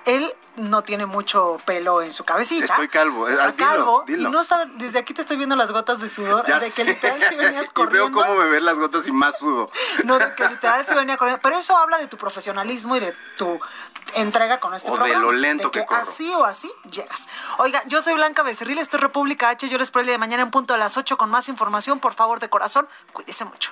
Él 0.05 0.33
no 0.55 0.83
tiene 0.83 1.05
mucho 1.05 1.57
pelo 1.65 2.01
en 2.01 2.11
su 2.11 2.23
cabecita. 2.25 2.65
Estoy 2.65 2.87
calvo, 2.87 3.27
eh, 3.29 3.33
Está 3.33 3.45
ah, 3.45 3.51
dilo, 3.51 3.65
calvo. 3.65 4.03
dilo. 4.07 4.29
Y 4.29 4.31
no 4.31 4.43
sabe, 4.43 4.69
desde 4.75 4.99
aquí 4.99 5.13
te 5.13 5.21
estoy 5.21 5.37
viendo 5.37 5.55
las 5.55 5.71
gotas 5.71 6.01
de 6.01 6.09
sudor. 6.09 6.45
Ya 6.47 6.59
de 6.59 6.71
que 6.71 6.83
literal 6.83 7.21
si 7.29 7.35
venías 7.35 7.53
y 7.63 7.65
veo 7.65 7.73
corriendo. 7.73 8.11
cómo 8.21 8.35
me 8.35 8.49
ven 8.49 8.65
las 8.65 8.77
gotas 8.77 9.07
y 9.07 9.11
más 9.11 9.37
sudo. 9.39 9.69
No, 10.03 10.17
de 10.19 10.33
que 10.35 10.47
literal 10.49 10.85
si 10.85 10.93
venía 10.93 11.17
corriendo. 11.17 11.41
Pero 11.41 11.57
eso 11.57 11.77
habla 11.77 11.97
de 11.99 12.07
tu 12.07 12.17
profesionalismo 12.17 12.95
y 12.95 12.99
de 12.99 13.15
tu 13.37 13.59
entrega 14.15 14.59
con 14.59 14.73
este 14.73 14.89
O 14.91 14.97
de 14.97 15.15
lo 15.15 15.31
lento 15.31 15.69
de 15.69 15.79
que 15.79 15.85
corro. 15.85 16.01
así 16.01 16.33
o 16.33 16.43
así 16.43 16.71
llegas. 16.91 17.29
Oiga, 17.59 17.81
yo 17.85 18.01
soy 18.01 18.15
Blanca 18.15 18.43
Becerril, 18.43 18.79
esto 18.79 18.97
es 18.97 19.01
República 19.01 19.49
H. 19.49 19.69
Yo 19.69 19.77
les 19.77 19.87
espero 19.87 20.01
el 20.01 20.07
día 20.07 20.15
de 20.15 20.19
mañana 20.19 20.43
en 20.43 20.51
punto 20.51 20.73
a 20.73 20.77
las 20.77 20.97
8 20.97 21.15
con 21.17 21.29
más 21.29 21.47
información. 21.47 21.99
Por 21.99 22.13
favor, 22.13 22.39
de 22.39 22.49
corazón, 22.49 22.87
cuídese 23.13 23.45
mucho. 23.45 23.71